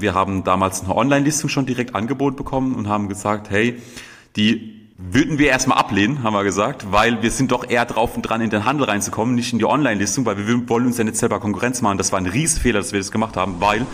Wir 0.00 0.14
haben 0.14 0.44
damals 0.44 0.82
eine 0.82 0.96
Online-Listung 0.96 1.50
schon 1.50 1.66
direkt 1.66 1.94
angeboten 1.94 2.36
bekommen 2.36 2.74
und 2.74 2.88
haben 2.88 3.08
gesagt, 3.08 3.50
hey, 3.50 3.80
die 4.36 4.88
würden 4.96 5.38
wir 5.38 5.48
erstmal 5.48 5.78
ablehnen, 5.78 6.22
haben 6.22 6.34
wir 6.34 6.44
gesagt, 6.44 6.92
weil 6.92 7.22
wir 7.22 7.30
sind 7.30 7.52
doch 7.52 7.68
eher 7.68 7.84
drauf 7.84 8.16
und 8.16 8.22
dran, 8.22 8.40
in 8.40 8.50
den 8.50 8.64
Handel 8.64 8.86
reinzukommen, 8.86 9.34
nicht 9.34 9.52
in 9.52 9.58
die 9.58 9.64
Online-Listung, 9.64 10.26
weil 10.26 10.36
wir 10.36 10.68
wollen 10.68 10.86
uns 10.86 10.98
ja 10.98 11.04
nicht 11.04 11.16
selber 11.16 11.40
Konkurrenz 11.40 11.80
machen. 11.82 11.98
Das 11.98 12.12
war 12.12 12.18
ein 12.18 12.26
Riesenfehler, 12.26 12.78
dass 12.78 12.92
wir 12.92 13.00
das 13.00 13.10
gemacht 13.10 13.36
haben, 13.36 13.60
weil 13.60 13.86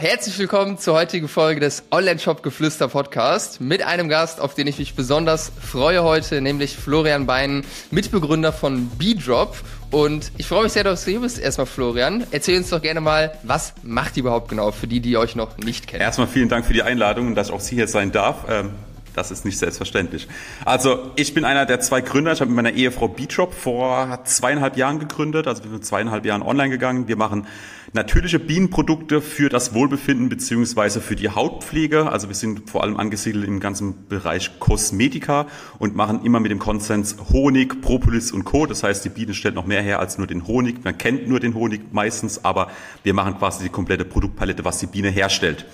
Herzlich 0.00 0.38
willkommen 0.38 0.78
zur 0.78 0.94
heutigen 0.94 1.26
Folge 1.26 1.58
des 1.58 1.82
Online-Shop-Geflüster 1.90 2.86
Podcast 2.86 3.60
mit 3.60 3.82
einem 3.82 4.08
Gast, 4.08 4.40
auf 4.40 4.54
den 4.54 4.68
ich 4.68 4.78
mich 4.78 4.94
besonders 4.94 5.50
freue 5.60 6.04
heute, 6.04 6.40
nämlich 6.40 6.76
Florian 6.76 7.26
Bein, 7.26 7.64
Mitbegründer 7.90 8.52
von 8.52 8.86
B-Drop. 8.90 9.56
Und 9.90 10.32
ich 10.36 10.46
freue 10.46 10.64
mich 10.64 10.72
sehr, 10.72 10.84
dass 10.84 11.04
du 11.04 11.12
hier 11.12 11.20
bist. 11.20 11.38
Erstmal, 11.38 11.66
Florian, 11.66 12.26
erzähl 12.30 12.58
uns 12.58 12.68
doch 12.68 12.82
gerne 12.82 13.00
mal, 13.00 13.32
was 13.42 13.72
macht 13.82 14.16
ihr 14.16 14.22
überhaupt 14.22 14.48
genau 14.48 14.70
für 14.70 14.86
die, 14.86 15.00
die 15.00 15.16
euch 15.16 15.34
noch 15.34 15.56
nicht 15.58 15.86
kennen? 15.86 16.02
Erstmal 16.02 16.26
vielen 16.26 16.48
Dank 16.48 16.66
für 16.66 16.74
die 16.74 16.82
Einladung 16.82 17.28
und 17.28 17.34
dass 17.34 17.50
auch 17.50 17.60
Sie 17.60 17.76
hier 17.76 17.88
sein 17.88 18.12
darf. 18.12 18.44
Ähm, 18.48 18.70
das 19.18 19.30
ist 19.30 19.44
nicht 19.44 19.58
selbstverständlich. 19.58 20.28
Also 20.64 21.10
ich 21.16 21.34
bin 21.34 21.44
einer 21.44 21.66
der 21.66 21.80
zwei 21.80 22.00
Gründer. 22.00 22.32
Ich 22.32 22.40
habe 22.40 22.50
mit 22.50 22.56
meiner 22.56 22.76
Ehefrau 22.76 23.08
B-Drop 23.08 23.52
vor 23.52 24.20
zweieinhalb 24.24 24.76
Jahren 24.76 25.00
gegründet. 25.00 25.46
Also 25.48 25.64
wir 25.64 25.70
sind 25.70 25.84
zweieinhalb 25.84 26.24
Jahren 26.24 26.42
online 26.42 26.70
gegangen. 26.70 27.08
Wir 27.08 27.16
machen 27.16 27.46
natürliche 27.92 28.38
Bienenprodukte 28.38 29.20
für 29.20 29.48
das 29.48 29.74
Wohlbefinden 29.74 30.28
beziehungsweise 30.28 31.00
für 31.00 31.16
die 31.16 31.30
Hautpflege. 31.30 32.10
Also 32.10 32.28
wir 32.28 32.34
sind 32.36 32.70
vor 32.70 32.84
allem 32.84 32.96
angesiedelt 32.96 33.46
im 33.46 33.60
ganzen 33.60 34.06
Bereich 34.08 34.60
Kosmetika 34.60 35.46
und 35.78 35.96
machen 35.96 36.24
immer 36.24 36.38
mit 36.38 36.50
dem 36.50 36.58
Konsens 36.58 37.16
Honig, 37.32 37.80
Propolis 37.80 38.30
und 38.30 38.44
Co. 38.44 38.66
Das 38.66 38.82
heißt, 38.82 39.04
die 39.04 39.08
Biene 39.08 39.34
stellt 39.34 39.54
noch 39.56 39.66
mehr 39.66 39.82
her 39.82 39.98
als 39.98 40.18
nur 40.18 40.26
den 40.26 40.46
Honig. 40.46 40.84
Man 40.84 40.96
kennt 40.96 41.28
nur 41.28 41.40
den 41.40 41.54
Honig 41.54 41.92
meistens, 41.92 42.44
aber 42.44 42.70
wir 43.02 43.14
machen 43.14 43.36
quasi 43.38 43.64
die 43.64 43.70
komplette 43.70 44.04
Produktpalette, 44.04 44.64
was 44.64 44.78
die 44.78 44.86
Biene 44.86 45.08
herstellt. 45.08 45.66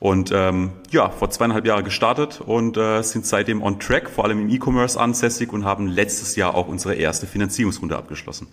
Und 0.00 0.30
ähm, 0.32 0.70
ja, 0.90 1.10
vor 1.10 1.30
zweieinhalb 1.30 1.66
Jahren 1.66 1.84
gestartet 1.84 2.40
und 2.40 2.76
äh, 2.76 3.02
sind 3.02 3.26
seitdem 3.26 3.62
on 3.62 3.80
track, 3.80 4.08
vor 4.08 4.24
allem 4.24 4.40
im 4.42 4.48
E-Commerce 4.48 4.98
ansässig 4.98 5.52
und 5.52 5.64
haben 5.64 5.88
letztes 5.88 6.36
Jahr 6.36 6.54
auch 6.54 6.68
unsere 6.68 6.94
erste 6.94 7.26
Finanzierungsrunde 7.26 7.96
abgeschlossen. 7.96 8.46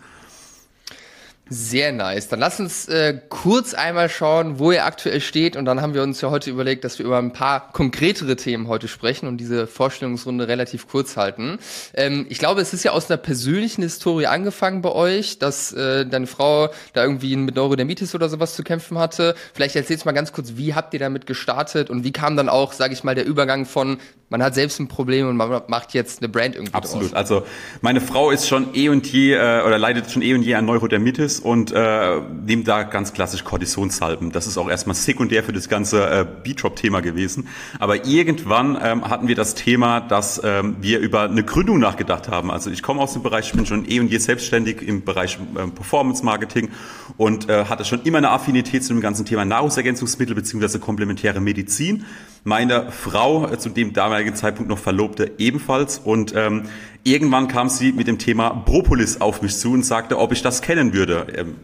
Sehr 1.48 1.92
nice. 1.92 2.28
Dann 2.28 2.40
lass 2.40 2.60
uns 2.60 2.88
äh, 2.88 3.20
kurz 3.30 3.76
einmal 3.76 4.10
schauen, 4.10 4.58
wo 4.58 4.72
ihr 4.72 4.84
aktuell 4.84 5.22
steht. 5.22 5.56
Und 5.56 5.66
dann 5.66 5.80
haben 5.80 5.94
wir 5.94 6.02
uns 6.02 6.20
ja 6.22 6.32
heute 6.32 6.50
überlegt, 6.50 6.84
dass 6.84 6.98
wir 6.98 7.06
über 7.06 7.20
ein 7.20 7.34
paar 7.34 7.72
konkretere 7.72 8.36
Themen 8.36 8.68
heute 8.68 8.88
sprechen 8.88 9.28
und 9.28 9.38
diese 9.38 9.68
Vorstellungsrunde 9.68 10.48
relativ 10.48 10.88
kurz 10.88 11.18
halten. 11.18 11.60
Ähm, 11.94 12.26
ich 12.30 12.40
glaube, 12.40 12.62
es 12.62 12.74
ist 12.74 12.84
ja 12.84 12.94
aus 12.94 13.12
einer 13.12 13.18
persönlichen 13.18 13.84
Historie 13.84 14.26
angefangen 14.26 14.82
bei 14.82 14.92
euch, 14.92 15.38
dass 15.38 15.72
äh, 15.72 16.08
deine 16.08 16.26
Frau 16.26 16.70
da 16.94 17.04
irgendwie 17.04 17.36
mit 17.36 17.54
Neurodermitis 17.56 18.16
oder 18.16 18.28
sowas 18.28 18.56
zu 18.56 18.64
kämpfen 18.64 18.98
hatte. 18.98 19.36
Vielleicht 19.54 19.76
erzählst 19.76 20.04
du 20.04 20.10
mal 20.10 20.14
ganz 20.14 20.34
kurz, 20.34 20.54
wie 20.56 20.74
habt 20.74 20.96
ihr 20.96 21.00
damit 21.00 21.28
gestartet 21.28 21.92
und 21.92 22.04
wie 22.04 22.12
kam 22.12 22.38
dann 22.38 22.50
auch, 22.50 22.74
sage 22.74 22.94
ich 22.94 23.04
mal, 23.04 23.14
der 23.14 23.28
Übergang 23.28 23.66
von 23.66 24.00
man 24.36 24.44
hat 24.44 24.54
selbst 24.54 24.82
ein 24.82 24.90
Problem 24.90 25.30
und 25.30 25.38
man 25.38 25.62
macht 25.68 25.94
jetzt 25.94 26.22
eine 26.22 26.28
Brand 26.28 26.56
irgendwie 26.56 26.74
Absolut. 26.74 27.06
Draus. 27.06 27.14
Also 27.14 27.44
meine 27.80 28.02
Frau 28.02 28.32
ist 28.32 28.50
schon 28.50 28.76
eh 28.76 28.90
und 28.90 29.08
je 29.08 29.32
äh, 29.32 29.64
oder 29.66 29.78
leidet 29.78 30.12
schon 30.12 30.22
eh 30.22 30.34
und 30.34 30.42
je 30.42 30.56
an 30.56 30.66
Neurodermitis 30.66 31.40
und 31.40 31.72
äh, 31.72 32.20
nimmt 32.46 32.68
da 32.68 32.84
ganz 32.84 33.14
klassisch 33.14 33.46
Kortisonsalben. 33.46 34.34
Das 34.34 34.46
ist 34.46 34.58
auch 34.58 34.70
erstmal 34.70 34.94
sekundär 34.94 35.42
für 35.42 35.54
das 35.54 35.70
ganze 35.70 36.06
äh, 36.06 36.26
B-Drop-Thema 36.44 37.00
gewesen. 37.00 37.48
Aber 37.80 38.06
irgendwann 38.06 38.78
ähm, 38.84 39.10
hatten 39.10 39.30
wir 39.30 39.36
das 39.36 39.56
Thema, 39.56 40.02
dass 40.02 40.42
ähm, 40.44 40.76
wir 40.82 41.00
über 41.00 41.22
eine 41.22 41.44
Gründung 41.44 41.80
nachgedacht 41.80 42.28
haben. 42.28 42.52
Also 42.52 42.70
ich 42.72 42.84
komme 42.84 43.00
aus 43.00 43.14
dem 43.14 43.24
Bereich, 43.24 43.48
ich 43.48 43.54
bin 43.54 43.66
schon 43.66 43.90
eh 43.90 44.02
und 44.02 44.12
je 44.12 44.18
selbstständig 44.18 44.82
im 44.82 45.06
Bereich 45.06 45.40
äh, 45.56 45.68
Performance-Marketing 45.68 46.72
und 47.16 47.48
äh, 47.48 47.64
hatte 47.70 47.86
schon 47.86 48.02
immer 48.04 48.18
eine 48.18 48.32
Affinität 48.32 48.84
zu 48.84 48.92
dem 48.92 49.00
ganzen 49.00 49.26
Thema 49.26 49.46
Nahrungsergänzungsmittel 49.46 50.36
beziehungsweise 50.36 50.80
komplementäre 50.80 51.40
Medizin. 51.40 52.04
Meine 52.48 52.92
Frau, 52.92 53.52
äh, 53.52 53.58
zu 53.58 53.70
dem 53.70 53.94
damaligen 53.94 54.36
Zeitpunkt 54.36 54.70
noch 54.70 54.78
Verlobte, 54.78 55.32
ebenfalls. 55.40 55.98
Und 55.98 56.36
ähm, 56.36 56.66
irgendwann 57.04 57.48
kam 57.48 57.70
sie 57.70 57.92
mit 57.92 58.06
dem 58.06 58.20
Thema 58.20 58.52
Propolis 58.52 59.20
auf 59.20 59.42
mich 59.42 59.58
zu 59.58 59.74
und 59.74 59.84
sagte, 59.84 60.20
ob 60.20 60.32
ich 60.32 60.44
das 60.44 60.62
kennen 60.62 60.94
würde. 60.94 61.26
Ähm, 61.36 61.56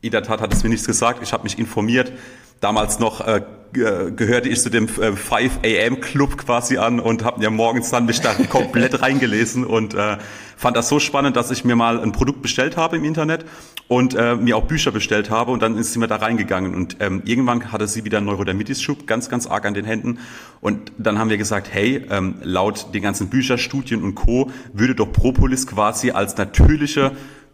in 0.00 0.10
der 0.10 0.22
Tat 0.22 0.40
hat 0.40 0.50
es 0.54 0.62
mir 0.62 0.70
nichts 0.70 0.86
gesagt. 0.86 1.22
Ich 1.22 1.34
habe 1.34 1.42
mich 1.42 1.58
informiert. 1.58 2.14
Damals 2.62 3.00
noch 3.00 3.26
äh, 3.26 3.42
gehörte 3.72 4.48
ich 4.48 4.60
zu 4.60 4.70
dem 4.70 4.84
äh, 4.84 5.16
5 5.16 5.60
AM 5.64 6.00
Club 6.00 6.38
quasi 6.38 6.78
an 6.78 7.00
und 7.00 7.24
habe 7.24 7.40
mir 7.40 7.50
morgens 7.50 7.90
dann 7.90 8.06
mich 8.06 8.20
da 8.20 8.34
komplett 8.48 9.02
reingelesen 9.02 9.64
und 9.64 9.94
äh, 9.94 10.18
fand 10.56 10.76
das 10.76 10.88
so 10.88 11.00
spannend, 11.00 11.34
dass 11.34 11.50
ich 11.50 11.64
mir 11.64 11.74
mal 11.74 11.98
ein 11.98 12.12
Produkt 12.12 12.40
bestellt 12.40 12.76
habe 12.76 12.96
im 12.98 13.04
Internet 13.04 13.44
und 13.88 14.14
äh, 14.14 14.36
mir 14.36 14.56
auch 14.56 14.62
Bücher 14.62 14.92
bestellt 14.92 15.28
habe 15.28 15.50
und 15.50 15.60
dann 15.60 15.76
ist 15.76 15.92
sie 15.92 15.98
mir 15.98 16.06
da 16.06 16.16
reingegangen 16.16 16.76
und 16.76 16.98
ähm, 17.00 17.22
irgendwann 17.24 17.72
hatte 17.72 17.88
sie 17.88 18.04
wieder 18.04 18.18
einen 18.18 18.28
Neurodermitis-Schub, 18.28 19.08
ganz, 19.08 19.28
ganz 19.28 19.48
arg 19.48 19.64
an 19.66 19.74
den 19.74 19.84
Händen 19.84 20.20
und 20.60 20.92
dann 20.98 21.18
haben 21.18 21.30
wir 21.30 21.38
gesagt, 21.38 21.66
hey, 21.68 22.06
ähm, 22.10 22.36
laut 22.42 22.94
den 22.94 23.02
ganzen 23.02 23.28
Bücherstudien 23.28 24.04
und 24.04 24.14
Co. 24.14 24.52
würde 24.72 24.94
doch 24.94 25.10
Propolis 25.10 25.66
quasi 25.66 26.12
als 26.12 26.36
natürliche 26.36 27.10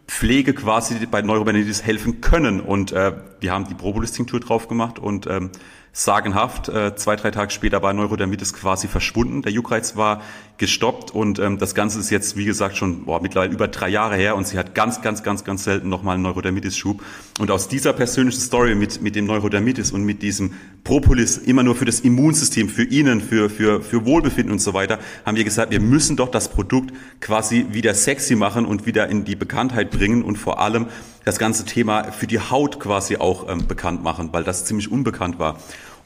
Pflege 0.09 0.53
quasi 0.53 1.05
bei 1.05 1.21
Neurodermitis 1.21 1.83
helfen 1.83 2.19
können. 2.19 2.59
Und 2.59 2.91
äh, 2.91 3.13
wir 3.39 3.53
haben 3.53 3.67
die 3.67 3.75
Propolis-Tinktur 3.75 4.39
drauf 4.39 4.67
gemacht 4.67 4.97
und 4.97 5.27
ähm, 5.27 5.51
sagenhaft. 5.99 6.69
Äh, 6.69 6.95
zwei, 6.95 7.17
drei 7.17 7.29
Tage 7.29 7.51
später 7.51 7.81
war 7.81 7.91
Neurodermitis 7.93 8.53
quasi 8.53 8.87
verschwunden. 8.87 9.41
Der 9.41 9.51
Juckreiz 9.51 9.97
war 9.97 10.21
gestoppt 10.57 11.11
und 11.11 11.39
ähm, 11.39 11.57
das 11.57 11.75
Ganze 11.75 11.99
ist 11.99 12.09
jetzt, 12.09 12.37
wie 12.37 12.45
gesagt, 12.45 12.77
schon 12.77 13.05
boah, 13.05 13.21
mittlerweile 13.21 13.51
über 13.51 13.67
drei 13.67 13.89
Jahre 13.89 14.15
her 14.15 14.35
und 14.35 14.47
sie 14.47 14.57
hat 14.57 14.75
ganz, 14.75 15.01
ganz, 15.01 15.23
ganz, 15.23 15.43
ganz 15.43 15.65
selten 15.65 15.89
nochmal 15.89 16.15
einen 16.15 16.23
Neurodermitis-Schub. 16.23 17.01
Und 17.39 17.51
aus 17.51 17.67
dieser 17.67 17.93
persönlichen 17.93 18.39
Story 18.39 18.75
mit, 18.75 19.01
mit 19.01 19.15
dem 19.15 19.25
Neurodermitis 19.25 19.91
und 19.91 20.03
mit 20.03 20.21
diesem 20.21 20.53
Propolis 20.85 21.37
immer 21.37 21.63
nur 21.63 21.75
für 21.75 21.85
das 21.85 21.99
Immunsystem, 21.99 22.69
für 22.69 22.83
ihnen, 22.83 23.19
für, 23.19 23.49
für, 23.49 23.81
für 23.81 24.05
Wohlbefinden 24.05 24.53
und 24.53 24.59
so 24.59 24.73
weiter, 24.73 24.99
haben 25.25 25.35
wir 25.35 25.43
gesagt, 25.43 25.71
wir 25.71 25.81
müssen 25.81 26.15
doch 26.15 26.29
das 26.29 26.49
Produkt 26.49 26.93
quasi 27.19 27.67
wieder 27.71 27.93
sexy 27.93 28.35
machen 28.35 28.65
und 28.65 28.85
wieder 28.85 29.09
in 29.09 29.25
die 29.25 29.35
Bekanntheit 29.35 29.91
bringen 29.91 30.23
und 30.23 30.37
vor 30.37 30.59
allem 30.59 30.87
das 31.25 31.39
ganze 31.39 31.65
Thema 31.65 32.11
für 32.11 32.27
die 32.27 32.39
Haut 32.39 32.79
quasi 32.79 33.17
auch 33.17 33.49
ähm, 33.49 33.67
bekannt 33.67 34.03
machen, 34.03 34.29
weil 34.31 34.43
das 34.43 34.65
ziemlich 34.65 34.91
unbekannt 34.91 35.39
war. 35.39 35.59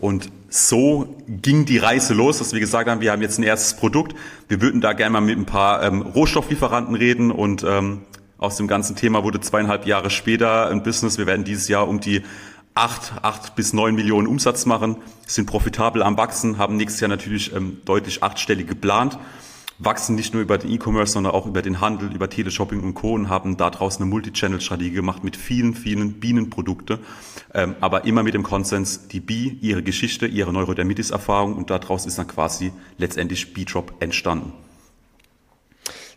Und 0.04 0.34
so 0.50 1.16
ging 1.30 1.64
die 1.64 1.78
Reise 1.78 2.14
los, 2.14 2.40
dass 2.40 2.52
wir 2.52 2.60
gesagt 2.60 2.90
haben, 2.90 3.00
wir 3.00 3.14
haben 3.14 3.22
jetzt 3.22 3.40
ein 3.40 3.44
erstes 3.44 3.78
Produkt. 3.78 4.14
Wir 4.50 4.60
würden 4.60 4.82
da 4.82 4.92
gerne 4.92 5.12
mal 5.14 5.22
mit 5.22 5.38
ein 5.38 5.46
paar 5.46 5.82
ähm, 5.82 6.02
Rohstofflieferanten 6.02 6.94
reden 6.94 7.32
und 7.32 7.64
ähm, 7.64 8.02
aus 8.38 8.58
dem 8.58 8.68
ganzen 8.68 8.98
Thema 8.98 9.24
wurde 9.24 9.40
zweieinhalb 9.40 9.86
Jahre 9.86 10.10
später 10.10 10.68
ein 10.68 10.84
Business. 10.84 11.18
Wir 11.18 11.26
werden 11.26 11.46
dieses 11.46 11.70
Jahr 11.70 11.88
um 11.88 12.02
die 12.02 12.22
acht, 12.76 13.14
acht 13.22 13.56
bis 13.56 13.72
neun 13.72 13.96
Millionen 13.96 14.28
Umsatz 14.28 14.66
machen, 14.66 14.98
sind 15.26 15.46
profitabel 15.46 16.04
am 16.04 16.18
Wachsen, 16.18 16.58
haben 16.58 16.76
nächstes 16.76 17.00
Jahr 17.00 17.08
natürlich 17.08 17.56
ähm, 17.56 17.78
deutlich 17.86 18.24
achtstellig 18.24 18.68
geplant 18.68 19.18
wachsen 19.80 20.16
nicht 20.16 20.34
nur 20.34 20.42
über 20.42 20.58
den 20.58 20.72
E-Commerce, 20.72 21.14
sondern 21.14 21.34
auch 21.34 21.46
über 21.46 21.62
den 21.62 21.82
Handel, 21.82 22.14
über 22.14 22.30
Teleshopping 22.30 22.82
und 22.82 22.94
Co. 22.94 23.14
und 23.14 23.30
haben 23.30 23.58
da 23.58 23.70
draußen 23.70 24.02
eine 24.02 24.10
Multi-Channel-Strategie 24.10 24.92
gemacht 24.92 25.24
mit 25.24 25.36
vielen, 25.36 25.74
vielen 25.76 26.20
Bienenprodukte, 26.20 27.00
ähm, 27.54 27.76
aber 27.82 28.06
immer 28.06 28.24
mit 28.24 28.34
dem 28.34 28.44
Konsens, 28.44 29.08
die 29.08 29.20
Bee, 29.20 29.58
ihre 29.62 29.84
Geschichte, 29.84 30.26
ihre 30.26 30.54
Neurodermitis-Erfahrung 30.54 31.56
und 31.56 31.70
daraus 31.70 32.06
ist 32.06 32.18
dann 32.18 32.28
quasi 32.28 32.72
letztendlich 32.98 33.54
B-Drop 33.54 33.94
entstanden. 34.00 34.54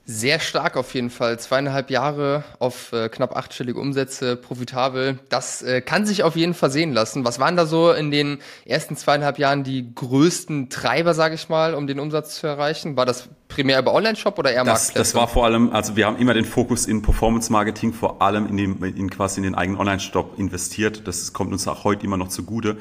Sehr 0.08 0.38
stark 0.38 0.76
auf 0.76 0.94
jeden 0.94 1.10
Fall. 1.10 1.36
Zweieinhalb 1.40 1.90
Jahre 1.90 2.44
auf 2.60 2.92
äh, 2.92 3.08
knapp 3.08 3.36
achtstellige 3.36 3.80
Umsätze, 3.80 4.36
profitabel. 4.36 5.18
Das 5.30 5.62
äh, 5.62 5.80
kann 5.80 6.06
sich 6.06 6.22
auf 6.22 6.36
jeden 6.36 6.54
Fall 6.54 6.70
sehen 6.70 6.92
lassen. 6.92 7.24
Was 7.24 7.40
waren 7.40 7.56
da 7.56 7.66
so 7.66 7.90
in 7.90 8.12
den 8.12 8.38
ersten 8.64 8.96
zweieinhalb 8.96 9.36
Jahren 9.36 9.64
die 9.64 9.92
größten 9.92 10.70
Treiber, 10.70 11.12
sage 11.12 11.34
ich 11.34 11.48
mal, 11.48 11.74
um 11.74 11.88
den 11.88 11.98
Umsatz 11.98 12.36
zu 12.36 12.46
erreichen? 12.46 12.96
War 12.96 13.04
das 13.04 13.28
primär 13.48 13.80
über 13.80 13.94
Online-Shop 13.94 14.38
oder 14.38 14.52
eher 14.52 14.62
das, 14.62 14.66
Marktplätze? 14.66 14.98
Das 14.98 15.14
war 15.16 15.26
vor 15.26 15.44
allem, 15.44 15.72
also 15.72 15.96
wir 15.96 16.06
haben 16.06 16.18
immer 16.18 16.34
den 16.34 16.44
Fokus 16.44 16.86
in 16.86 17.02
Performance-Marketing, 17.02 17.92
vor 17.92 18.22
allem 18.22 18.46
in, 18.46 18.56
dem, 18.56 18.84
in 18.84 19.10
quasi 19.10 19.40
in 19.40 19.42
den 19.42 19.56
eigenen 19.56 19.80
Online-Shop 19.80 20.38
investiert. 20.38 21.08
Das 21.08 21.32
kommt 21.32 21.50
uns 21.50 21.66
auch 21.66 21.82
heute 21.82 22.06
immer 22.06 22.16
noch 22.16 22.28
zugute. 22.28 22.76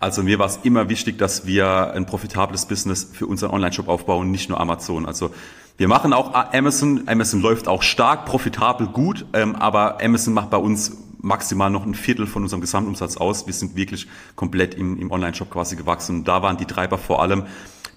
Also 0.00 0.22
mir 0.22 0.38
war 0.38 0.46
es 0.46 0.60
immer 0.62 0.88
wichtig, 0.88 1.18
dass 1.18 1.46
wir 1.46 1.92
ein 1.92 2.06
profitables 2.06 2.64
Business 2.64 3.06
für 3.12 3.26
unseren 3.26 3.50
Online-Shop 3.50 3.86
aufbauen, 3.86 4.30
nicht 4.30 4.48
nur 4.48 4.58
Amazon. 4.58 5.04
Also 5.04 5.30
wir 5.76 5.88
machen 5.88 6.14
auch 6.14 6.32
Amazon. 6.54 7.02
Amazon 7.06 7.42
läuft 7.42 7.68
auch 7.68 7.82
stark, 7.82 8.24
profitabel, 8.24 8.86
gut, 8.86 9.26
ähm, 9.34 9.54
aber 9.56 10.02
Amazon 10.02 10.32
macht 10.32 10.48
bei 10.48 10.56
uns 10.56 10.96
maximal 11.18 11.68
noch 11.68 11.84
ein 11.84 11.94
Viertel 11.94 12.26
von 12.26 12.42
unserem 12.42 12.62
Gesamtumsatz 12.62 13.18
aus. 13.18 13.46
Wir 13.46 13.52
sind 13.52 13.76
wirklich 13.76 14.06
komplett 14.36 14.74
im, 14.74 14.98
im 14.98 15.10
Online-Shop 15.10 15.50
quasi 15.50 15.76
gewachsen. 15.76 16.20
Und 16.20 16.28
da 16.28 16.40
waren 16.40 16.56
die 16.56 16.64
Treiber 16.64 16.96
vor 16.96 17.20
allem 17.20 17.44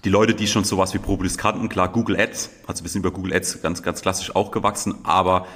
die 0.04 0.10
Leute, 0.10 0.34
die 0.34 0.46
schon 0.46 0.64
sowas 0.64 0.92
wie 0.92 0.98
Propolis 0.98 1.38
kannten. 1.38 1.70
Klar, 1.70 1.88
Google 1.88 2.20
Ads, 2.20 2.50
also 2.66 2.84
wir 2.84 2.90
sind 2.90 3.00
über 3.00 3.12
Google 3.12 3.32
Ads 3.32 3.62
ganz, 3.62 3.82
ganz 3.82 4.02
klassisch 4.02 4.36
auch 4.36 4.50
gewachsen, 4.50 4.94
aber 5.04 5.46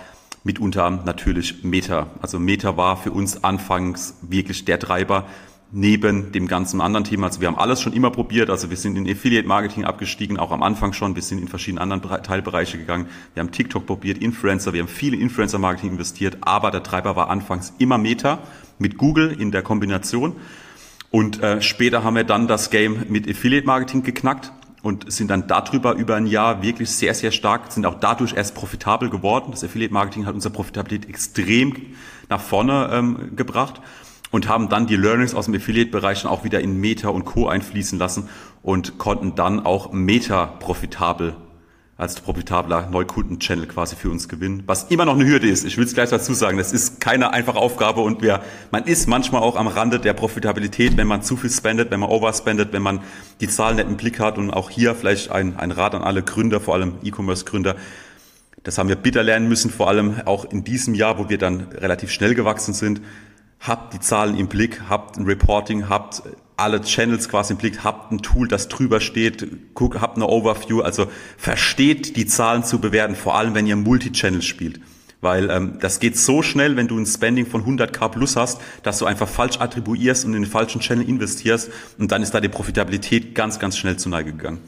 mitunter 0.44 0.88
natürlich 0.88 1.62
Meta. 1.62 2.06
Also 2.22 2.38
Meta 2.38 2.78
war 2.78 2.96
für 2.96 3.10
uns 3.10 3.44
anfangs 3.44 4.14
wirklich 4.22 4.64
der 4.64 4.78
Treiber, 4.78 5.26
neben 5.70 6.32
dem 6.32 6.48
ganzen 6.48 6.80
anderen 6.80 7.04
Thema. 7.04 7.26
Also 7.26 7.40
wir 7.40 7.48
haben 7.48 7.58
alles 7.58 7.80
schon 7.82 7.92
immer 7.92 8.10
probiert. 8.10 8.48
Also 8.48 8.70
wir 8.70 8.76
sind 8.76 8.96
in 8.96 9.08
Affiliate 9.08 9.46
Marketing 9.46 9.84
abgestiegen, 9.84 10.38
auch 10.38 10.50
am 10.50 10.62
Anfang 10.62 10.92
schon. 10.92 11.14
Wir 11.14 11.22
sind 11.22 11.38
in 11.38 11.48
verschiedene 11.48 11.80
anderen 11.80 12.02
Teilbereiche 12.22 12.78
gegangen. 12.78 13.06
Wir 13.34 13.42
haben 13.42 13.52
TikTok 13.52 13.86
probiert, 13.86 14.18
Influencer. 14.18 14.72
Wir 14.72 14.82
haben 14.82 14.88
viele 14.88 15.16
Influencer 15.16 15.58
Marketing 15.58 15.90
investiert. 15.90 16.38
Aber 16.40 16.70
der 16.70 16.82
Treiber 16.82 17.16
war 17.16 17.28
anfangs 17.28 17.74
immer 17.78 17.98
Meta 17.98 18.38
mit 18.78 18.96
Google 18.96 19.36
in 19.38 19.50
der 19.50 19.62
Kombination. 19.62 20.36
Und 21.10 21.42
äh, 21.42 21.60
später 21.60 22.02
haben 22.02 22.16
wir 22.16 22.24
dann 22.24 22.48
das 22.48 22.70
Game 22.70 23.04
mit 23.08 23.28
Affiliate 23.28 23.66
Marketing 23.66 24.02
geknackt 24.02 24.52
und 24.82 25.10
sind 25.10 25.30
dann 25.30 25.48
darüber 25.48 25.94
über 25.94 26.16
ein 26.16 26.26
Jahr 26.26 26.62
wirklich 26.62 26.90
sehr, 26.90 27.12
sehr 27.12 27.32
stark, 27.32 27.72
sind 27.72 27.84
auch 27.84 27.98
dadurch 27.98 28.34
erst 28.34 28.54
profitabel 28.54 29.10
geworden. 29.10 29.50
Das 29.50 29.64
Affiliate 29.64 29.92
Marketing 29.92 30.24
hat 30.24 30.34
unsere 30.34 30.52
Profitabilität 30.52 31.08
extrem 31.08 31.74
nach 32.28 32.40
vorne 32.40 32.90
ähm, 32.92 33.36
gebracht 33.36 33.82
und 34.30 34.48
haben 34.48 34.68
dann 34.68 34.86
die 34.86 34.96
Learnings 34.96 35.34
aus 35.34 35.46
dem 35.46 35.54
Affiliate-Bereich 35.54 36.26
auch 36.26 36.44
wieder 36.44 36.60
in 36.60 36.80
Meta 36.80 37.08
und 37.08 37.24
Co. 37.24 37.48
einfließen 37.48 37.98
lassen 37.98 38.28
und 38.62 38.98
konnten 38.98 39.34
dann 39.34 39.64
auch 39.64 39.92
Meta 39.92 40.46
profitabel 40.46 41.36
als 41.98 42.20
profitabler 42.20 42.88
Neukunden-Channel 42.90 43.66
quasi 43.66 43.96
für 43.96 44.08
uns 44.08 44.28
gewinnen, 44.28 44.62
was 44.66 44.84
immer 44.84 45.04
noch 45.04 45.16
eine 45.16 45.26
Hürde 45.26 45.48
ist. 45.48 45.64
Ich 45.64 45.76
will 45.76 45.84
es 45.84 45.94
gleich 45.94 46.10
dazu 46.10 46.32
sagen, 46.32 46.56
das 46.56 46.72
ist 46.72 47.00
keine 47.00 47.32
einfache 47.32 47.58
Aufgabe 47.58 48.02
und 48.02 48.22
wir, 48.22 48.40
man 48.70 48.84
ist 48.84 49.08
manchmal 49.08 49.42
auch 49.42 49.56
am 49.56 49.66
Rande 49.66 49.98
der 49.98 50.12
Profitabilität, 50.12 50.96
wenn 50.96 51.08
man 51.08 51.22
zu 51.22 51.36
viel 51.36 51.50
spendet, 51.50 51.90
wenn 51.90 51.98
man 51.98 52.08
overspendet, 52.08 52.72
wenn 52.72 52.82
man 52.82 53.00
die 53.40 53.48
Zahlen 53.48 53.76
nicht 53.76 53.88
im 53.88 53.96
Blick 53.96 54.20
hat 54.20 54.38
und 54.38 54.52
auch 54.52 54.70
hier 54.70 54.94
vielleicht 54.94 55.32
ein, 55.32 55.56
ein 55.56 55.72
Rat 55.72 55.96
an 55.96 56.02
alle 56.02 56.22
Gründer, 56.22 56.60
vor 56.60 56.74
allem 56.74 56.94
E-Commerce-Gründer, 57.02 57.74
das 58.62 58.78
haben 58.78 58.88
wir 58.88 58.96
bitter 58.96 59.24
lernen 59.24 59.48
müssen, 59.48 59.68
vor 59.68 59.88
allem 59.88 60.20
auch 60.24 60.44
in 60.44 60.62
diesem 60.62 60.94
Jahr, 60.94 61.18
wo 61.18 61.28
wir 61.28 61.38
dann 61.38 61.66
relativ 61.72 62.12
schnell 62.12 62.36
gewachsen 62.36 62.74
sind. 62.74 63.00
Habt 63.60 63.94
die 63.94 64.00
Zahlen 64.00 64.36
im 64.36 64.48
Blick, 64.48 64.82
habt 64.88 65.16
ein 65.16 65.24
Reporting, 65.24 65.88
habt 65.88 66.22
alle 66.56 66.80
Channels 66.80 67.28
quasi 67.28 67.52
im 67.52 67.58
Blick, 67.58 67.84
habt 67.84 68.12
ein 68.12 68.18
Tool, 68.18 68.48
das 68.48 68.68
drüber 68.68 69.00
steht, 69.00 69.46
guck, 69.74 70.00
habt 70.00 70.16
eine 70.16 70.26
Overview, 70.26 70.80
also 70.80 71.06
versteht 71.36 72.16
die 72.16 72.26
Zahlen 72.26 72.64
zu 72.64 72.80
bewerten, 72.80 73.14
vor 73.14 73.36
allem 73.36 73.54
wenn 73.54 73.66
ihr 73.66 73.76
Multichannel 73.76 74.42
spielt. 74.42 74.80
Weil 75.20 75.50
ähm, 75.50 75.78
das 75.80 75.98
geht 75.98 76.16
so 76.16 76.42
schnell, 76.42 76.76
wenn 76.76 76.86
du 76.86 76.96
ein 76.96 77.06
Spending 77.06 77.46
von 77.46 77.64
100k 77.64 78.08
plus 78.08 78.36
hast, 78.36 78.60
dass 78.82 78.98
du 78.98 79.06
einfach 79.06 79.28
falsch 79.28 79.60
attribuierst 79.60 80.24
und 80.24 80.34
in 80.34 80.42
den 80.42 80.50
falschen 80.50 80.80
Channel 80.80 81.08
investierst 81.08 81.70
und 81.98 82.12
dann 82.12 82.22
ist 82.22 82.32
da 82.34 82.40
die 82.40 82.48
Profitabilität 82.48 83.34
ganz, 83.34 83.58
ganz 83.58 83.76
schnell 83.76 83.96
zu 83.96 84.08
Neige 84.08 84.32
gegangen. 84.32 84.60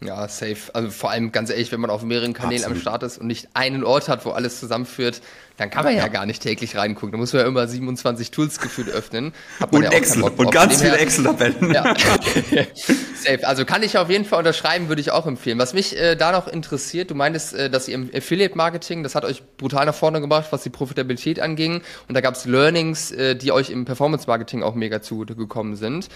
Ja, 0.00 0.28
safe. 0.28 0.56
Also 0.74 0.90
vor 0.90 1.10
allem 1.10 1.32
ganz 1.32 1.50
ehrlich, 1.50 1.72
wenn 1.72 1.80
man 1.80 1.90
auf 1.90 2.02
mehreren 2.02 2.32
Kanälen 2.32 2.62
Absolut. 2.62 2.76
am 2.76 2.80
Start 2.80 3.02
ist 3.02 3.18
und 3.18 3.26
nicht 3.26 3.48
einen 3.54 3.82
Ort 3.82 4.08
hat, 4.08 4.24
wo 4.24 4.30
alles 4.30 4.60
zusammenführt, 4.60 5.20
dann 5.56 5.70
kann 5.70 5.84
man 5.84 5.94
ja, 5.94 6.02
ja 6.02 6.08
gar 6.08 6.24
nicht 6.24 6.40
täglich 6.40 6.76
reingucken. 6.76 7.10
Da 7.10 7.18
muss 7.18 7.32
man 7.32 7.42
ja 7.42 7.48
immer 7.48 7.66
27 7.66 8.30
Tools 8.30 8.60
gefühlt 8.60 8.88
öffnen. 8.88 9.32
Und 9.72 9.82
ja 9.82 9.90
Excel 9.90 10.22
und 10.22 10.52
ganz 10.52 10.80
viele 10.80 10.98
Excel-Tabellen. 10.98 11.72
Ja. 11.72 11.96
safe. 13.16 13.46
Also 13.46 13.64
kann 13.64 13.82
ich 13.82 13.98
auf 13.98 14.08
jeden 14.08 14.24
Fall 14.24 14.38
unterschreiben, 14.38 14.88
würde 14.88 15.00
ich 15.00 15.10
auch 15.10 15.26
empfehlen. 15.26 15.58
Was 15.58 15.74
mich 15.74 15.98
äh, 15.98 16.14
da 16.14 16.30
noch 16.30 16.46
interessiert, 16.46 17.10
du 17.10 17.16
meintest, 17.16 17.54
äh, 17.54 17.68
dass 17.68 17.88
ihr 17.88 17.96
im 17.96 18.08
Affiliate-Marketing, 18.14 19.02
das 19.02 19.16
hat 19.16 19.24
euch 19.24 19.42
brutal 19.56 19.84
nach 19.86 19.96
vorne 19.96 20.20
gebracht, 20.20 20.46
was 20.52 20.62
die 20.62 20.70
Profitabilität 20.70 21.40
anging. 21.40 21.82
Und 22.06 22.14
da 22.14 22.20
gab 22.20 22.34
es 22.34 22.44
Learnings, 22.44 23.10
äh, 23.10 23.34
die 23.34 23.50
euch 23.50 23.70
im 23.70 23.84
Performance-Marketing 23.84 24.62
auch 24.62 24.76
mega 24.76 25.02
zugute 25.02 25.34
gekommen 25.34 25.74
sind. 25.74 26.08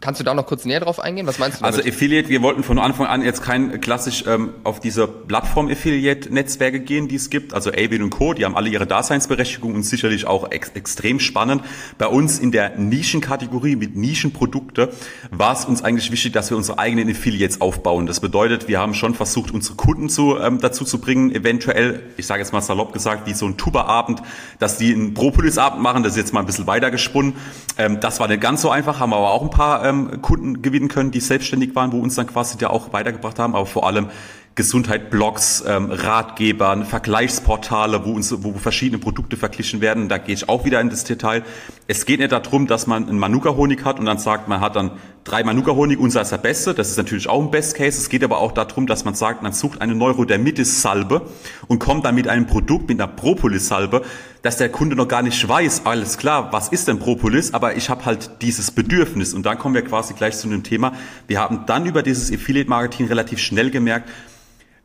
Kannst 0.00 0.18
du 0.18 0.24
da 0.24 0.32
noch 0.32 0.46
kurz 0.46 0.64
näher 0.64 0.80
drauf 0.80 0.98
eingehen? 0.98 1.26
Was 1.26 1.38
meinst 1.38 1.60
du 1.60 1.64
also 1.64 1.78
damit? 1.78 1.92
Also 1.92 1.96
Affiliate, 1.96 2.30
wir 2.30 2.40
wollten 2.40 2.62
von 2.62 2.78
Anfang 2.78 3.06
an 3.06 3.22
jetzt 3.22 3.42
kein 3.42 3.82
klassisch 3.82 4.24
ähm, 4.26 4.54
auf 4.64 4.80
diese 4.80 5.06
Plattform-Affiliate-Netzwerke 5.06 6.80
gehen, 6.80 7.06
die 7.06 7.16
es 7.16 7.28
gibt. 7.28 7.52
Also 7.52 7.70
Avin 7.70 8.02
und 8.02 8.10
Co., 8.10 8.32
die 8.32 8.46
haben 8.46 8.56
alle 8.56 8.70
ihre 8.70 8.86
Daseinsberechtigung 8.86 9.74
und 9.74 9.82
sicherlich 9.82 10.26
auch 10.26 10.50
ex 10.50 10.70
extrem 10.70 11.20
spannend. 11.20 11.62
Bei 11.98 12.06
uns 12.06 12.38
in 12.38 12.50
der 12.50 12.78
Nischenkategorie 12.78 13.76
mit 13.76 13.94
Nischenprodukte 13.94 14.90
war 15.30 15.52
es 15.52 15.66
uns 15.66 15.84
eigentlich 15.84 16.10
wichtig, 16.10 16.32
dass 16.32 16.48
wir 16.48 16.56
unsere 16.56 16.78
eigenen 16.78 17.10
Affiliates 17.10 17.60
aufbauen. 17.60 18.06
Das 18.06 18.20
bedeutet, 18.20 18.68
wir 18.68 18.78
haben 18.78 18.94
schon 18.94 19.14
versucht, 19.14 19.50
unsere 19.50 19.74
Kunden 19.74 20.08
zu, 20.08 20.38
ähm, 20.38 20.60
dazu 20.60 20.86
zu 20.86 20.98
bringen, 20.98 21.30
eventuell, 21.34 22.04
ich 22.16 22.26
sage 22.26 22.40
jetzt 22.40 22.54
mal 22.54 22.62
salopp 22.62 22.94
gesagt, 22.94 23.26
wie 23.26 23.34
so 23.34 23.44
ein 23.44 23.58
Tuba-Abend, 23.58 24.22
dass 24.58 24.78
die 24.78 24.94
einen 24.94 25.12
Propolis-Abend 25.12 25.82
machen. 25.82 26.02
Das 26.04 26.12
ist 26.12 26.18
jetzt 26.18 26.32
mal 26.32 26.40
ein 26.40 26.46
bisschen 26.46 26.66
weiter 26.66 26.90
gesponnen. 26.90 27.34
Ähm, 27.76 28.00
das 28.00 28.18
war 28.18 28.28
nicht 28.28 28.40
ganz 28.40 28.62
so 28.62 28.70
einfach, 28.70 28.98
haben 28.98 29.12
aber 29.12 29.30
auch 29.30 29.42
ein 29.42 29.50
paar 29.50 29.89
ähm, 29.90 30.22
Kunden 30.22 30.62
gewinnen 30.62 30.88
können, 30.88 31.10
die 31.10 31.20
selbstständig 31.20 31.74
waren, 31.74 31.92
wo 31.92 31.98
uns 31.98 32.14
dann 32.14 32.26
quasi 32.26 32.56
der 32.56 32.70
auch 32.70 32.92
weitergebracht 32.92 33.38
haben, 33.38 33.54
aber 33.54 33.66
vor 33.66 33.86
allem 33.86 34.08
Gesundheit, 34.56 35.10
Blogs, 35.10 35.64
ähm, 35.66 35.90
Ratgebern, 35.90 36.84
Vergleichsportale, 36.84 38.04
wo 38.04 38.12
uns, 38.12 38.34
wo 38.42 38.52
verschiedene 38.54 38.98
Produkte 38.98 39.36
verglichen 39.36 39.80
werden. 39.80 40.08
Da 40.08 40.18
gehe 40.18 40.34
ich 40.34 40.48
auch 40.48 40.64
wieder 40.64 40.80
in 40.80 40.90
das 40.90 41.04
Detail. 41.04 41.44
Es 41.92 42.06
geht 42.06 42.20
nicht 42.20 42.30
darum, 42.30 42.68
dass 42.68 42.86
man 42.86 43.08
einen 43.08 43.18
Manuka-Honig 43.18 43.84
hat 43.84 43.98
und 43.98 44.06
dann 44.06 44.18
sagt, 44.18 44.46
man 44.46 44.60
hat 44.60 44.76
dann 44.76 44.92
drei 45.24 45.42
Manuka-Honig, 45.42 45.98
unser 45.98 46.22
ist 46.22 46.30
der 46.30 46.38
beste. 46.38 46.72
Das 46.72 46.88
ist 46.88 46.96
natürlich 46.98 47.28
auch 47.28 47.42
ein 47.42 47.50
Best 47.50 47.74
Case. 47.74 47.98
Es 47.98 48.08
geht 48.08 48.22
aber 48.22 48.38
auch 48.38 48.52
darum, 48.52 48.86
dass 48.86 49.04
man 49.04 49.14
sagt, 49.14 49.42
man 49.42 49.52
sucht 49.52 49.80
eine 49.80 49.96
Neurodermitis-Salbe 49.96 51.22
und 51.66 51.80
kommt 51.80 52.04
dann 52.04 52.14
mit 52.14 52.28
einem 52.28 52.46
Produkt, 52.46 52.88
mit 52.88 53.00
einer 53.00 53.10
Propolis-Salbe, 53.12 54.02
dass 54.42 54.56
der 54.56 54.68
Kunde 54.68 54.94
noch 54.94 55.08
gar 55.08 55.22
nicht 55.22 55.48
weiß, 55.48 55.82
alles 55.84 56.16
klar, 56.16 56.52
was 56.52 56.68
ist 56.68 56.86
denn 56.86 57.00
Propolis, 57.00 57.54
aber 57.54 57.76
ich 57.76 57.90
habe 57.90 58.04
halt 58.04 58.40
dieses 58.40 58.70
Bedürfnis. 58.70 59.34
Und 59.34 59.44
dann 59.44 59.58
kommen 59.58 59.74
wir 59.74 59.82
quasi 59.82 60.14
gleich 60.14 60.38
zu 60.38 60.46
einem 60.46 60.62
Thema. 60.62 60.92
Wir 61.26 61.40
haben 61.40 61.64
dann 61.66 61.86
über 61.86 62.04
dieses 62.04 62.32
Affiliate-Marketing 62.32 63.08
relativ 63.08 63.40
schnell 63.40 63.72
gemerkt, 63.72 64.08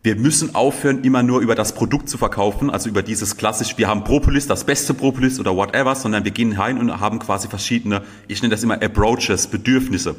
wir 0.05 0.15
müssen 0.15 0.53
aufhören, 0.53 1.03
immer 1.03 1.23
nur 1.23 1.41
über 1.41 1.55
das 1.55 1.73
Produkt 1.73 2.07
zu 2.07 2.19
verkaufen, 2.19 2.69
also 2.69 2.87
über 2.87 3.01
dieses 3.01 3.37
klassisch, 3.37 3.77
wir 3.77 3.87
haben 3.87 4.03
Propolis, 4.03 4.45
das 4.45 4.63
beste 4.63 4.93
Propolis 4.93 5.39
oder 5.39 5.55
whatever, 5.55 5.95
sondern 5.95 6.23
wir 6.23 6.31
gehen 6.31 6.53
rein 6.53 6.77
und 6.77 6.99
haben 6.99 7.17
quasi 7.17 7.47
verschiedene, 7.47 8.03
ich 8.27 8.41
nenne 8.41 8.53
das 8.53 8.63
immer 8.63 8.81
Approaches, 8.81 9.47
Bedürfnisse. 9.47 10.15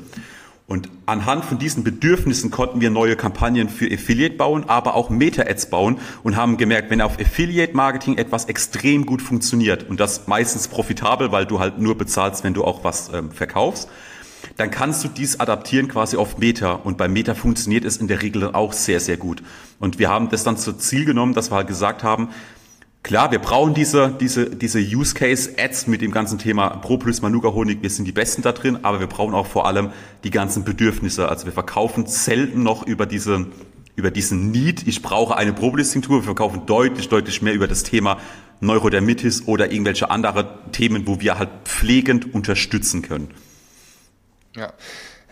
Und 0.67 0.89
anhand 1.07 1.45
von 1.45 1.59
diesen 1.59 1.85
Bedürfnissen 1.85 2.51
konnten 2.51 2.81
wir 2.81 2.91
neue 2.91 3.15
Kampagnen 3.15 3.69
für 3.69 3.87
Affiliate 3.87 4.35
bauen, 4.35 4.65
aber 4.67 4.97
auch 4.97 5.09
Meta-Ads 5.09 5.71
bauen 5.71 5.99
und 6.25 6.35
haben 6.35 6.57
gemerkt, 6.57 6.91
wenn 6.91 7.01
auf 7.01 7.21
Affiliate-Marketing 7.21 8.19
etwas 8.19 8.47
extrem 8.47 9.07
gut 9.07 9.23
funktioniert 9.23 9.89
und 9.89 10.01
das 10.01 10.27
meistens 10.27 10.67
profitabel, 10.67 11.31
weil 11.31 11.47
du 11.47 11.61
halt 11.61 11.79
nur 11.79 11.97
bezahlst, 11.97 12.43
wenn 12.43 12.55
du 12.55 12.65
auch 12.65 12.83
was 12.83 13.13
ähm, 13.15 13.31
verkaufst, 13.31 13.89
dann 14.57 14.71
kannst 14.71 15.05
du 15.05 15.09
dies 15.09 15.39
adaptieren 15.39 15.89
quasi 15.89 16.17
auf 16.17 16.39
Meta. 16.39 16.73
Und 16.73 16.97
bei 16.97 17.09
Meta 17.09 17.35
funktioniert 17.35 17.85
es 17.85 17.99
in 17.99 18.09
der 18.09 18.23
Regel 18.23 18.53
auch 18.53 18.73
sehr, 18.73 19.01
sehr 19.01 19.17
gut. 19.17 19.43
Und 19.79 19.99
wir 19.99 20.09
haben 20.09 20.31
das 20.31 20.45
dann 20.45 20.57
zu 20.57 20.73
Ziel 20.73 21.05
genommen, 21.05 21.35
dass 21.35 21.51
wir 21.51 21.57
halt 21.57 21.69
gesagt 21.69 22.03
haben, 22.03 22.31
klar, 23.03 23.31
wir 23.31 23.39
brauchen 23.39 23.75
diese, 23.75 24.11
diese, 24.19 24.49
diese 24.49 24.81
Use 24.81 25.15
Case 25.15 25.53
Ads 25.59 25.89
mit 25.89 26.01
dem 26.01 26.11
ganzen 26.11 26.39
Thema 26.39 26.71
Propolis, 26.71 27.21
Manuka 27.21 27.53
Honig. 27.53 27.83
Wir 27.83 27.91
sind 27.91 28.07
die 28.07 28.13
Besten 28.13 28.41
da 28.41 28.53
drin, 28.53 28.79
aber 28.83 28.99
wir 28.99 29.07
brauchen 29.07 29.35
auch 29.35 29.47
vor 29.47 29.67
allem 29.67 29.91
die 30.25 30.31
ganzen 30.31 30.65
Bedürfnisse. 30.65 31.29
Also 31.29 31.45
wir 31.45 31.53
verkaufen 31.53 32.07
selten 32.07 32.63
noch 32.63 32.87
über 32.87 33.05
diese, 33.05 33.47
über 33.95 34.11
diesen 34.11 34.51
Need. 34.53 34.89
Ich 34.89 35.03
brauche 35.03 35.37
eine 35.37 35.53
Propolis-Tinktur. 35.53 36.21
Wir 36.21 36.25
verkaufen 36.25 36.63
deutlich, 36.65 37.11
deutlich 37.11 37.43
mehr 37.43 37.53
über 37.53 37.69
das 37.69 37.83
Thema 37.83 38.17
Neurodermitis 38.61 39.47
oder 39.47 39.71
irgendwelche 39.71 40.11
andere 40.11 40.49
Themen, 40.73 41.07
wo 41.07 41.21
wir 41.21 41.39
halt 41.39 41.51
pflegend 41.65 42.35
unterstützen 42.35 43.03
können. 43.03 43.29
Ja. 44.57 44.73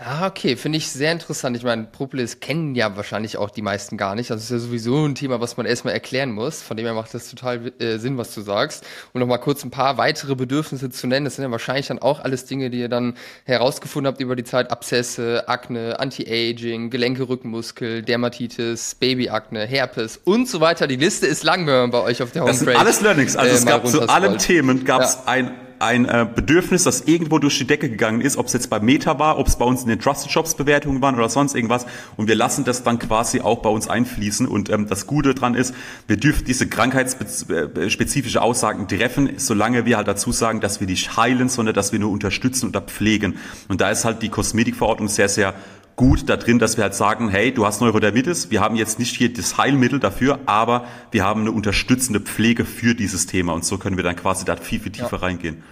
Ja, 0.01 0.27
okay, 0.27 0.57
finde 0.57 0.79
ich 0.79 0.91
sehr 0.91 1.13
interessant. 1.13 1.57
Ich 1.57 1.63
meine, 1.63 1.85
Propolis 1.85 2.41
kennen 2.41 2.75
ja 2.75 2.97
wahrscheinlich 2.97 3.37
auch 3.37 3.49
die 3.49 3.63
meisten 3.63 3.97
gar 3.97 4.17
nicht. 4.17 4.29
Das 4.29 4.43
ist 4.43 4.51
ja 4.51 4.59
sowieso 4.59 5.07
ein 5.07 5.15
Thema, 5.15 5.41
was 5.41 5.57
man 5.57 5.67
erstmal 5.67 5.95
erklären 5.95 6.33
muss. 6.33 6.63
Von 6.63 6.77
dem 6.77 6.85
her 6.85 6.95
macht 6.95 7.15
das 7.15 7.31
total 7.31 7.73
äh, 7.79 7.99
Sinn, 7.99 8.19
was 8.19 8.35
du 8.35 8.41
sagst. 8.41 8.85
Und 9.13 9.21
nochmal 9.21 9.39
kurz 9.39 9.63
ein 9.65 9.71
paar 9.71 9.97
weitere 9.97 10.35
Bedürfnisse 10.35 10.91
zu 10.91 11.07
nennen. 11.07 11.25
Das 11.25 11.37
sind 11.37 11.45
ja 11.45 11.51
wahrscheinlich 11.53 11.87
dann 11.87 12.01
auch 12.01 12.19
alles 12.19 12.45
Dinge, 12.45 12.71
die 12.71 12.81
ihr 12.81 12.89
dann 12.89 13.15
herausgefunden 13.45 14.09
habt 14.09 14.21
über 14.21 14.35
die 14.35 14.43
Zeit. 14.43 14.73
Abszesse, 14.73 15.45
Akne, 15.47 16.01
Anti-Aging, 16.01 16.91
Gelenke, 16.91 17.29
Rückenmuskel, 17.29 18.03
Dermatitis, 18.03 18.97
Babyakne, 18.97 19.65
Herpes 19.65 20.21
und 20.25 20.49
so 20.49 20.61
weiter. 20.61 20.89
Die 20.89 20.97
Liste 20.97 21.29
ist 21.29 21.45
lang, 21.45 21.69
wenn 21.69 21.75
man 21.75 21.91
bei 21.93 22.01
euch 22.01 22.21
auf 22.21 22.33
der 22.33 22.43
Homepage. 22.43 22.59
Das 22.59 22.67
sind 22.67 22.77
alles 22.77 23.01
Learnings. 23.01 23.37
Also 23.37 23.53
äh, 23.53 23.59
es 23.59 23.65
gab 23.65 23.87
zu 23.87 24.09
allen 24.09 24.39
Themen 24.39 24.85
gab 24.85 25.03
es 25.03 25.15
ja. 25.15 25.23
ein 25.27 25.64
ein 25.79 26.07
äh, 26.07 26.27
Bedürfnis, 26.33 26.85
das 26.85 27.03
irgendwo 27.03 27.39
durch 27.39 27.59
die 27.59 27.67
Decke 27.67 27.89
gegangen 27.89 28.21
ist, 28.21 28.37
ob 28.37 28.47
es 28.47 28.53
jetzt 28.53 28.71
bei 28.71 28.81
Meta 28.81 29.19
war, 29.19 29.39
ob 29.39 29.47
es 29.47 29.57
bei 29.57 29.65
uns 29.65 29.83
in 29.83 29.89
den 29.89 30.01
Trusted 30.01 30.31
Shops 30.31 30.55
Bewertungen 30.55 31.03
waren 31.03 31.15
oder 31.15 31.29
sonst 31.29 31.55
irgendwas. 31.55 31.87
Und 32.17 32.29
wir 32.29 32.35
lassen 32.35 32.65
das 32.65 32.83
dann 32.83 32.99
quasi 32.99 33.41
auch 33.41 33.59
bei 33.59 33.71
uns 33.71 33.89
einfließen. 33.89 34.47
Und 34.47 34.71
ähm, 34.71 34.87
das 34.89 35.07
Gute 35.07 35.35
dran 35.35 35.55
ist, 35.55 35.75
wir 36.07 36.17
dürfen 36.17 36.45
diese 36.45 36.67
krankheitsspezifische 36.67 38.43
Aussagen 38.43 38.89
treffen, 38.89 39.31
solange 39.37 39.85
wir 39.85 39.97
halt 39.97 40.09
dazu 40.09 40.33
sagen, 40.33 40.61
dass 40.61 40.81
wir 40.81 40.87
nicht 40.87 41.17
heilen, 41.17 41.49
sondern 41.49 41.75
dass 41.75 41.93
wir 41.93 41.99
nur 41.99 42.11
unterstützen 42.11 42.69
oder 42.69 42.81
pflegen. 42.81 43.37
Und 43.69 43.81
da 43.81 43.91
ist 43.91 44.05
halt 44.05 44.23
die 44.23 44.29
Kosmetikverordnung 44.29 45.09
sehr, 45.09 45.29
sehr 45.29 45.55
gut 45.97 46.29
da 46.29 46.37
drin, 46.37 46.59
dass 46.59 46.77
wir 46.77 46.85
halt 46.85 46.95
sagen, 46.95 47.29
hey, 47.29 47.53
du 47.53 47.67
hast 47.67 47.81
Neurodermitis, 47.81 48.51
wir 48.51 48.61
haben 48.61 48.77
jetzt 48.77 48.99
nicht 48.99 49.17
hier 49.17 49.33
das 49.33 49.59
Heilmittel 49.59 50.01
dafür, 50.01 50.41
aber 50.47 50.87
wir 51.11 51.25
haben 51.25 51.43
eine 51.43 51.53
unterstützende 51.53 52.21
Pflege 52.21 52.65
für 52.65 52.95
dieses 52.95 53.27
Thema 53.27 53.53
und 53.53 53.65
so 53.65 53.79
können 53.79 53.97
wir 53.97 54.05
dann 54.05 54.17
quasi 54.17 54.45
da 54.45 54.57
viel, 54.57 54.81
viel 54.81 54.93
tiefer 54.93 55.17
ja. 55.17 55.19
reingehen. 55.19 55.63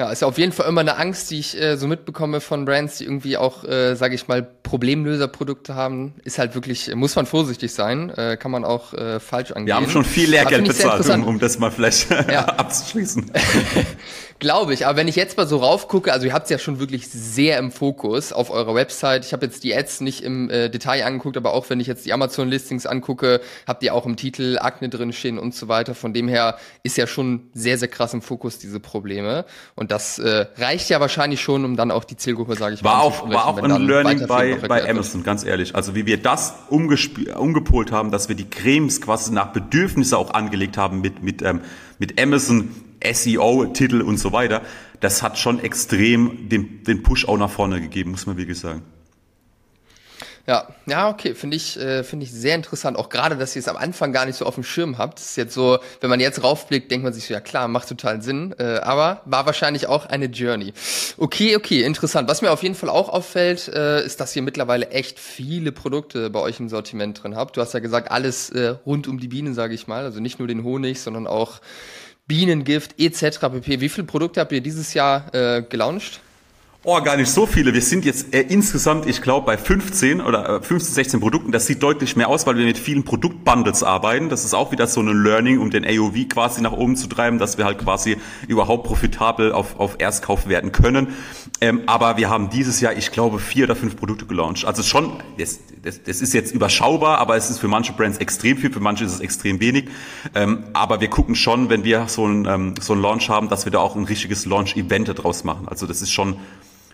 Ja, 0.00 0.10
ist 0.10 0.22
ja 0.22 0.28
auf 0.28 0.38
jeden 0.38 0.52
Fall 0.52 0.66
immer 0.66 0.80
eine 0.80 0.96
Angst, 0.96 1.30
die 1.30 1.40
ich 1.40 1.60
äh, 1.60 1.76
so 1.76 1.86
mitbekomme 1.86 2.40
von 2.40 2.64
Brands, 2.64 2.96
die 2.96 3.04
irgendwie 3.04 3.36
auch, 3.36 3.64
äh, 3.64 3.96
sage 3.96 4.14
ich 4.14 4.28
mal, 4.28 4.42
Problemlöserprodukte 4.42 5.74
haben. 5.74 6.14
Ist 6.24 6.38
halt 6.38 6.54
wirklich, 6.54 6.94
muss 6.94 7.16
man 7.16 7.26
vorsichtig 7.26 7.74
sein, 7.74 8.08
äh, 8.08 8.38
kann 8.38 8.50
man 8.50 8.64
auch 8.64 8.94
äh, 8.94 9.20
falsch 9.20 9.50
angehen. 9.50 9.66
Wir 9.66 9.74
haben 9.74 9.90
schon 9.90 10.06
viel 10.06 10.30
Lehrgeld 10.30 10.66
bezahlt, 10.66 11.06
um, 11.10 11.24
um 11.24 11.38
das 11.38 11.58
mal 11.58 11.70
vielleicht 11.70 12.08
ja. 12.32 12.44
abzuschließen. 12.56 13.30
Glaube 14.40 14.72
ich, 14.72 14.86
aber 14.86 14.96
wenn 14.96 15.06
ich 15.06 15.16
jetzt 15.16 15.36
mal 15.36 15.46
so 15.46 15.58
raufgucke, 15.58 16.10
also 16.10 16.26
ihr 16.26 16.32
habt 16.32 16.44
es 16.44 16.50
ja 16.50 16.58
schon 16.58 16.80
wirklich 16.80 17.08
sehr 17.08 17.58
im 17.58 17.70
Fokus 17.70 18.32
auf 18.32 18.48
eurer 18.48 18.74
Website. 18.74 19.26
Ich 19.26 19.34
habe 19.34 19.44
jetzt 19.44 19.62
die 19.64 19.76
Ads 19.76 20.00
nicht 20.00 20.22
im 20.22 20.48
äh, 20.48 20.70
Detail 20.70 21.04
angeguckt, 21.04 21.36
aber 21.36 21.52
auch 21.52 21.68
wenn 21.68 21.78
ich 21.78 21.86
jetzt 21.86 22.06
die 22.06 22.14
Amazon-Listings 22.14 22.86
angucke, 22.86 23.42
habt 23.66 23.82
ihr 23.82 23.94
auch 23.94 24.06
im 24.06 24.16
Titel 24.16 24.56
Akne 24.58 24.88
drin 24.88 25.12
stehen 25.12 25.38
und 25.38 25.54
so 25.54 25.68
weiter. 25.68 25.94
Von 25.94 26.14
dem 26.14 26.26
her 26.26 26.56
ist 26.82 26.96
ja 26.96 27.06
schon 27.06 27.50
sehr, 27.52 27.76
sehr 27.76 27.88
krass 27.88 28.14
im 28.14 28.22
Fokus 28.22 28.58
diese 28.58 28.80
Probleme. 28.80 29.44
Und 29.74 29.89
das 29.90 30.18
äh, 30.20 30.46
reicht 30.56 30.88
ja 30.88 31.00
wahrscheinlich 31.00 31.40
schon, 31.40 31.64
um 31.64 31.76
dann 31.76 31.90
auch 31.90 32.04
die 32.04 32.16
Zielgruppe, 32.16 32.54
sage 32.54 32.74
ich 32.74 32.84
war 32.84 32.98
mal, 32.98 33.02
auch, 33.02 33.28
War 33.28 33.46
auch 33.46 33.62
ein 33.62 33.86
Learning 33.86 34.26
bei, 34.28 34.54
bei 34.54 34.88
Amazon, 34.88 35.24
ganz 35.24 35.44
ehrlich. 35.44 35.74
Also 35.74 35.94
wie 35.94 36.06
wir 36.06 36.16
das 36.16 36.54
umgepolt 36.68 37.90
haben, 37.90 38.12
dass 38.12 38.28
wir 38.28 38.36
die 38.36 38.48
Cremes 38.48 39.00
quasi 39.00 39.32
nach 39.32 39.52
Bedürfnisse 39.52 40.16
auch 40.16 40.32
angelegt 40.32 40.76
haben 40.76 41.00
mit, 41.00 41.22
mit, 41.22 41.42
ähm, 41.42 41.60
mit 41.98 42.20
Amazon 42.20 42.70
SEO-Titel 43.02 44.00
und 44.00 44.18
so 44.18 44.32
weiter, 44.32 44.62
das 45.00 45.22
hat 45.22 45.38
schon 45.38 45.58
extrem 45.58 46.48
den, 46.48 46.84
den 46.84 47.02
Push 47.02 47.26
auch 47.26 47.38
nach 47.38 47.50
vorne 47.50 47.80
gegeben, 47.80 48.12
muss 48.12 48.26
man 48.26 48.36
wirklich 48.36 48.60
sagen. 48.60 48.82
Ja, 50.50 50.66
ja, 50.86 51.08
okay, 51.08 51.36
finde 51.36 51.56
ich, 51.56 51.78
äh, 51.78 52.02
finde 52.02 52.24
ich 52.24 52.32
sehr 52.32 52.56
interessant. 52.56 52.98
Auch 52.98 53.08
gerade, 53.08 53.36
dass 53.36 53.54
ihr 53.54 53.60
es 53.60 53.68
am 53.68 53.76
Anfang 53.76 54.12
gar 54.12 54.26
nicht 54.26 54.34
so 54.34 54.46
auf 54.46 54.56
dem 54.56 54.64
Schirm 54.64 54.98
habt. 54.98 55.20
Das 55.20 55.26
ist 55.26 55.36
jetzt 55.36 55.54
so, 55.54 55.78
wenn 56.00 56.10
man 56.10 56.18
jetzt 56.18 56.42
raufblickt, 56.42 56.90
denkt 56.90 57.04
man 57.04 57.12
sich 57.12 57.26
so, 57.26 57.34
ja 57.34 57.38
klar, 57.38 57.68
macht 57.68 57.88
total 57.88 58.20
Sinn. 58.20 58.52
Äh, 58.58 58.78
aber 58.78 59.22
war 59.26 59.46
wahrscheinlich 59.46 59.86
auch 59.86 60.06
eine 60.06 60.24
Journey. 60.24 60.72
Okay, 61.18 61.54
okay, 61.54 61.84
interessant. 61.84 62.28
Was 62.28 62.42
mir 62.42 62.50
auf 62.50 62.64
jeden 62.64 62.74
Fall 62.74 62.88
auch 62.88 63.10
auffällt, 63.10 63.68
äh, 63.68 64.04
ist, 64.04 64.18
dass 64.18 64.34
ihr 64.34 64.42
mittlerweile 64.42 64.88
echt 64.88 65.20
viele 65.20 65.70
Produkte 65.70 66.30
bei 66.30 66.40
euch 66.40 66.58
im 66.58 66.68
Sortiment 66.68 67.22
drin 67.22 67.36
habt. 67.36 67.56
Du 67.56 67.60
hast 67.60 67.72
ja 67.72 67.78
gesagt, 67.78 68.10
alles 68.10 68.50
äh, 68.50 68.74
rund 68.84 69.06
um 69.06 69.20
die 69.20 69.28
Bienen, 69.28 69.54
sage 69.54 69.74
ich 69.74 69.86
mal. 69.86 70.02
Also 70.02 70.18
nicht 70.18 70.40
nur 70.40 70.48
den 70.48 70.64
Honig, 70.64 71.00
sondern 71.00 71.28
auch 71.28 71.60
Bienengift 72.26 72.98
etc. 72.98 73.38
pp. 73.38 73.80
Wie 73.80 73.88
viele 73.88 74.08
Produkte 74.08 74.40
habt 74.40 74.50
ihr 74.50 74.62
dieses 74.62 74.94
Jahr 74.94 75.32
äh, 75.32 75.62
gelauncht? 75.62 76.18
Oh, 76.82 76.98
gar 77.02 77.18
nicht 77.18 77.28
so 77.28 77.44
viele. 77.44 77.74
Wir 77.74 77.82
sind 77.82 78.06
jetzt 78.06 78.32
äh, 78.32 78.40
insgesamt, 78.40 79.04
ich 79.04 79.20
glaube, 79.20 79.44
bei 79.44 79.58
15 79.58 80.22
oder 80.22 80.62
15, 80.62 80.92
äh, 80.92 80.94
16 80.94 81.20
Produkten. 81.20 81.52
Das 81.52 81.66
sieht 81.66 81.82
deutlich 81.82 82.16
mehr 82.16 82.28
aus, 82.28 82.46
weil 82.46 82.56
wir 82.56 82.64
mit 82.64 82.78
vielen 82.78 83.04
Produktbundles 83.04 83.82
arbeiten. 83.82 84.30
Das 84.30 84.46
ist 84.46 84.54
auch 84.54 84.72
wieder 84.72 84.86
so 84.86 85.02
ein 85.02 85.22
Learning, 85.22 85.58
um 85.58 85.68
den 85.68 85.84
AOV 85.84 86.26
quasi 86.30 86.62
nach 86.62 86.72
oben 86.72 86.96
zu 86.96 87.06
treiben, 87.06 87.38
dass 87.38 87.58
wir 87.58 87.66
halt 87.66 87.80
quasi 87.80 88.16
überhaupt 88.48 88.84
profitabel 88.84 89.52
auf, 89.52 89.78
auf 89.78 89.96
Erstkauf 89.98 90.48
werden 90.48 90.72
können. 90.72 91.08
Ähm, 91.60 91.82
aber 91.84 92.16
wir 92.16 92.30
haben 92.30 92.48
dieses 92.48 92.80
Jahr, 92.80 92.96
ich 92.96 93.10
glaube, 93.10 93.40
vier 93.40 93.64
oder 93.64 93.76
fünf 93.76 93.96
Produkte 93.96 94.24
gelauncht. 94.24 94.64
Also 94.64 94.82
schon, 94.82 95.12
das, 95.36 95.60
das, 95.82 96.02
das 96.02 96.22
ist 96.22 96.32
jetzt 96.32 96.54
überschaubar, 96.54 97.18
aber 97.18 97.36
es 97.36 97.50
ist 97.50 97.58
für 97.58 97.68
manche 97.68 97.92
Brands 97.92 98.16
extrem 98.16 98.56
viel, 98.56 98.72
für 98.72 98.80
manche 98.80 99.04
ist 99.04 99.12
es 99.12 99.20
extrem 99.20 99.60
wenig. 99.60 99.90
Ähm, 100.34 100.64
aber 100.72 101.02
wir 101.02 101.08
gucken 101.08 101.34
schon, 101.34 101.68
wenn 101.68 101.84
wir 101.84 102.08
so 102.08 102.26
ein, 102.26 102.46
ähm, 102.46 102.74
so 102.80 102.94
ein 102.94 103.02
Launch 103.02 103.28
haben, 103.28 103.50
dass 103.50 103.66
wir 103.66 103.72
da 103.72 103.80
auch 103.80 103.96
ein 103.96 104.04
richtiges 104.04 104.46
Launch-Event 104.46 105.08
daraus 105.08 105.44
machen. 105.44 105.68
Also 105.68 105.86
das 105.86 106.00
ist 106.00 106.10
schon 106.10 106.36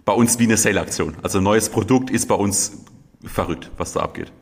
bei 0.07 0.13
uns 0.13 0.39
wie 0.39 0.45
eine 0.45 0.57
Sale-Aktion. 0.57 1.17
Also 1.23 1.39
ein 1.39 1.45
neues 1.45 1.69
Produkt 1.69 2.11
ist 2.11 2.29
bei 2.29 2.37
uns 2.37 2.85
verrückt, 3.25 3.71
was 3.77 3.93
da 3.93 4.01
abgeht. 4.01 4.33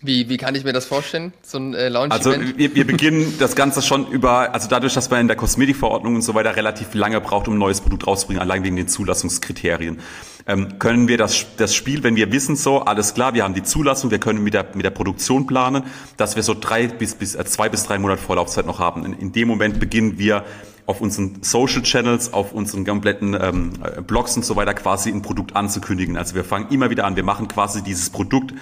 Wie, 0.00 0.28
wie 0.28 0.36
kann 0.36 0.54
ich 0.54 0.64
mir 0.64 0.72
das 0.72 0.84
vorstellen, 0.84 1.32
so 1.42 1.58
ein 1.58 1.74
äh, 1.74 1.88
Launch-Event? 1.88 2.42
Also 2.42 2.58
wir, 2.58 2.74
wir 2.74 2.86
beginnen 2.86 3.34
das 3.38 3.56
Ganze 3.56 3.80
schon 3.80 4.06
über, 4.08 4.54
also 4.54 4.68
dadurch, 4.68 4.94
dass 4.94 5.10
man 5.10 5.20
in 5.20 5.28
der 5.28 5.36
Kosmetikverordnung 5.36 6.14
und 6.14 6.22
so 6.22 6.34
weiter 6.34 6.56
relativ 6.56 6.92
lange 6.94 7.20
braucht, 7.22 7.48
um 7.48 7.54
ein 7.54 7.58
neues 7.58 7.80
Produkt 7.80 8.06
rauszubringen, 8.06 8.40
allein 8.40 8.62
wegen 8.64 8.76
den 8.76 8.86
Zulassungskriterien, 8.86 9.98
ähm, 10.46 10.78
können 10.78 11.08
wir 11.08 11.16
das, 11.16 11.46
das 11.56 11.74
Spiel, 11.74 12.02
wenn 12.02 12.16
wir 12.16 12.30
wissen 12.30 12.54
so, 12.54 12.82
alles 12.82 13.14
klar, 13.14 13.32
wir 13.32 13.44
haben 13.44 13.54
die 13.54 13.62
Zulassung, 13.62 14.10
wir 14.10 14.18
können 14.18 14.44
mit 14.44 14.52
der, 14.52 14.66
mit 14.74 14.84
der 14.84 14.90
Produktion 14.90 15.46
planen, 15.46 15.84
dass 16.18 16.36
wir 16.36 16.42
so 16.42 16.54
drei 16.54 16.86
bis, 16.86 17.14
bis 17.14 17.34
äh, 17.34 17.44
zwei 17.46 17.70
bis 17.70 17.84
drei 17.84 17.98
Monate 17.98 18.20
Vorlaufzeit 18.20 18.66
noch 18.66 18.78
haben. 18.78 19.06
In, 19.06 19.14
in 19.14 19.32
dem 19.32 19.48
Moment 19.48 19.80
beginnen 19.80 20.18
wir 20.18 20.44
auf 20.86 21.00
unseren 21.00 21.42
Social 21.42 21.82
Channels, 21.82 22.32
auf 22.32 22.52
unseren 22.52 22.84
kompletten 22.84 23.36
ähm, 23.40 23.72
Blogs 24.06 24.36
und 24.36 24.44
so 24.44 24.56
weiter 24.56 24.74
quasi 24.74 25.10
ein 25.10 25.22
Produkt 25.22 25.56
anzukündigen. 25.56 26.16
Also 26.16 26.34
wir 26.34 26.44
fangen 26.44 26.68
immer 26.70 26.90
wieder 26.90 27.04
an, 27.04 27.16
wir 27.16 27.24
machen 27.24 27.48
quasi 27.48 27.82
dieses 27.82 28.10
Produkt 28.10 28.52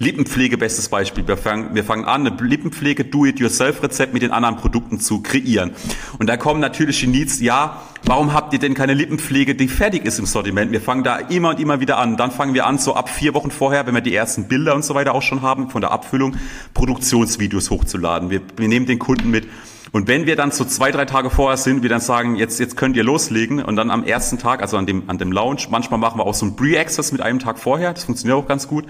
Lippenpflege, 0.00 0.56
bestes 0.58 0.88
Beispiel. 0.88 1.26
Wir 1.26 1.36
fangen, 1.36 1.74
wir 1.74 1.82
fangen 1.82 2.04
an, 2.04 2.24
eine 2.24 2.36
Lippenpflege 2.40 3.04
Do-it-yourself-Rezept 3.04 4.12
mit 4.12 4.22
den 4.22 4.30
anderen 4.30 4.56
Produkten 4.56 5.00
zu 5.00 5.22
kreieren. 5.22 5.72
Und 6.20 6.28
da 6.28 6.36
kommen 6.36 6.60
natürlich 6.60 7.00
die 7.00 7.08
Needs, 7.08 7.40
ja, 7.40 7.82
warum 8.04 8.32
habt 8.32 8.52
ihr 8.52 8.60
denn 8.60 8.74
keine 8.74 8.94
Lippenpflege, 8.94 9.56
die 9.56 9.66
fertig 9.66 10.04
ist 10.04 10.20
im 10.20 10.26
Sortiment? 10.26 10.70
Wir 10.70 10.80
fangen 10.80 11.02
da 11.02 11.16
immer 11.16 11.48
und 11.48 11.58
immer 11.58 11.80
wieder 11.80 11.98
an. 11.98 12.16
Dann 12.16 12.30
fangen 12.30 12.54
wir 12.54 12.66
an, 12.66 12.78
so 12.78 12.94
ab 12.94 13.08
vier 13.08 13.34
Wochen 13.34 13.50
vorher, 13.50 13.88
wenn 13.88 13.94
wir 13.94 14.00
die 14.00 14.14
ersten 14.14 14.46
Bilder 14.46 14.76
und 14.76 14.84
so 14.84 14.94
weiter 14.94 15.16
auch 15.16 15.22
schon 15.22 15.42
haben, 15.42 15.68
von 15.68 15.80
der 15.80 15.90
Abfüllung, 15.90 16.36
Produktionsvideos 16.74 17.70
hochzuladen. 17.70 18.30
Wir, 18.30 18.40
wir 18.56 18.68
nehmen 18.68 18.86
den 18.86 19.00
Kunden 19.00 19.32
mit, 19.32 19.48
und 19.92 20.08
wenn 20.08 20.26
wir 20.26 20.36
dann 20.36 20.50
so 20.50 20.64
zwei, 20.64 20.90
drei 20.90 21.04
Tage 21.04 21.30
vorher 21.30 21.56
sind, 21.56 21.82
wir 21.82 21.88
dann 21.88 22.00
sagen, 22.00 22.36
jetzt, 22.36 22.60
jetzt 22.60 22.76
könnt 22.76 22.96
ihr 22.96 23.04
loslegen 23.04 23.62
und 23.62 23.76
dann 23.76 23.90
am 23.90 24.04
ersten 24.04 24.38
Tag, 24.38 24.62
also 24.62 24.76
an 24.76 24.86
dem, 24.86 25.08
an 25.08 25.18
dem 25.18 25.32
Launch, 25.32 25.70
manchmal 25.70 25.98
machen 25.98 26.18
wir 26.18 26.26
auch 26.26 26.34
so 26.34 26.46
ein 26.46 26.56
Pre-Access 26.56 27.12
mit 27.12 27.20
einem 27.20 27.38
Tag 27.38 27.58
vorher, 27.58 27.92
das 27.92 28.04
funktioniert 28.04 28.38
auch 28.38 28.46
ganz 28.46 28.68
gut, 28.68 28.84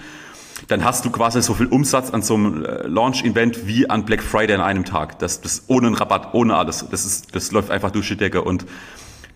dann 0.66 0.84
hast 0.84 1.04
du 1.04 1.10
quasi 1.10 1.40
so 1.40 1.54
viel 1.54 1.66
Umsatz 1.66 2.10
an 2.10 2.22
so 2.22 2.34
einem 2.34 2.64
äh, 2.64 2.86
Launch-Event 2.86 3.66
wie 3.66 3.88
an 3.88 4.04
Black 4.04 4.22
Friday 4.22 4.54
an 4.54 4.60
einem 4.60 4.84
Tag. 4.84 5.18
Das, 5.20 5.40
das 5.40 5.64
ohne 5.68 5.86
einen 5.86 5.96
Rabatt, 5.96 6.34
ohne 6.34 6.56
alles. 6.56 6.84
Das 6.90 7.04
ist, 7.04 7.34
das 7.34 7.52
läuft 7.52 7.70
einfach 7.70 7.90
durch 7.90 8.08
die 8.08 8.16
Decke 8.16 8.42
und 8.42 8.66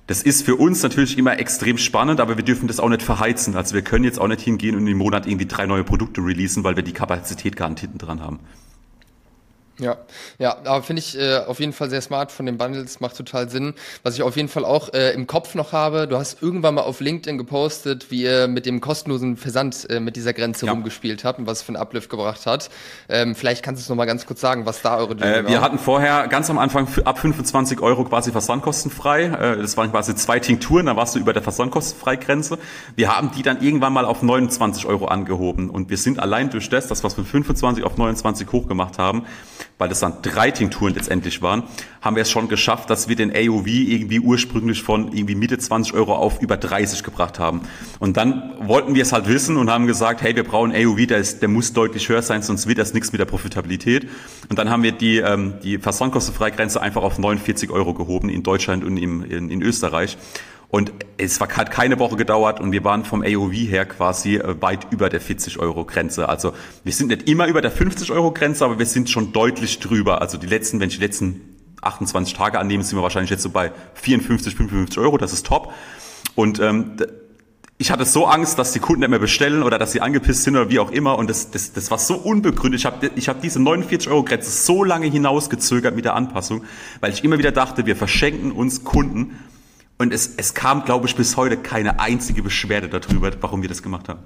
das 0.08 0.22
ist 0.22 0.44
für 0.44 0.56
uns 0.56 0.82
natürlich 0.82 1.16
immer 1.16 1.38
extrem 1.38 1.78
spannend, 1.78 2.20
aber 2.20 2.36
wir 2.36 2.44
dürfen 2.44 2.66
das 2.66 2.80
auch 2.80 2.88
nicht 2.88 3.02
verheizen. 3.02 3.56
Also 3.56 3.74
wir 3.74 3.82
können 3.82 4.04
jetzt 4.04 4.20
auch 4.20 4.26
nicht 4.26 4.40
hingehen 4.40 4.76
und 4.76 4.86
im 4.86 4.98
Monat 4.98 5.26
irgendwie 5.26 5.46
drei 5.46 5.64
neue 5.64 5.84
Produkte 5.84 6.20
releasen, 6.20 6.64
weil 6.64 6.74
wir 6.74 6.82
die 6.82 6.92
Kapazität 6.92 7.56
gar 7.56 7.70
nicht 7.70 7.80
hinten 7.80 7.98
dran 7.98 8.20
haben. 8.20 8.40
Ja, 9.78 9.96
ja, 10.38 10.58
aber 10.64 10.82
finde 10.82 11.00
ich 11.00 11.18
äh, 11.18 11.38
auf 11.38 11.58
jeden 11.58 11.72
Fall 11.72 11.88
sehr 11.88 12.02
smart 12.02 12.30
von 12.30 12.44
den 12.44 12.58
Bundles, 12.58 13.00
macht 13.00 13.16
total 13.16 13.48
Sinn. 13.48 13.72
Was 14.02 14.14
ich 14.14 14.22
auf 14.22 14.36
jeden 14.36 14.48
Fall 14.48 14.66
auch 14.66 14.92
äh, 14.92 15.12
im 15.12 15.26
Kopf 15.26 15.54
noch 15.54 15.72
habe, 15.72 16.06
du 16.06 16.18
hast 16.18 16.42
irgendwann 16.42 16.74
mal 16.74 16.82
auf 16.82 17.00
LinkedIn 17.00 17.38
gepostet, 17.38 18.10
wie 18.10 18.22
ihr 18.22 18.48
mit 18.48 18.66
dem 18.66 18.82
kostenlosen 18.82 19.38
Versand 19.38 19.88
äh, 19.88 19.98
mit 19.98 20.16
dieser 20.16 20.34
Grenze 20.34 20.66
ja. 20.66 20.72
rumgespielt 20.72 21.24
habt 21.24 21.38
und 21.38 21.46
was 21.46 21.58
es 21.58 21.62
für 21.62 21.70
einen 21.70 21.82
Uplift 21.82 22.10
gebracht 22.10 22.44
hat. 22.44 22.68
Ähm, 23.08 23.34
vielleicht 23.34 23.62
kannst 23.62 23.80
du 23.80 23.84
es 23.84 23.88
nochmal 23.88 24.06
ganz 24.06 24.26
kurz 24.26 24.42
sagen, 24.42 24.66
was 24.66 24.82
da 24.82 24.98
eure 24.98 25.14
Journey 25.14 25.38
äh, 25.38 25.48
Wir 25.48 25.56
war. 25.56 25.62
hatten 25.62 25.78
vorher 25.78 26.28
ganz 26.28 26.50
am 26.50 26.58
Anfang 26.58 26.86
ab 27.04 27.18
25 27.18 27.80
Euro 27.80 28.04
quasi 28.04 28.30
versandkostenfrei. 28.30 29.24
Äh, 29.24 29.56
das 29.56 29.78
waren 29.78 29.90
quasi 29.90 30.14
zwei 30.14 30.38
Tinkturen, 30.38 30.84
da 30.84 30.96
warst 30.96 31.14
du 31.14 31.18
über 31.18 31.32
der 31.32 31.42
Versandkostenfreigrenze. 31.42 32.58
Wir 32.94 33.16
haben 33.16 33.30
die 33.34 33.42
dann 33.42 33.62
irgendwann 33.62 33.94
mal 33.94 34.04
auf 34.04 34.22
29 34.22 34.84
Euro 34.84 35.06
angehoben 35.06 35.70
und 35.70 35.88
wir 35.88 35.96
sind 35.96 36.18
allein 36.18 36.50
durch 36.50 36.68
das, 36.68 36.88
das 36.88 37.02
was 37.02 37.16
wir 37.16 37.22
von 37.24 37.42
25 37.42 37.84
auf 37.84 37.96
29 37.96 38.52
hochgemacht 38.52 38.98
haben, 38.98 39.24
weil 39.82 39.88
das 39.88 39.98
dann 39.98 40.22
drei 40.22 40.52
Tinkturen 40.52 40.94
letztendlich 40.94 41.42
waren, 41.42 41.64
haben 42.02 42.14
wir 42.14 42.22
es 42.22 42.30
schon 42.30 42.46
geschafft, 42.46 42.88
dass 42.88 43.08
wir 43.08 43.16
den 43.16 43.34
AOV 43.34 43.66
irgendwie 43.66 44.20
ursprünglich 44.20 44.80
von 44.80 45.12
irgendwie 45.12 45.34
Mitte 45.34 45.58
20 45.58 45.92
Euro 45.94 46.14
auf 46.14 46.40
über 46.40 46.56
30 46.56 47.02
gebracht 47.02 47.40
haben. 47.40 47.62
Und 47.98 48.16
dann 48.16 48.54
wollten 48.60 48.94
wir 48.94 49.02
es 49.02 49.12
halt 49.12 49.26
wissen 49.26 49.56
und 49.56 49.68
haben 49.70 49.88
gesagt, 49.88 50.22
hey, 50.22 50.36
wir 50.36 50.44
brauchen 50.44 50.72
AOV, 50.72 51.08
der, 51.08 51.18
ist, 51.18 51.42
der 51.42 51.48
muss 51.48 51.72
deutlich 51.72 52.08
höher 52.08 52.22
sein, 52.22 52.42
sonst 52.42 52.68
wird 52.68 52.78
das 52.78 52.94
nichts 52.94 53.10
mit 53.10 53.18
der 53.18 53.24
Profitabilität. 53.24 54.08
Und 54.48 54.56
dann 54.60 54.70
haben 54.70 54.84
wir 54.84 54.92
die, 54.92 55.16
ähm, 55.16 55.54
die 55.64 55.78
Versandkostenfreigrenze 55.78 56.80
einfach 56.80 57.02
auf 57.02 57.18
49 57.18 57.70
Euro 57.70 57.92
gehoben 57.92 58.28
in 58.28 58.44
Deutschland 58.44 58.84
und 58.84 58.96
im, 58.96 59.24
in, 59.24 59.50
in 59.50 59.62
Österreich. 59.62 60.16
Und 60.72 60.90
es 61.18 61.38
hat 61.38 61.70
keine 61.70 61.98
Woche 61.98 62.16
gedauert 62.16 62.58
und 62.58 62.72
wir 62.72 62.82
waren 62.82 63.04
vom 63.04 63.22
AOV 63.22 63.52
her 63.52 63.84
quasi 63.84 64.36
äh, 64.36 64.62
weit 64.62 64.86
über 64.90 65.10
der 65.10 65.20
40 65.20 65.58
Euro 65.58 65.84
Grenze. 65.84 66.30
Also 66.30 66.54
wir 66.82 66.94
sind 66.94 67.08
nicht 67.08 67.28
immer 67.28 67.46
über 67.46 67.60
der 67.60 67.70
50 67.70 68.10
Euro 68.10 68.32
Grenze, 68.32 68.64
aber 68.64 68.78
wir 68.78 68.86
sind 68.86 69.10
schon 69.10 69.34
deutlich 69.34 69.80
drüber. 69.80 70.22
Also 70.22 70.38
die 70.38 70.46
letzten, 70.46 70.80
wenn 70.80 70.88
ich 70.88 70.96
die 70.96 71.02
letzten 71.02 71.42
28 71.82 72.32
Tage 72.32 72.58
annehme, 72.58 72.82
sind 72.84 72.96
wir 72.96 73.02
wahrscheinlich 73.02 73.28
jetzt 73.28 73.42
so 73.42 73.50
bei 73.50 73.70
54, 73.96 74.56
55 74.56 74.96
Euro. 74.96 75.18
Das 75.18 75.34
ist 75.34 75.44
top. 75.44 75.74
Und 76.36 76.58
ähm, 76.58 76.96
ich 77.76 77.90
hatte 77.90 78.06
so 78.06 78.24
Angst, 78.24 78.58
dass 78.58 78.72
die 78.72 78.78
Kunden 78.78 79.00
nicht 79.00 79.10
mehr 79.10 79.18
bestellen 79.18 79.62
oder 79.64 79.78
dass 79.78 79.92
sie 79.92 80.00
angepisst 80.00 80.44
sind 80.44 80.56
oder 80.56 80.70
wie 80.70 80.78
auch 80.78 80.90
immer. 80.90 81.18
Und 81.18 81.28
das, 81.28 81.50
das, 81.50 81.74
das 81.74 81.90
war 81.90 81.98
so 81.98 82.14
unbegründet. 82.14 82.80
Ich 82.80 82.86
habe 82.86 83.10
ich 83.14 83.28
hab 83.28 83.42
diese 83.42 83.60
49 83.60 84.10
Euro 84.10 84.22
Grenze 84.24 84.50
so 84.50 84.84
lange 84.84 85.06
hinausgezögert 85.08 85.94
mit 85.94 86.06
der 86.06 86.14
Anpassung, 86.14 86.64
weil 87.00 87.12
ich 87.12 87.24
immer 87.24 87.36
wieder 87.36 87.52
dachte, 87.52 87.84
wir 87.84 87.94
verschenken 87.94 88.52
uns 88.52 88.84
Kunden 88.84 89.36
und 90.02 90.12
es, 90.12 90.34
es 90.36 90.52
kam, 90.52 90.84
glaube 90.84 91.06
ich, 91.06 91.14
bis 91.14 91.36
heute 91.36 91.56
keine 91.56 92.00
einzige 92.00 92.42
Beschwerde 92.42 92.88
darüber, 92.88 93.30
warum 93.40 93.62
wir 93.62 93.68
das 93.68 93.84
gemacht 93.84 94.08
haben. 94.08 94.18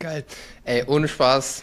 Geil. 0.00 0.24
Ey, 0.64 0.82
ohne 0.88 1.06
Spaß. 1.06 1.62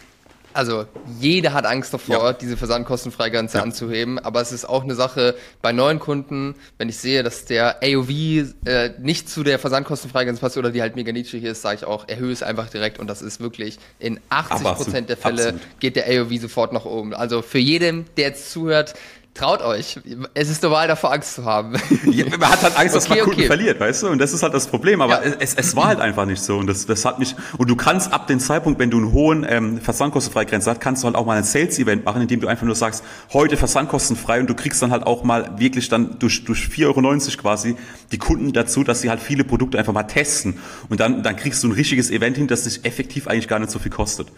Also 0.54 0.86
jeder 1.20 1.52
hat 1.52 1.66
Angst 1.66 1.92
davor, 1.94 2.24
ja. 2.24 2.32
diese 2.32 2.56
Versandkostenfreigrenze 2.56 3.58
ja. 3.58 3.62
anzuheben, 3.62 4.18
aber 4.18 4.40
es 4.40 4.52
ist 4.52 4.66
auch 4.66 4.82
eine 4.82 4.94
Sache 4.94 5.34
bei 5.62 5.72
neuen 5.72 5.98
Kunden, 5.98 6.54
wenn 6.76 6.88
ich 6.88 6.98
sehe, 6.98 7.22
dass 7.22 7.44
der 7.46 7.82
AOV 7.82 8.10
äh, 8.66 8.90
nicht 8.98 9.30
zu 9.30 9.44
der 9.44 9.58
Versandkostenfreigrenze 9.58 10.40
passt 10.40 10.58
oder 10.58 10.70
die 10.70 10.82
halt 10.82 10.94
mega 10.94 11.12
niedrig 11.12 11.44
ist, 11.44 11.62
sage 11.62 11.76
ich 11.76 11.84
auch, 11.86 12.06
erhöhe 12.06 12.32
es 12.32 12.42
einfach 12.42 12.68
direkt 12.68 12.98
und 12.98 13.06
das 13.06 13.22
ist 13.22 13.40
wirklich 13.40 13.78
in 13.98 14.20
80 14.28 14.62
Prozent 14.74 15.08
der 15.08 15.16
Fälle 15.16 15.42
absolut. 15.42 15.80
geht 15.80 15.96
der 15.96 16.06
AOV 16.06 16.40
sofort 16.40 16.72
nach 16.74 16.84
oben. 16.84 17.14
Also 17.14 17.40
für 17.40 17.58
jeden, 17.58 18.04
der 18.18 18.28
jetzt 18.28 18.50
zuhört, 18.52 18.92
Traut 19.34 19.62
euch. 19.62 19.98
Es 20.34 20.50
ist 20.50 20.62
normal, 20.62 20.88
davor 20.88 21.10
Angst 21.10 21.36
zu 21.36 21.44
haben. 21.44 21.74
Ja, 22.12 22.26
man 22.36 22.50
hat 22.50 22.62
halt 22.62 22.76
Angst, 22.76 22.94
dass 22.94 23.08
man 23.08 23.18
Kunden 23.20 23.40
okay. 23.40 23.46
verliert, 23.46 23.80
weißt 23.80 24.02
du? 24.02 24.08
Und 24.08 24.18
das 24.18 24.34
ist 24.34 24.42
halt 24.42 24.52
das 24.52 24.66
Problem. 24.66 25.00
Aber 25.00 25.24
ja. 25.24 25.34
es, 25.38 25.54
es 25.54 25.74
war 25.74 25.86
halt 25.86 26.00
einfach 26.00 26.26
nicht 26.26 26.42
so. 26.42 26.58
Und 26.58 26.66
das, 26.66 26.84
das 26.84 27.06
hat 27.06 27.18
mich. 27.18 27.34
Und 27.56 27.70
du 27.70 27.76
kannst 27.76 28.12
ab 28.12 28.26
dem 28.26 28.38
Zeitpunkt, 28.38 28.78
wenn 28.78 28.90
du 28.90 28.98
einen 28.98 29.12
hohen 29.12 29.46
ähm, 29.48 29.80
Versandkostenfreigrenze 29.80 30.68
hast, 30.70 30.80
kannst 30.80 31.02
du 31.02 31.06
halt 31.06 31.16
auch 31.16 31.24
mal 31.24 31.38
ein 31.38 31.44
Sales-Event 31.44 32.04
machen, 32.04 32.20
indem 32.20 32.40
du 32.40 32.48
einfach 32.48 32.66
nur 32.66 32.74
sagst, 32.74 33.02
heute 33.32 33.56
versandkostenfrei 33.56 34.40
und 34.40 34.50
du 34.50 34.54
kriegst 34.54 34.82
dann 34.82 34.90
halt 34.90 35.06
auch 35.06 35.24
mal 35.24 35.58
wirklich 35.58 35.88
dann 35.88 36.18
durch, 36.18 36.44
durch 36.44 36.64
4,90 36.64 36.86
Euro 36.86 37.40
quasi 37.40 37.76
die 38.10 38.18
Kunden 38.18 38.52
dazu, 38.52 38.84
dass 38.84 39.00
sie 39.00 39.08
halt 39.08 39.20
viele 39.20 39.44
Produkte 39.44 39.78
einfach 39.78 39.94
mal 39.94 40.02
testen. 40.02 40.58
Und 40.90 41.00
dann, 41.00 41.22
dann 41.22 41.36
kriegst 41.36 41.62
du 41.62 41.68
ein 41.68 41.72
richtiges 41.72 42.10
Event 42.10 42.36
hin, 42.36 42.48
das 42.48 42.64
dich 42.64 42.84
effektiv 42.84 43.26
eigentlich 43.26 43.48
gar 43.48 43.58
nicht 43.58 43.70
so 43.70 43.78
viel 43.78 43.92
kostet. 43.92 44.28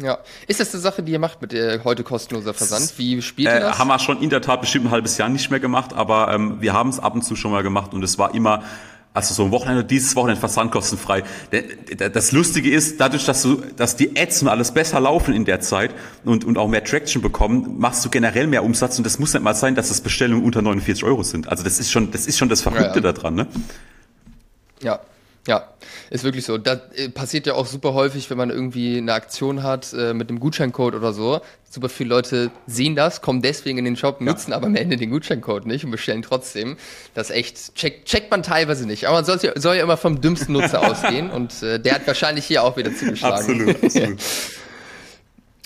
Ja. 0.00 0.18
Ist 0.46 0.60
das 0.60 0.72
eine 0.72 0.80
Sache, 0.80 1.02
die 1.02 1.12
ihr 1.12 1.18
macht 1.18 1.42
mit 1.42 1.52
der 1.52 1.82
heute 1.84 2.04
kostenloser 2.04 2.54
Versand? 2.54 2.94
Wie 2.98 3.20
spielt 3.20 3.48
ihr 3.48 3.56
äh, 3.56 3.60
das? 3.60 3.78
Haben 3.78 3.88
wir 3.88 3.98
schon 3.98 4.22
in 4.22 4.30
der 4.30 4.40
Tat 4.40 4.60
bestimmt 4.60 4.86
ein 4.86 4.90
halbes 4.92 5.18
Jahr 5.18 5.28
nicht 5.28 5.50
mehr 5.50 5.60
gemacht, 5.60 5.92
aber 5.92 6.32
ähm, 6.32 6.60
wir 6.60 6.72
haben 6.72 6.90
es 6.90 7.00
ab 7.00 7.14
und 7.14 7.22
zu 7.22 7.34
schon 7.34 7.50
mal 7.50 7.62
gemacht 7.62 7.92
und 7.94 8.02
es 8.04 8.18
war 8.18 8.34
immer 8.34 8.62
also 9.14 9.34
so 9.34 9.44
ein 9.44 9.50
Wochenende, 9.50 9.84
dieses 9.84 10.14
Wochenende 10.14 10.38
versandkostenfrei. 10.38 11.24
Das 12.12 12.30
Lustige 12.30 12.70
ist, 12.70 13.00
dadurch, 13.00 13.24
dass 13.24 13.42
du, 13.42 13.56
dass 13.76 13.96
die 13.96 14.16
Ads 14.16 14.42
und 14.42 14.48
alles 14.48 14.70
besser 14.70 15.00
laufen 15.00 15.34
in 15.34 15.44
der 15.44 15.60
Zeit 15.60 15.92
und, 16.24 16.44
und 16.44 16.56
auch 16.56 16.68
mehr 16.68 16.84
Traction 16.84 17.20
bekommen, 17.20 17.78
machst 17.78 18.04
du 18.04 18.10
generell 18.10 18.46
mehr 18.46 18.62
Umsatz 18.62 18.96
und 18.98 19.04
das 19.04 19.18
muss 19.18 19.32
nicht 19.32 19.42
mal 19.42 19.54
sein, 19.54 19.74
dass 19.74 19.88
das 19.88 20.02
Bestellungen 20.02 20.44
unter 20.44 20.62
49 20.62 21.02
Euro 21.02 21.24
sind. 21.24 21.48
Also 21.48 21.64
das 21.64 21.80
ist 21.80 21.90
schon, 21.90 22.12
das 22.12 22.26
ist 22.26 22.38
schon 22.38 22.48
das 22.48 22.60
Verrückte 22.60 23.00
ja, 23.00 23.06
ja. 23.06 23.12
daran, 23.12 23.34
ne? 23.34 23.46
Ja, 24.80 25.00
ja, 25.48 25.66
ist 26.10 26.24
wirklich 26.24 26.44
so. 26.44 26.58
Das 26.58 26.78
äh, 26.94 27.08
passiert 27.08 27.46
ja 27.46 27.54
auch 27.54 27.66
super 27.66 27.94
häufig, 27.94 28.28
wenn 28.28 28.36
man 28.36 28.50
irgendwie 28.50 28.98
eine 28.98 29.14
Aktion 29.14 29.62
hat 29.62 29.94
äh, 29.94 30.12
mit 30.12 30.28
einem 30.28 30.40
Gutscheincode 30.40 30.94
oder 30.94 31.14
so. 31.14 31.40
Super 31.70 31.88
viele 31.88 32.10
Leute 32.10 32.50
sehen 32.66 32.94
das, 32.94 33.22
kommen 33.22 33.40
deswegen 33.40 33.78
in 33.78 33.86
den 33.86 33.96
Shop, 33.96 34.20
nutzen 34.20 34.50
ja. 34.50 34.58
aber 34.58 34.66
am 34.66 34.76
Ende 34.76 34.98
den 34.98 35.08
Gutscheincode 35.08 35.64
nicht 35.64 35.86
und 35.86 35.90
bestellen 35.90 36.20
trotzdem. 36.20 36.76
Das 37.14 37.30
echt 37.30 37.74
check, 37.74 38.04
checkt 38.04 38.30
man 38.30 38.42
teilweise 38.42 38.86
nicht. 38.86 39.06
Aber 39.06 39.16
man 39.16 39.24
soll, 39.24 39.38
soll 39.56 39.76
ja 39.76 39.82
immer 39.82 39.96
vom 39.96 40.20
dümmsten 40.20 40.52
Nutzer 40.52 40.82
ausgehen 40.86 41.30
und 41.30 41.62
äh, 41.62 41.80
der 41.80 41.94
hat 41.94 42.06
wahrscheinlich 42.06 42.44
hier 42.44 42.62
auch 42.62 42.76
wieder 42.76 42.94
zugeschlagen. 42.94 43.50
Absolut, 43.50 43.82
absolut. 43.84 44.18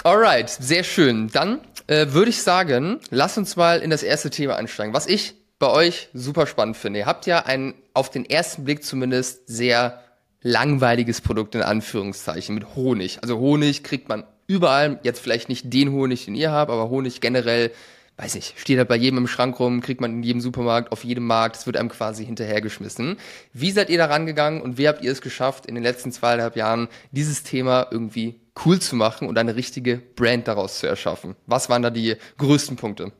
Alright, 0.05 0.49
sehr 0.49 0.85
schön. 0.85 1.29
Dann 1.33 1.61
äh, 1.89 2.07
würde 2.11 2.31
ich 2.31 2.41
sagen, 2.43 3.01
lass 3.11 3.37
uns 3.37 3.57
mal 3.57 3.81
in 3.81 3.91
das 3.91 4.05
erste 4.05 4.31
Thema 4.31 4.55
einsteigen. 4.55 4.95
Was 4.95 5.09
ich 5.09 5.35
bei 5.59 5.71
euch 5.71 6.09
super 6.13 6.49
spannend 6.49 6.77
finde. 6.77 6.99
Ihr 6.99 7.07
habt 7.07 7.25
ja 7.27 7.47
ein 7.47 7.75
auf 7.95 8.11
den 8.11 8.25
ersten 8.25 8.65
Blick 8.65 8.85
zumindest 8.85 9.49
sehr 9.49 10.03
langweiliges 10.43 11.21
Produkt 11.21 11.55
in 11.55 11.63
Anführungszeichen 11.63 12.55
mit 12.55 12.75
Honig. 12.75 13.19
Also 13.23 13.39
Honig 13.39 13.85
kriegt 13.85 14.09
man 14.09 14.25
überall, 14.47 14.99
jetzt 15.03 15.21
vielleicht 15.21 15.49
nicht 15.49 15.73
den 15.73 15.93
Honig, 15.93 16.25
den 16.25 16.35
ihr 16.35 16.51
habt, 16.51 16.71
aber 16.71 16.91
Honig 16.91 17.21
generell, 17.21 17.71
weiß 18.17 18.35
ich, 18.35 18.55
steht 18.57 18.79
halt 18.79 18.89
bei 18.89 18.97
jedem 18.97 19.19
im 19.19 19.29
Schrank 19.29 19.59
rum, 19.61 19.81
kriegt 19.81 20.01
man 20.01 20.13
in 20.13 20.23
jedem 20.23 20.41
Supermarkt, 20.41 20.93
auf 20.93 21.05
jedem 21.05 21.27
Markt, 21.27 21.57
es 21.57 21.67
wird 21.67 21.77
einem 21.77 21.89
quasi 21.89 22.27
hinterhergeschmissen. 22.27 23.17
Wie 23.53 23.71
seid 23.71 23.89
ihr 23.89 23.99
da 23.99 24.07
rangegangen 24.07 24.61
und 24.61 24.79
wie 24.79 24.89
habt 24.89 25.03
ihr 25.03 25.13
es 25.13 25.23
geschafft, 25.23 25.67
in 25.67 25.75
den 25.75 25.85
letzten 25.85 26.13
zweieinhalb 26.13 26.57
Jahren 26.57 26.89
dieses 27.13 27.45
Thema 27.45 27.87
irgendwie 27.91 28.41
cool 28.65 28.81
zu 28.81 28.97
machen 28.97 29.29
und 29.29 29.39
eine 29.39 29.57
richtige 29.57 29.97
Brand 29.97 30.49
daraus 30.49 30.81
zu 30.81 30.87
erschaffen? 30.87 31.37
Was 31.47 31.69
waren 31.71 31.83
da 31.83 31.91
die 31.91 32.17
größten 32.39 32.77
Punkte? 32.77 33.13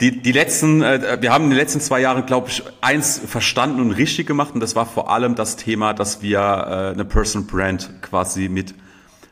Die, 0.00 0.20
die 0.22 0.32
letzten, 0.32 0.82
äh, 0.82 1.18
wir 1.20 1.32
haben 1.32 1.44
in 1.44 1.50
den 1.50 1.58
letzten 1.58 1.80
zwei 1.80 2.00
Jahren, 2.00 2.26
glaube 2.26 2.48
ich, 2.48 2.62
eins 2.80 3.18
verstanden 3.18 3.80
und 3.80 3.92
richtig 3.92 4.26
gemacht 4.26 4.52
und 4.54 4.60
das 4.60 4.74
war 4.74 4.86
vor 4.86 5.10
allem 5.10 5.36
das 5.36 5.56
Thema, 5.56 5.94
dass 5.94 6.20
wir 6.20 6.38
äh, 6.38 6.92
eine 6.92 7.04
Person 7.04 7.46
Brand 7.46 7.90
quasi 8.02 8.48
mit 8.48 8.74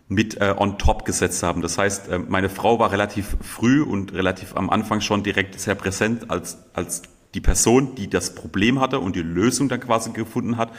mit 0.08 0.40
äh, 0.40 0.54
on 0.56 0.78
top 0.78 1.06
gesetzt 1.06 1.42
haben. 1.42 1.62
Das 1.62 1.78
heißt, 1.78 2.08
äh, 2.08 2.18
meine 2.18 2.50
Frau 2.50 2.78
war 2.78 2.92
relativ 2.92 3.36
früh 3.40 3.82
und 3.82 4.12
relativ 4.12 4.54
am 4.56 4.68
Anfang 4.70 5.00
schon 5.00 5.22
direkt 5.22 5.58
sehr 5.58 5.74
präsent 5.74 6.30
als 6.30 6.58
als 6.74 7.02
die 7.34 7.40
Person, 7.40 7.94
die 7.94 8.08
das 8.08 8.34
Problem 8.34 8.78
hatte 8.78 9.00
und 9.00 9.16
die 9.16 9.22
Lösung 9.22 9.68
dann 9.68 9.80
quasi 9.80 10.10
gefunden 10.10 10.58
hat. 10.58 10.70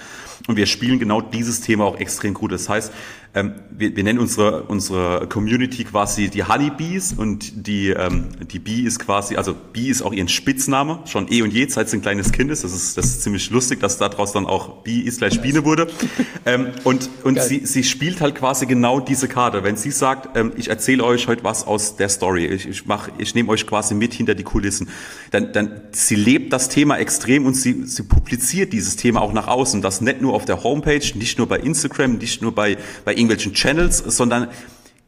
Und 0.47 0.55
wir 0.55 0.67
spielen 0.67 0.99
genau 0.99 1.19
dieses 1.19 1.61
Thema 1.61 1.85
auch 1.85 1.99
extrem 1.99 2.35
gut. 2.35 2.51
Das 2.51 2.69
heißt, 2.69 2.93
ähm, 3.35 3.53
wir, 3.71 3.95
wir 3.95 4.03
nennen 4.03 4.19
unsere, 4.19 4.63
unsere 4.63 5.27
Community 5.27 5.83
quasi 5.83 6.29
die 6.29 6.43
Honeybees 6.43 7.13
und 7.13 7.67
die, 7.67 7.89
ähm, 7.89 8.25
die 8.51 8.59
Bee 8.59 8.81
ist 8.81 8.99
quasi, 8.99 9.35
also 9.35 9.55
Bee 9.73 9.87
ist 9.87 10.03
auch 10.03 10.13
ihren 10.13 10.27
Spitzname, 10.27 10.99
schon 11.05 11.31
eh 11.31 11.41
und 11.41 11.51
je, 11.51 11.67
seit 11.67 11.89
sie 11.89 11.97
ein 11.97 12.01
kleines 12.01 12.31
Kind 12.31 12.51
ist. 12.51 12.63
Das 12.63 12.73
ist, 12.73 12.95
das 12.97 13.05
ist 13.05 13.23
ziemlich 13.23 13.49
lustig, 13.49 13.79
dass 13.79 13.97
daraus 13.97 14.33
dann 14.33 14.45
auch 14.45 14.83
Bee 14.83 14.99
ist 14.99 15.17
gleich 15.17 15.41
Biene 15.41 15.65
wurde. 15.65 15.87
Ähm, 16.45 16.71
und 16.83 17.09
und 17.23 17.41
sie, 17.41 17.65
sie 17.65 17.83
spielt 17.83 18.19
halt 18.19 18.35
quasi 18.35 18.65
genau 18.65 18.99
diese 18.99 19.29
Karte. 19.29 19.63
Wenn 19.63 19.77
sie 19.77 19.91
sagt, 19.91 20.35
ähm, 20.35 20.51
ich 20.57 20.69
erzähle 20.69 21.05
euch 21.05 21.27
heute 21.27 21.45
was 21.45 21.65
aus 21.65 21.95
der 21.95 22.09
Story, 22.09 22.45
ich, 22.45 22.67
ich, 22.67 22.85
mach, 22.85 23.09
ich 23.17 23.33
nehme 23.33 23.49
euch 23.49 23.65
quasi 23.65 23.95
mit 23.95 24.13
hinter 24.13 24.35
die 24.35 24.43
Kulissen, 24.43 24.89
dann, 25.31 25.53
dann 25.53 25.81
sie 25.91 26.15
lebt 26.15 26.51
das 26.51 26.67
Thema 26.67 26.97
extrem 26.97 27.45
und 27.45 27.53
sie, 27.53 27.85
sie 27.85 28.03
publiziert 28.03 28.73
dieses 28.73 28.97
Thema 28.97 29.21
auch 29.21 29.31
nach 29.31 29.47
außen. 29.47 29.81
Das 29.81 30.01
nicht 30.01 30.21
nur 30.21 30.33
auf 30.33 30.43
der 30.43 30.63
Homepage, 30.63 31.05
nicht 31.15 31.37
nur 31.37 31.47
bei 31.47 31.59
Instagram, 31.59 32.17
nicht 32.17 32.41
nur 32.41 32.53
bei, 32.53 32.77
bei 33.05 33.13
irgendwelchen 33.23 33.53
Channels, 33.53 33.97
sondern 33.97 34.49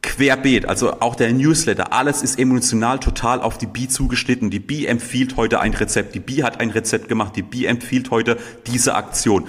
querbeet, 0.02 0.66
also 0.66 1.00
auch 1.00 1.16
der 1.16 1.32
Newsletter, 1.32 1.92
alles 1.92 2.22
ist 2.22 2.38
emotional 2.38 2.98
total 2.98 3.40
auf 3.40 3.58
die 3.58 3.66
B 3.66 3.88
zugeschnitten. 3.88 4.50
Die 4.50 4.60
B 4.60 4.86
empfiehlt 4.86 5.36
heute 5.36 5.60
ein 5.60 5.74
Rezept, 5.74 6.14
die 6.14 6.20
B 6.20 6.42
hat 6.42 6.60
ein 6.60 6.70
Rezept 6.70 7.08
gemacht, 7.08 7.34
die 7.36 7.42
B 7.42 7.66
empfiehlt 7.66 8.10
heute 8.10 8.38
diese 8.66 8.94
Aktion. 8.94 9.46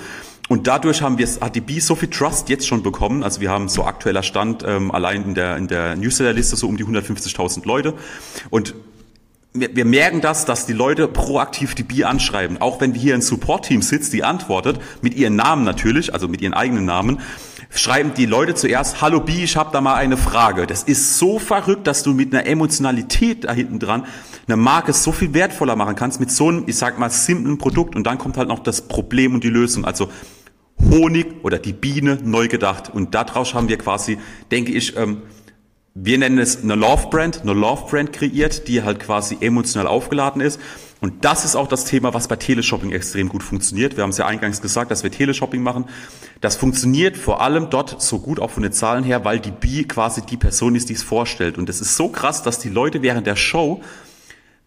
Und 0.50 0.66
dadurch 0.68 1.02
haben 1.02 1.18
wir, 1.18 1.28
hat 1.42 1.56
die 1.56 1.62
B 1.62 1.80
so 1.80 1.96
viel 1.96 2.10
Trust 2.10 2.50
jetzt 2.50 2.68
schon 2.68 2.82
bekommen. 2.82 3.22
Also 3.22 3.42
wir 3.42 3.52
haben 3.52 3.68
so 3.68 3.84
aktueller 3.84 4.24
Stand 4.24 4.64
ähm, 4.66 4.92
allein 4.92 5.24
in 5.24 5.36
der, 5.36 5.58
in 5.58 5.68
der 5.68 5.96
Newsletterliste 5.96 6.56
so 6.56 6.68
um 6.68 6.78
die 6.78 6.86
150.000 6.86 7.68
Leute. 7.68 7.94
Und 8.50 8.74
wir, 9.54 9.86
merken 9.86 10.22
das, 10.22 10.46
dass 10.46 10.66
die 10.66 10.74
Leute 10.74 11.08
proaktiv 11.08 11.76
die 11.76 11.84
Bi 11.84 12.04
anschreiben. 12.04 12.62
Auch 12.62 12.80
wenn 12.80 12.94
wir 12.94 13.02
hier 13.02 13.16
ein 13.16 13.22
Support-Team 13.22 13.82
sitzt, 13.82 14.14
die 14.14 14.24
antwortet, 14.24 14.80
mit 15.02 15.16
ihren 15.16 15.36
Namen 15.36 15.64
natürlich, 15.64 16.14
also 16.14 16.28
mit 16.28 16.42
ihren 16.42 16.54
eigenen 16.54 16.86
Namen, 16.86 17.20
schreiben 17.70 18.14
die 18.16 18.26
Leute 18.26 18.56
zuerst, 18.56 19.02
hallo 19.02 19.20
Bi, 19.20 19.44
ich 19.44 19.58
habe 19.58 19.72
da 19.72 19.82
mal 19.82 19.96
eine 19.96 20.18
Frage. 20.18 20.68
Das 20.68 20.84
ist 20.84 21.18
so 21.18 21.40
verrückt, 21.40 21.88
dass 21.88 22.04
du 22.04 22.14
mit 22.14 22.34
einer 22.34 22.46
Emotionalität 22.46 23.44
da 23.44 23.54
hinten 23.54 23.80
dran 23.80 24.06
eine 24.48 24.58
Marke 24.58 24.94
so 24.94 25.12
viel 25.12 25.34
wertvoller 25.34 25.76
machen 25.76 25.96
kannst 25.96 26.20
mit 26.20 26.32
so 26.32 26.48
einem, 26.48 26.64
ich 26.68 26.78
sag 26.78 26.98
mal, 27.00 27.10
simplen 27.10 27.58
Produkt. 27.58 27.96
Und 27.96 28.06
dann 28.06 28.18
kommt 28.18 28.38
halt 28.38 28.48
noch 28.48 28.60
das 28.60 28.82
Problem 28.82 29.34
und 29.34 29.44
die 29.44 29.50
Lösung. 29.50 29.86
Also 29.86 30.10
Honig 30.80 31.44
oder 31.44 31.60
die 31.60 31.74
Biene 31.74 32.18
neu 32.24 32.48
gedacht. 32.48 32.90
Und 32.94 33.14
daraus 33.16 33.54
haben 33.54 33.68
wir 33.68 33.78
quasi, 33.78 34.18
denke 34.52 34.72
ich, 34.72 34.96
ähm, 34.96 35.22
wir 36.00 36.18
nennen 36.20 36.38
es 36.38 36.62
eine 36.62 36.76
Love 36.76 37.08
Brand, 37.10 37.42
eine 37.42 37.54
Love 37.54 37.90
Brand 37.90 38.14
kreiert, 38.14 38.68
die 38.68 38.84
halt 38.84 39.00
quasi 39.00 39.38
emotional 39.42 39.88
aufgeladen 39.88 40.42
ist. 40.42 40.60
Und 41.00 41.26
das 41.26 41.44
ist 41.44 41.56
auch 41.56 41.68
das 41.68 41.86
Thema, 41.86 42.14
was 42.14 42.28
bei 42.28 42.36
Teleshopping 42.36 42.92
extrem 42.92 43.30
gut 43.30 43.44
funktioniert. 43.44 43.98
Wir 43.98 44.04
haben 44.04 44.12
es 44.12 44.18
ja 44.18 44.26
eingangs 44.26 44.62
gesagt, 44.62 44.92
dass 44.92 45.04
wir 45.04 45.12
Teleshopping 45.12 45.62
machen. 45.62 45.86
Das 46.42 46.56
funktioniert 46.56 47.18
vor 47.18 47.42
allem 47.42 47.70
dort 47.70 48.02
so 48.02 48.20
gut 48.20 48.40
auch 48.40 48.52
von 48.52 48.64
den 48.64 48.72
Zahlen 48.72 49.04
her, 49.04 49.26
weil 49.26 49.40
die 49.40 49.52
B 49.52 49.84
quasi 49.84 50.22
die 50.22 50.38
Person 50.38 50.76
ist, 50.76 50.90
die 50.90 50.94
es 50.94 51.04
vorstellt. 51.04 51.58
Und 51.58 51.70
es 51.70 51.82
ist 51.82 51.96
so 51.96 52.10
krass, 52.10 52.44
dass 52.44 52.60
die 52.60 52.70
Leute 52.70 53.02
während 53.02 53.26
der 53.26 53.36
Show 53.36 53.82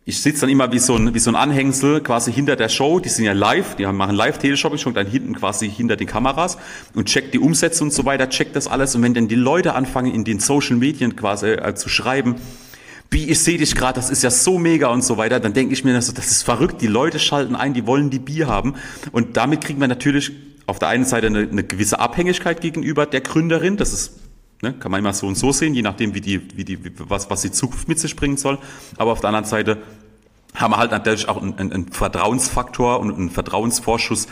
ich 0.06 0.22
sitze 0.22 0.42
dann 0.42 0.50
immer 0.50 0.72
wie 0.72 0.78
so, 0.78 0.96
ein, 0.96 1.14
wie 1.14 1.18
so 1.18 1.30
ein 1.30 1.36
Anhängsel 1.36 2.00
quasi 2.00 2.32
hinter 2.32 2.56
der 2.56 2.68
Show. 2.68 3.00
Die 3.00 3.10
sind 3.10 3.26
ja 3.26 3.32
live, 3.32 3.76
die 3.76 3.86
machen 3.86 4.16
live 4.16 4.38
Teleshopping 4.38 4.78
schon 4.78 4.94
dann 4.94 5.06
hinten 5.06 5.34
quasi 5.34 5.70
hinter 5.70 5.96
den 5.96 6.06
Kameras 6.06 6.56
und 6.94 7.06
checkt 7.06 7.34
die 7.34 7.38
Umsätze 7.38 7.84
und 7.84 7.92
so 7.92 8.04
weiter, 8.06 8.28
checkt 8.30 8.56
das 8.56 8.66
alles. 8.66 8.94
Und 8.94 9.02
wenn 9.02 9.14
dann 9.14 9.28
die 9.28 9.34
Leute 9.34 9.74
anfangen, 9.74 10.12
in 10.12 10.24
den 10.24 10.40
Social 10.40 10.76
Medien 10.76 11.16
quasi 11.16 11.50
äh, 11.50 11.74
zu 11.74 11.88
schreiben, 11.88 12.36
wie 13.10 13.28
ich 13.28 13.40
sehe 13.40 13.58
dich 13.58 13.74
gerade, 13.74 13.94
das 13.94 14.08
ist 14.08 14.22
ja 14.22 14.30
so 14.30 14.58
mega 14.58 14.88
und 14.88 15.04
so 15.04 15.16
weiter, 15.16 15.38
dann 15.38 15.52
denke 15.52 15.74
ich 15.74 15.84
mir, 15.84 15.92
das 15.92 16.08
ist 16.08 16.42
verrückt. 16.44 16.80
Die 16.80 16.86
Leute 16.86 17.18
schalten 17.18 17.54
ein, 17.54 17.74
die 17.74 17.86
wollen 17.86 18.08
die 18.08 18.20
Bier 18.20 18.46
haben. 18.46 18.76
Und 19.12 19.36
damit 19.36 19.62
kriegen 19.62 19.80
wir 19.80 19.88
natürlich 19.88 20.32
auf 20.66 20.78
der 20.78 20.88
einen 20.88 21.04
Seite 21.04 21.26
eine, 21.26 21.40
eine 21.40 21.64
gewisse 21.64 21.98
Abhängigkeit 21.98 22.60
gegenüber 22.60 23.06
der 23.06 23.20
Gründerin. 23.20 23.76
Das 23.76 23.92
ist 23.92 24.12
Ne, 24.62 24.74
kann 24.74 24.90
man 24.90 24.98
immer 24.98 25.14
so 25.14 25.26
und 25.26 25.36
so 25.36 25.52
sehen, 25.52 25.74
je 25.74 25.80
nachdem, 25.80 26.14
wie 26.14 26.20
die, 26.20 26.54
wie 26.54 26.64
die, 26.64 26.78
was, 27.08 27.30
was 27.30 27.40
die 27.40 27.50
Zukunft 27.50 27.88
mit 27.88 27.98
sich 27.98 28.14
bringen 28.14 28.36
soll. 28.36 28.58
Aber 28.98 29.12
auf 29.12 29.20
der 29.20 29.28
anderen 29.28 29.46
Seite 29.46 29.78
haben 30.54 30.72
wir 30.72 30.76
halt 30.76 30.90
natürlich 30.90 31.28
auch 31.28 31.40
einen, 31.40 31.72
einen 31.72 31.88
Vertrauensfaktor 31.90 33.00
und 33.00 33.14
einen 33.14 33.30
Vertrauensvorschuss, 33.30 34.26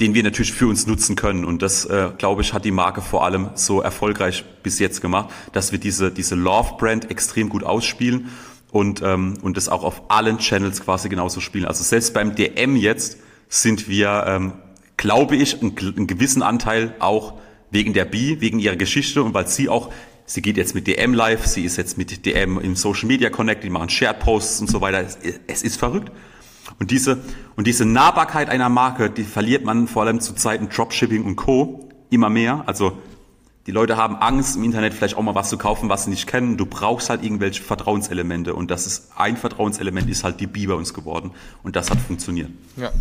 den 0.00 0.14
wir 0.14 0.24
natürlich 0.24 0.52
für 0.52 0.66
uns 0.66 0.86
nutzen 0.86 1.14
können. 1.14 1.44
Und 1.44 1.62
das, 1.62 1.84
äh, 1.84 2.10
glaube 2.18 2.42
ich, 2.42 2.52
hat 2.52 2.64
die 2.64 2.72
Marke 2.72 3.02
vor 3.02 3.24
allem 3.24 3.50
so 3.54 3.80
erfolgreich 3.80 4.44
bis 4.64 4.80
jetzt 4.80 5.00
gemacht, 5.00 5.30
dass 5.52 5.70
wir 5.70 5.78
diese, 5.78 6.10
diese 6.10 6.34
Love-Brand 6.34 7.10
extrem 7.10 7.48
gut 7.48 7.62
ausspielen 7.62 8.30
und, 8.70 9.02
ähm, 9.02 9.38
und 9.42 9.56
das 9.56 9.68
auch 9.68 9.82
auf 9.84 10.10
allen 10.10 10.38
Channels 10.38 10.82
quasi 10.82 11.08
genauso 11.08 11.40
spielen. 11.40 11.64
Also 11.66 11.84
selbst 11.84 12.14
beim 12.14 12.34
DM 12.34 12.76
jetzt 12.76 13.18
sind 13.48 13.88
wir, 13.88 14.24
ähm, 14.26 14.52
glaube 14.96 15.36
ich, 15.36 15.62
einen, 15.62 15.76
einen 15.78 16.06
gewissen 16.06 16.42
Anteil 16.42 16.94
auch 16.98 17.34
wegen 17.70 17.92
der 17.92 18.04
Bi, 18.04 18.40
wegen 18.40 18.58
ihrer 18.58 18.76
Geschichte 18.76 19.22
und 19.22 19.34
weil 19.34 19.46
sie 19.46 19.68
auch, 19.68 19.92
sie 20.26 20.42
geht 20.42 20.56
jetzt 20.56 20.74
mit 20.74 20.86
DM 20.86 21.14
live, 21.14 21.46
sie 21.46 21.64
ist 21.64 21.76
jetzt 21.76 21.98
mit 21.98 22.24
DM 22.24 22.58
im 22.58 22.76
Social 22.76 23.06
Media 23.06 23.30
Connect, 23.30 23.64
die 23.64 23.70
machen 23.70 23.88
Shared 23.88 24.20
Posts 24.20 24.62
und 24.62 24.70
so 24.70 24.80
weiter. 24.80 25.00
Es, 25.00 25.18
es 25.46 25.62
ist 25.62 25.76
verrückt. 25.76 26.10
Und 26.78 26.90
diese, 26.90 27.18
und 27.56 27.66
diese 27.66 27.84
Nahbarkeit 27.84 28.48
einer 28.48 28.68
Marke, 28.68 29.10
die 29.10 29.24
verliert 29.24 29.64
man 29.64 29.88
vor 29.88 30.02
allem 30.02 30.20
zu 30.20 30.34
Zeiten 30.34 30.68
Dropshipping 30.68 31.24
und 31.24 31.36
Co. 31.36 31.88
immer 32.10 32.30
mehr. 32.30 32.62
Also 32.66 32.98
die 33.66 33.72
Leute 33.72 33.96
haben 33.96 34.16
Angst, 34.16 34.56
im 34.56 34.64
Internet 34.64 34.94
vielleicht 34.94 35.16
auch 35.16 35.22
mal 35.22 35.34
was 35.34 35.50
zu 35.50 35.58
kaufen, 35.58 35.90
was 35.90 36.04
sie 36.04 36.10
nicht 36.10 36.26
kennen. 36.26 36.56
Du 36.56 36.64
brauchst 36.64 37.10
halt 37.10 37.22
irgendwelche 37.22 37.62
Vertrauenselemente. 37.62 38.54
Und 38.54 38.70
das 38.70 38.86
ist 38.86 39.10
ein 39.16 39.36
Vertrauenselement, 39.36 40.08
ist 40.08 40.24
halt 40.24 40.40
die 40.40 40.46
B 40.46 40.66
bei 40.66 40.74
uns 40.74 40.94
geworden. 40.94 41.32
Und 41.62 41.76
das 41.76 41.90
hat 41.90 41.98
funktioniert. 41.98 42.50
Ja. 42.76 42.92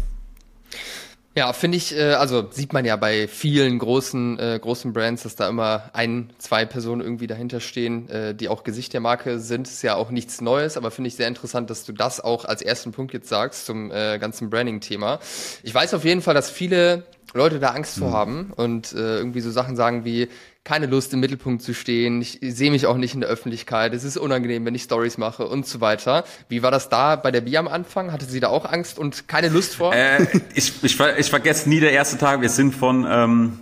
Ja, 1.38 1.54
finde 1.54 1.78
ich, 1.78 1.96
äh, 1.96 2.14
also 2.14 2.48
sieht 2.50 2.74
man 2.74 2.84
ja 2.84 2.96
bei 2.96 3.28
vielen 3.28 3.78
großen, 3.78 4.40
äh, 4.40 4.60
großen 4.60 4.92
Brands, 4.92 5.22
dass 5.22 5.36
da 5.36 5.48
immer 5.48 5.92
ein, 5.94 6.32
zwei 6.40 6.66
Personen 6.66 7.00
irgendwie 7.00 7.28
dahinter 7.28 7.60
stehen, 7.60 8.10
äh, 8.10 8.34
die 8.34 8.50
auch 8.50 8.64
Gesicht 8.64 8.92
der 8.94 9.02
Marke 9.02 9.38
sind. 9.38 9.68
Ist 9.68 9.84
ja 9.84 9.94
auch 9.94 10.10
nichts 10.10 10.42
Neues, 10.42 10.78
aber 10.78 10.90
finde 10.90 11.10
ich 11.10 11.16
sehr 11.16 11.28
interessant, 11.28 11.70
dass 11.70 11.86
du 11.86 11.94
das 11.94 12.20
auch 12.20 12.46
als 12.46 12.64
ersten 12.64 12.92
Punkt 12.92 13.14
jetzt 13.14 13.30
sagst 13.30 13.68
zum 13.68 13.92
äh, 13.92 14.18
ganzen 14.18 14.50
Branding-Thema. 14.50 15.20
Ich 15.62 15.76
weiß 15.76 15.94
auf 15.94 16.04
jeden 16.04 16.24
Fall, 16.24 16.34
dass 16.34 16.50
viele 16.50 17.04
Leute 17.36 17.60
da 17.60 17.68
Angst 17.68 18.00
vor 18.00 18.10
mhm. 18.10 18.14
haben 18.14 18.54
und 18.56 18.94
äh, 18.94 19.18
irgendwie 19.18 19.42
so 19.42 19.52
Sachen 19.52 19.76
sagen 19.76 20.06
wie, 20.06 20.30
keine 20.68 20.86
Lust 20.86 21.14
im 21.14 21.22
Mittelpunkt 21.22 21.62
zu 21.62 21.74
stehen, 21.74 22.22
ich, 22.22 22.40
sehe 22.42 22.72
mich 22.72 22.88
auch 22.88 22.98
nicht 22.98 23.14
in 23.14 23.22
der 23.22 23.30
Öffentlichkeit, 23.30 23.94
es 23.94 24.04
ist 24.04 24.18
unangenehm, 24.18 24.66
wenn 24.66 24.76
ich 24.76 24.84
Stories 24.84 25.18
mache 25.18 25.48
und 25.48 25.66
so 25.66 25.80
weiter. 25.80 26.26
Wie 26.50 26.62
war 26.62 26.72
das 26.72 26.90
da 26.90 27.16
bei 27.16 27.32
der 27.32 27.40
Bi 27.40 27.56
am 27.56 27.70
Anfang? 27.70 28.12
Hatte 28.12 28.26
sie 28.26 28.42
da 28.42 28.50
auch 28.50 28.66
Angst 28.66 29.00
und 29.00 29.30
keine 29.30 29.48
Lust 29.48 29.76
vor? 29.76 29.96
Äh, 29.96 30.24
ich, 30.54 30.84
ich, 30.84 31.00
ich 31.00 31.30
vergesse 31.30 31.70
nie 31.70 31.80
der 31.80 31.94
erste 31.94 32.18
Tag, 32.18 32.42
wir 32.42 32.50
sind 32.50 32.76
von... 32.76 33.08
Ähm 33.10 33.60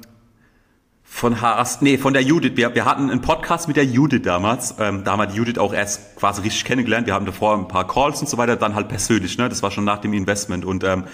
von 1.03 1.39
Haas, 1.39 1.81
nee, 1.81 1.97
von 1.97 2.11
der 2.11 2.23
Judith. 2.23 2.53
Wir, 2.55 2.75
wir 2.75 2.83
hatten 2.83 3.09
einen 3.09 3.21
Podcast 3.21 3.69
mit 3.69 3.77
der 3.77 3.85
Judith 3.85 4.23
damals. 4.23 4.75
Ähm, 4.79 5.05
da 5.05 5.13
haben 5.13 5.19
wir 5.19 5.33
Judith 5.33 5.57
auch 5.59 5.73
erst 5.73 6.17
quasi 6.17 6.41
richtig 6.41 6.65
kennengelernt. 6.65 7.07
Wir 7.07 7.13
haben 7.13 7.25
davor 7.25 7.55
ein 7.55 7.69
paar 7.69 7.87
Calls 7.87 8.19
und 8.19 8.27
so 8.27 8.37
weiter, 8.37 8.57
dann 8.57 8.75
halt 8.75 8.89
persönlich, 8.89 9.37
ne? 9.37 9.47
Das 9.47 9.63
war 9.63 9.71
schon 9.71 9.85
nach 9.85 9.99
dem 9.99 10.11
Investment. 10.11 10.65
Und 10.65 10.83
ähm, 10.83 11.05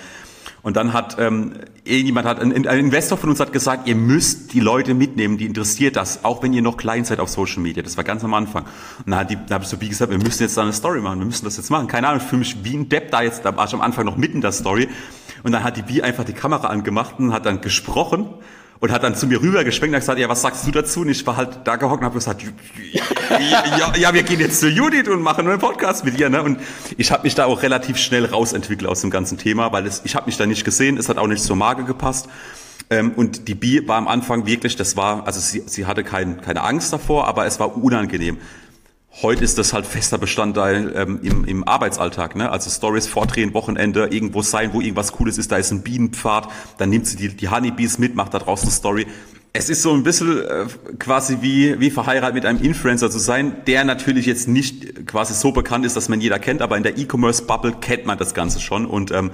und 0.64 0.76
dann 0.76 0.94
hat 0.94 1.18
ähm, 1.20 1.54
irgendjemand 1.84 2.28
hat 2.28 2.40
ein, 2.40 2.52
ein 2.54 2.80
Investor 2.80 3.18
von 3.18 3.30
uns 3.30 3.40
hat 3.40 3.52
gesagt, 3.52 3.88
ihr 3.88 3.96
müsst 3.96 4.54
die 4.54 4.60
Leute 4.60 4.94
mitnehmen, 4.94 5.38
die 5.38 5.46
interessiert 5.46 5.96
das, 5.96 6.24
auch 6.24 6.44
wenn 6.44 6.54
ihr 6.54 6.62
noch 6.62 6.78
klein 6.78 7.04
seid 7.04 7.20
auf 7.20 7.30
Social 7.30 7.62
Media. 7.62 7.82
Das 7.82 7.98
war 7.98 8.04
ganz 8.04 8.24
am 8.24 8.34
Anfang. 8.34 8.64
Und 8.64 9.10
dann, 9.10 9.20
hat 9.20 9.32
die, 9.32 9.36
dann 9.36 9.52
habe 9.52 9.64
ich 9.64 9.70
so 9.70 9.82
wie 9.82 9.90
gesagt, 9.90 10.12
wir 10.12 10.20
müssen 10.20 10.44
jetzt 10.44 10.58
da 10.58 10.62
eine 10.62 10.74
Story 10.74 11.02
machen, 11.02 11.20
wir 11.20 11.26
müssen 11.26 11.46
das 11.46 11.58
jetzt 11.58 11.72
machen. 11.72 11.88
Keine 11.88 12.08
Ahnung, 12.08 12.22
für 12.22 12.38
mich 12.38 12.64
wie 12.64 12.76
ein 12.76 12.90
Depp 12.90 13.12
da 13.12 13.24
jetzt, 13.24 13.44
da 13.44 13.56
war 13.56 13.66
ich 13.66 13.74
am 13.74 13.82
Anfang 13.82 14.06
noch 14.06 14.18
mitten 14.18 14.36
in 14.36 14.42
der 14.42 14.52
Story. 14.52 14.88
Und 15.44 15.52
dann 15.52 15.64
hat 15.64 15.78
die 15.78 15.82
Bi 15.82 16.04
einfach 16.04 16.24
die 16.24 16.34
Kamera 16.34 16.68
angemacht 16.68 17.16
und 17.18 17.34
hat 17.34 17.48
dann 17.48 17.62
gesprochen 17.62 18.28
und 18.82 18.92
hat 18.92 19.04
dann 19.04 19.16
zu 19.16 19.28
mir 19.28 19.40
rüber 19.42 19.64
geschwenkt 19.64 19.94
und 19.94 20.00
gesagt, 20.00 20.20
ja, 20.20 20.28
was 20.28 20.42
sagst 20.42 20.66
du 20.66 20.72
dazu? 20.72 21.02
Und 21.02 21.10
ich 21.10 21.26
war 21.26 21.38
halt 21.38 21.60
da 21.64 21.76
gehockt 21.76 22.02
und 22.02 22.06
habe 22.06 22.16
gesagt, 22.16 22.44
ja, 22.92 23.94
ja, 23.96 24.14
wir 24.14 24.24
gehen 24.24 24.40
jetzt 24.40 24.60
zu 24.60 24.70
Judith 24.70 25.08
und 25.08 25.22
machen 25.22 25.48
einen 25.48 25.60
Podcast 25.60 26.04
mit 26.04 26.20
ihr. 26.20 26.30
Ne? 26.30 26.42
Und 26.42 26.60
ich 26.98 27.12
habe 27.12 27.24
mich 27.24 27.36
da 27.36 27.46
auch 27.46 27.62
relativ 27.62 27.98
schnell 27.98 28.26
rausentwickelt 28.26 28.90
aus 28.90 29.02
dem 29.02 29.12
ganzen 29.12 29.38
Thema, 29.38 29.72
weil 29.72 29.86
es, 29.86 30.02
ich 30.04 30.16
habe 30.16 30.26
mich 30.26 30.36
da 30.38 30.48
nicht 30.48 30.66
gesehen, 30.66 30.98
es 30.98 31.10
hat 31.10 31.20
auch 31.20 31.28
nicht 31.28 31.44
zur 31.44 31.56
Marke 31.56 31.84
gepasst. 31.84 32.28
Ähm, 32.90 33.12
und 33.16 33.48
die 33.48 33.54
Bi 33.54 33.88
war 33.88 33.98
am 33.98 34.08
Anfang 34.08 34.48
wirklich, 34.48 34.76
das 34.76 34.98
war, 34.98 35.28
also 35.28 35.40
sie, 35.40 35.62
sie 35.68 35.86
hatte 35.86 36.04
kein, 36.04 36.42
keine 36.42 36.64
Angst 36.64 36.92
davor, 36.92 37.28
aber 37.28 37.46
es 37.46 37.60
war 37.60 37.78
unangenehm. 37.78 38.40
Heute 39.20 39.44
ist 39.44 39.58
das 39.58 39.74
halt 39.74 39.86
fester 39.86 40.18
Bestandteil 40.18 40.94
ähm, 40.96 41.20
im, 41.22 41.44
im 41.44 41.68
Arbeitsalltag. 41.68 42.38
Ne? 42.38 42.50
Also 42.50 42.70
Stories 42.70 43.08
vordrehen, 43.08 43.54
Wochenende, 43.54 44.08
irgendwo 44.08 44.42
sein, 44.42 44.72
wo 44.74 44.80
irgendwas 44.80 45.12
Cooles 45.12 45.38
ist, 45.38 45.52
da 45.52 45.58
ist 45.58 45.72
ein 45.72 45.82
Bienenpfad, 45.82 46.48
dann 46.78 46.90
nimmt 46.90 47.08
sie 47.08 47.18
die, 47.18 47.28
die 47.36 47.50
Honeybees 47.50 47.98
mit, 47.98 48.16
macht 48.16 48.34
da 48.34 48.40
draußen 48.40 48.70
eine 48.70 48.72
Story. 48.72 49.08
Es 49.52 49.70
ist 49.70 49.82
so 49.82 49.94
ein 49.94 50.04
bisschen 50.04 50.40
äh, 50.40 50.66
quasi 50.98 51.40
wie, 51.42 51.78
wie 51.82 51.92
verheiratet 51.92 52.36
mit 52.36 52.46
einem 52.46 52.62
Influencer 52.62 53.12
zu 53.12 53.20
sein, 53.20 53.54
der 53.68 53.84
natürlich 53.84 54.26
jetzt 54.26 54.48
nicht 54.48 55.06
quasi 55.08 55.34
so 55.34 55.52
bekannt 55.52 55.86
ist, 55.86 55.98
dass 55.98 56.08
man 56.08 56.22
jeder 56.22 56.40
kennt, 56.40 56.62
aber 56.62 56.78
in 56.78 56.84
der 56.84 56.98
E-Commerce-Bubble 56.98 57.74
kennt 57.82 58.06
man 58.06 58.18
das 58.18 58.34
Ganze 58.34 58.62
schon. 58.62 58.86
Und 58.86 59.12
ähm, 59.12 59.32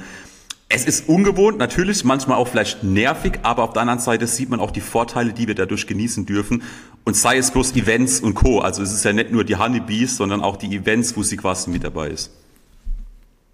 es 0.69 0.85
ist 0.85 1.07
ungewohnt, 1.07 1.59
natürlich, 1.59 2.03
manchmal 2.03 2.37
auch 2.37 2.47
vielleicht 2.49 2.83
nervig, 2.83 3.39
aber 3.43 3.63
auf 3.63 3.73
der 3.73 3.83
anderen 3.83 4.01
Seite 4.01 4.27
sieht 4.27 4.49
man 4.49 4.59
auch 4.59 4.71
die 4.71 4.81
Vorteile, 4.81 5.31
die 5.31 5.47
wir 5.47 5.55
dadurch 5.55 5.87
genießen 5.87 6.25
dürfen. 6.25 6.63
Und 7.07 7.13
sei 7.13 7.37
es 7.37 7.51
bloß 7.51 7.73
Events 7.77 8.19
und 8.19 8.33
Co. 8.33 8.59
Also 8.59 8.83
es 8.83 8.91
ist 8.91 9.05
ja 9.05 9.13
nicht 9.13 9.31
nur 9.31 9.45
die 9.45 9.55
Honeybees, 9.55 10.17
sondern 10.17 10.41
auch 10.41 10.57
die 10.57 10.75
Events, 10.75 11.15
wo 11.15 11.23
sie 11.23 11.37
quasi 11.37 11.69
mit 11.69 11.85
dabei 11.85 12.09
ist. 12.09 12.31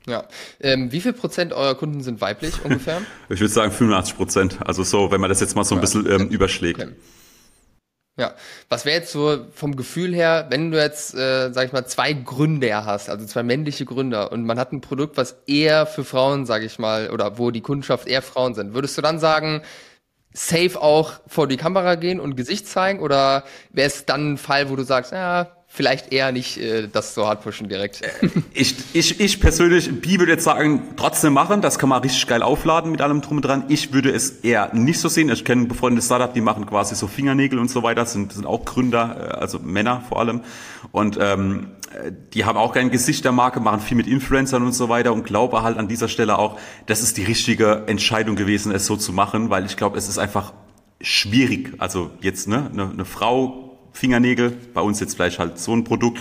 Ja. 0.07 0.27
Ähm, 0.59 0.91
wie 0.91 0.99
viel 0.99 1.13
Prozent 1.13 1.53
eurer 1.53 1.75
Kunden 1.75 2.01
sind 2.01 2.19
weiblich 2.19 2.65
ungefähr? 2.65 3.03
ich 3.29 3.39
würde 3.39 3.53
sagen 3.53 3.71
85 3.71 4.17
Prozent. 4.17 4.57
Also 4.65 4.81
so, 4.81 5.11
wenn 5.11 5.21
man 5.21 5.29
das 5.29 5.39
jetzt 5.39 5.55
mal 5.55 5.63
so 5.63 5.75
ein 5.75 5.77
ja. 5.77 5.81
bisschen 5.81 6.11
ähm, 6.11 6.29
überschlägt. 6.29 6.81
Okay. 6.81 6.93
Ja, 8.17 8.33
was 8.69 8.85
wäre 8.85 8.97
jetzt 8.97 9.11
so 9.11 9.45
vom 9.53 9.75
Gefühl 9.75 10.15
her, 10.15 10.47
wenn 10.49 10.71
du 10.71 10.81
jetzt, 10.81 11.13
äh, 11.13 11.51
sag 11.53 11.67
ich 11.67 11.73
mal, 11.73 11.85
zwei 11.85 12.13
Gründer 12.13 12.85
hast, 12.85 13.07
also 13.07 13.23
zwei 13.27 13.43
männliche 13.43 13.85
Gründer 13.85 14.31
und 14.31 14.45
man 14.45 14.57
hat 14.57 14.71
ein 14.71 14.81
Produkt, 14.81 15.15
was 15.15 15.35
eher 15.45 15.85
für 15.85 16.03
Frauen, 16.03 16.47
sag 16.47 16.63
ich 16.63 16.79
mal, 16.79 17.11
oder 17.11 17.37
wo 17.37 17.51
die 17.51 17.61
Kundschaft 17.61 18.07
eher 18.07 18.23
Frauen 18.23 18.55
sind, 18.55 18.73
würdest 18.73 18.97
du 18.97 19.03
dann 19.03 19.19
sagen, 19.19 19.61
safe 20.33 20.81
auch 20.81 21.13
vor 21.27 21.47
die 21.47 21.57
Kamera 21.57 21.95
gehen 21.95 22.19
und 22.19 22.35
Gesicht 22.35 22.67
zeigen? 22.67 22.99
Oder 22.99 23.43
wäre 23.71 23.87
es 23.87 24.05
dann 24.05 24.33
ein 24.33 24.37
Fall, 24.37 24.69
wo 24.69 24.75
du 24.75 24.83
sagst, 24.83 25.11
ja, 25.11 25.51
vielleicht 25.73 26.13
eher 26.13 26.31
nicht 26.31 26.57
äh, 26.57 26.87
das 26.87 27.15
so 27.15 27.25
hart 27.25 27.41
pushen 27.41 27.67
direkt. 27.67 28.03
Äh, 28.03 28.29
ich, 28.53 28.75
ich, 28.93 29.19
ich 29.19 29.39
persönlich, 29.39 30.01
Bi 30.01 30.19
würde 30.19 30.33
jetzt 30.33 30.43
sagen, 30.43 30.93
trotzdem 30.97 31.33
machen, 31.33 31.61
das 31.61 31.79
kann 31.79 31.89
man 31.89 32.01
richtig 32.03 32.27
geil 32.27 32.43
aufladen 32.43 32.91
mit 32.91 33.01
allem 33.01 33.21
drum 33.21 33.37
und 33.37 33.45
dran. 33.45 33.65
Ich 33.69 33.91
würde 33.91 34.11
es 34.11 34.29
eher 34.41 34.71
nicht 34.73 34.99
so 34.99 35.09
sehen. 35.09 35.29
Ich 35.29 35.43
kenne 35.43 35.65
befreundete 35.65 36.05
Startup, 36.05 36.31
die 36.31 36.41
machen 36.41 36.67
quasi 36.67 36.93
so 36.93 37.07
Fingernägel 37.07 37.57
und 37.57 37.71
so 37.71 37.81
weiter, 37.81 38.05
sind, 38.05 38.33
sind 38.33 38.45
auch 38.45 38.65
Gründer, 38.65 39.31
äh, 39.31 39.39
also 39.39 39.57
Männer 39.57 40.03
vor 40.07 40.19
allem. 40.19 40.41
Und 40.91 41.17
ähm, 41.19 41.71
die 42.33 42.45
haben 42.45 42.57
auch 42.57 42.73
kein 42.73 42.91
Gesicht 42.91 43.25
der 43.25 43.31
Marke, 43.31 43.59
machen 43.59 43.79
viel 43.79 43.97
mit 43.97 44.07
Influencern 44.07 44.63
und 44.63 44.73
so 44.73 44.89
weiter 44.89 45.13
und 45.13 45.25
glaube 45.25 45.63
halt 45.63 45.77
an 45.77 45.87
dieser 45.87 46.07
Stelle 46.07 46.37
auch, 46.37 46.59
das 46.85 47.01
ist 47.01 47.17
die 47.17 47.23
richtige 47.23 47.83
Entscheidung 47.87 48.35
gewesen, 48.35 48.71
es 48.71 48.85
so 48.85 48.95
zu 48.95 49.11
machen, 49.11 49.49
weil 49.49 49.65
ich 49.65 49.77
glaube, 49.77 49.97
es 49.97 50.07
ist 50.07 50.17
einfach 50.17 50.53
schwierig. 51.01 51.73
Also 51.79 52.11
jetzt 52.21 52.47
ne, 52.47 52.69
eine, 52.71 52.89
eine 52.89 53.05
Frau 53.05 53.72
Fingernägel, 53.93 54.51
bei 54.73 54.81
uns 54.81 54.99
jetzt 54.99 55.15
vielleicht 55.15 55.39
halt 55.39 55.59
so 55.59 55.73
ein 55.73 55.83
Produkt. 55.83 56.19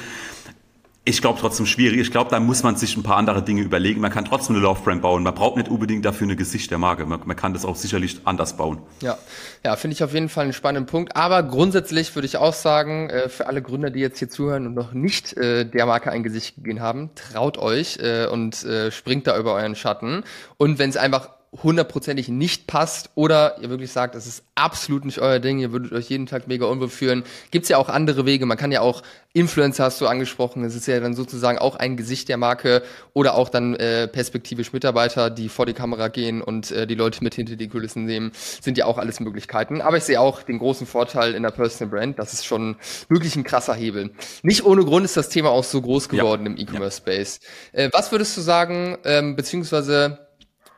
Ich 1.05 1.21
glaube 1.21 1.41
trotzdem 1.41 1.67
schwierig. 1.67 1.99
Ich 1.99 2.13
glaube, 2.13 2.31
da 2.31 2.39
muss 2.39 2.63
man 2.63 2.77
sich 2.77 2.97
ein 2.97 3.03
paar 3.03 3.17
andere 3.17 3.43
Dinge 3.43 3.63
überlegen. 3.63 4.01
Man 4.01 4.13
kann 4.13 4.25
trotzdem 4.25 4.55
eine 4.55 4.63
Love 4.63 4.83
Brand 4.85 5.03
bauen. 5.03 5.25
Man 5.25 5.35
braucht 5.35 5.57
nicht 5.57 5.69
unbedingt 5.69 6.05
dafür 6.05 6.27
eine 6.29 6.37
Gesicht 6.37 6.71
der 6.71 6.79
Marke. 6.79 7.07
Man, 7.07 7.21
man 7.25 7.35
kann 7.35 7.53
das 7.55 7.65
auch 7.65 7.75
sicherlich 7.75 8.21
anders 8.25 8.57
bauen. 8.57 8.79
Ja, 9.01 9.19
ja, 9.65 9.75
finde 9.75 9.97
ich 9.97 10.05
auf 10.05 10.15
jeden 10.15 10.29
Fall 10.29 10.45
einen 10.45 10.53
spannenden 10.53 10.87
Punkt. 10.87 11.17
Aber 11.17 11.43
grundsätzlich 11.43 12.15
würde 12.15 12.27
ich 12.27 12.37
auch 12.37 12.53
sagen, 12.53 13.11
äh, 13.11 13.29
für 13.29 13.49
alle 13.49 13.63
Gründer, 13.63 13.91
die 13.91 13.99
jetzt 13.99 14.21
hier 14.21 14.31
zuhören 14.31 14.65
und 14.69 14.75
noch 14.75 14.93
nicht 14.93 15.37
äh, 15.37 15.65
der 15.65 15.87
Marke 15.87 16.13
ein 16.13 16.23
Gesicht 16.23 16.55
gegeben 16.55 16.81
haben, 16.81 17.11
traut 17.17 17.59
euch 17.59 17.99
äh, 17.99 18.27
und 18.27 18.63
äh, 18.63 18.93
springt 18.93 19.27
da 19.27 19.37
über 19.37 19.55
euren 19.55 19.75
Schatten. 19.75 20.23
Und 20.57 20.79
wenn 20.79 20.89
es 20.89 20.97
einfach 20.97 21.31
hundertprozentig 21.53 22.29
nicht 22.29 22.67
passt 22.67 23.11
oder 23.15 23.59
ihr 23.61 23.69
wirklich 23.69 23.93
sagt, 23.93 24.15
das 24.15 24.27
ist 24.27 24.43
absolut 24.55 25.05
nicht 25.05 25.19
euer 25.19 25.39
Ding, 25.39 25.59
ihr 25.59 25.71
würdet 25.71 25.93
euch 25.93 26.09
jeden 26.09 26.25
Tag 26.25 26.49
mega 26.49 26.65
unwohl 26.65 26.89
fühlen, 26.89 27.25
gibt's 27.51 27.69
ja 27.69 27.77
auch 27.77 27.91
andere 27.91 28.25
Wege. 28.25 28.47
Man 28.47 28.57
kann 28.57 28.73
ja 28.73 28.81
auch 28.81 29.03
Influencer 29.35 29.85
hast 29.85 30.01
du 30.01 30.07
angesprochen, 30.07 30.63
das 30.63 30.75
ist 30.75 30.87
ja 30.87 30.99
dann 31.01 31.15
sozusagen 31.15 31.59
auch 31.59 31.77
ein 31.77 31.97
Gesicht 31.97 32.29
der 32.29 32.39
Marke 32.39 32.83
oder 33.13 33.35
auch 33.35 33.51
dann 33.51 33.75
äh, 33.75 34.09
perspektivisch 34.09 34.73
Mitarbeiter, 34.73 35.29
die 35.31 35.49
vor 35.49 35.67
die 35.67 35.73
Kamera 35.75 36.09
gehen 36.09 36.41
und 36.41 36.71
äh, 36.71 36.87
die 36.87 36.95
Leute 36.95 37.23
mit 37.23 37.35
hinter 37.35 37.57
die 37.57 37.69
Kulissen 37.69 38.05
nehmen, 38.05 38.33
sind 38.35 38.79
ja 38.79 38.87
auch 38.87 38.99
alles 38.99 39.21
Möglichkeiten. 39.21 39.83
Aber 39.83 39.99
ich 39.99 40.05
sehe 40.05 40.21
auch 40.21 40.43
den 40.43 40.59
großen 40.59 40.87
Vorteil 40.87 41.35
in 41.35 41.43
der 41.43 41.51
Personal 41.51 41.91
Brand, 41.91 42.19
das 42.19 42.33
ist 42.33 42.47
schon 42.47 42.77
wirklich 43.09 43.37
ein 43.37 43.45
krasser 43.45 43.75
Hebel. 43.75 44.11
Nicht 44.43 44.65
ohne 44.65 44.85
Grund 44.85 45.05
ist 45.05 45.17
das 45.17 45.29
Thema 45.29 45.51
auch 45.51 45.65
so 45.65 45.81
groß 45.83 46.09
geworden 46.09 46.47
ja. 46.47 46.53
im 46.53 46.59
E-Commerce 46.59 46.99
Space. 46.99 47.41
Äh, 47.73 47.91
was 47.93 48.11
würdest 48.11 48.37
du 48.37 48.41
sagen, 48.41 48.97
ähm, 49.05 49.37
beziehungsweise 49.37 50.19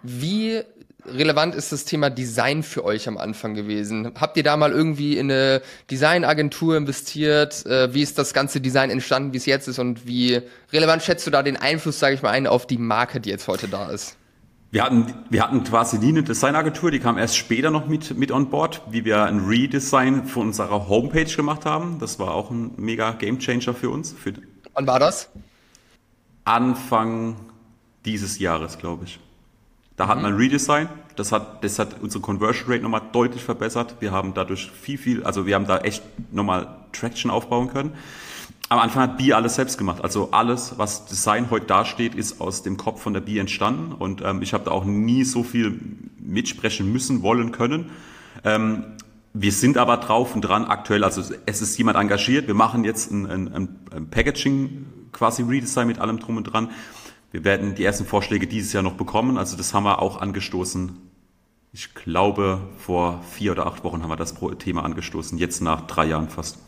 wie 0.04 0.62
relevant 1.06 1.54
ist 1.54 1.72
das 1.72 1.84
Thema 1.84 2.10
Design 2.10 2.62
für 2.62 2.84
euch 2.84 3.08
am 3.08 3.18
Anfang 3.18 3.54
gewesen? 3.54 4.12
Habt 4.18 4.36
ihr 4.36 4.42
da 4.42 4.56
mal 4.56 4.70
irgendwie 4.70 5.18
in 5.18 5.30
eine 5.30 5.62
Designagentur 5.90 6.76
investiert? 6.76 7.66
Äh, 7.66 7.92
wie 7.92 8.02
ist 8.02 8.18
das 8.18 8.32
ganze 8.32 8.60
Design 8.60 8.90
entstanden, 8.90 9.32
wie 9.32 9.38
es 9.38 9.46
jetzt 9.46 9.68
ist 9.68 9.78
und 9.78 10.06
wie 10.06 10.40
relevant 10.72 11.02
schätzt 11.02 11.26
du 11.26 11.30
da 11.30 11.42
den 11.42 11.56
Einfluss, 11.56 11.98
sage 11.98 12.14
ich 12.14 12.22
mal, 12.22 12.30
ein 12.30 12.46
auf 12.46 12.66
die 12.66 12.78
Marke, 12.78 13.20
die 13.20 13.30
jetzt 13.30 13.48
heute 13.48 13.68
da 13.68 13.90
ist? 13.90 14.16
Wir 14.70 14.82
hatten, 14.82 15.14
wir 15.30 15.42
hatten 15.42 15.62
quasi 15.62 15.98
nie 15.98 16.08
eine 16.08 16.24
Designagentur, 16.24 16.90
die 16.90 16.98
kam 16.98 17.16
erst 17.16 17.36
später 17.36 17.70
noch 17.70 17.86
mit, 17.86 18.16
mit 18.16 18.32
on 18.32 18.50
board, 18.50 18.82
wie 18.90 19.04
wir 19.04 19.22
ein 19.22 19.46
Redesign 19.46 20.24
von 20.26 20.48
unserer 20.48 20.88
Homepage 20.88 21.32
gemacht 21.32 21.64
haben. 21.64 22.00
Das 22.00 22.18
war 22.18 22.34
auch 22.34 22.50
ein 22.50 22.72
mega 22.76 23.12
Gamechanger 23.12 23.72
für 23.74 23.90
uns. 23.90 24.12
Für 24.12 24.32
Wann 24.72 24.86
war 24.88 24.98
das? 24.98 25.30
Anfang 26.44 27.36
dieses 28.04 28.40
Jahres, 28.40 28.78
glaube 28.78 29.04
ich. 29.04 29.20
Da 29.96 30.08
hat 30.08 30.16
mhm. 30.16 30.22
man 30.22 30.36
Redesign, 30.36 30.88
das 31.16 31.32
hat, 31.32 31.62
das 31.62 31.78
hat 31.78 31.96
unsere 32.00 32.20
Conversion 32.20 32.70
Rate 32.70 32.82
nochmal 32.82 33.02
deutlich 33.12 33.42
verbessert. 33.42 33.96
Wir 34.00 34.12
haben 34.12 34.34
dadurch 34.34 34.70
viel, 34.70 34.98
viel, 34.98 35.24
also 35.24 35.46
wir 35.46 35.54
haben 35.54 35.66
da 35.66 35.78
echt 35.78 36.02
nochmal 36.32 36.68
Traction 36.92 37.30
aufbauen 37.30 37.68
können. 37.68 37.92
Am 38.70 38.78
Anfang 38.78 39.02
hat 39.02 39.18
Bi 39.18 39.32
alles 39.32 39.56
selbst 39.56 39.78
gemacht. 39.78 40.02
Also 40.02 40.30
alles, 40.32 40.78
was 40.78 41.04
Design 41.04 41.50
heute 41.50 41.66
dasteht, 41.66 42.14
ist 42.14 42.40
aus 42.40 42.62
dem 42.62 42.76
Kopf 42.76 43.02
von 43.02 43.12
der 43.12 43.20
Bi 43.20 43.38
entstanden. 43.38 43.92
Und 43.92 44.22
ähm, 44.22 44.42
ich 44.42 44.54
habe 44.54 44.64
da 44.64 44.70
auch 44.70 44.84
nie 44.84 45.24
so 45.24 45.42
viel 45.42 45.78
mitsprechen 46.18 46.90
müssen, 46.90 47.22
wollen, 47.22 47.52
können. 47.52 47.90
Ähm, 48.42 48.84
wir 49.34 49.52
sind 49.52 49.76
aber 49.76 49.98
drauf 49.98 50.34
und 50.34 50.40
dran 50.40 50.64
aktuell, 50.64 51.04
also 51.04 51.22
es 51.44 51.60
ist 51.60 51.76
jemand 51.76 51.98
engagiert. 51.98 52.46
Wir 52.46 52.54
machen 52.54 52.84
jetzt 52.84 53.10
ein, 53.10 53.26
ein, 53.26 53.78
ein 53.90 54.08
Packaging 54.10 54.86
quasi 55.12 55.42
Redesign 55.42 55.86
mit 55.86 55.98
allem 55.98 56.18
drum 56.18 56.36
und 56.36 56.44
dran. 56.44 56.70
Wir 57.34 57.42
werden 57.42 57.74
die 57.74 57.82
ersten 57.82 58.04
Vorschläge 58.04 58.46
dieses 58.46 58.72
Jahr 58.72 58.84
noch 58.84 58.94
bekommen. 58.94 59.38
Also 59.38 59.56
das 59.56 59.74
haben 59.74 59.82
wir 59.82 60.00
auch 60.00 60.20
angestoßen 60.20 61.00
Ich 61.72 61.92
glaube, 61.92 62.60
vor 62.78 63.22
vier 63.28 63.50
oder 63.50 63.66
acht 63.66 63.82
Wochen 63.82 64.04
haben 64.04 64.08
wir 64.08 64.14
das 64.14 64.36
Thema 64.60 64.84
angestoßen, 64.84 65.36
jetzt 65.36 65.60
nach 65.60 65.80
drei 65.88 66.04
Jahren 66.04 66.28
fast. 66.28 66.58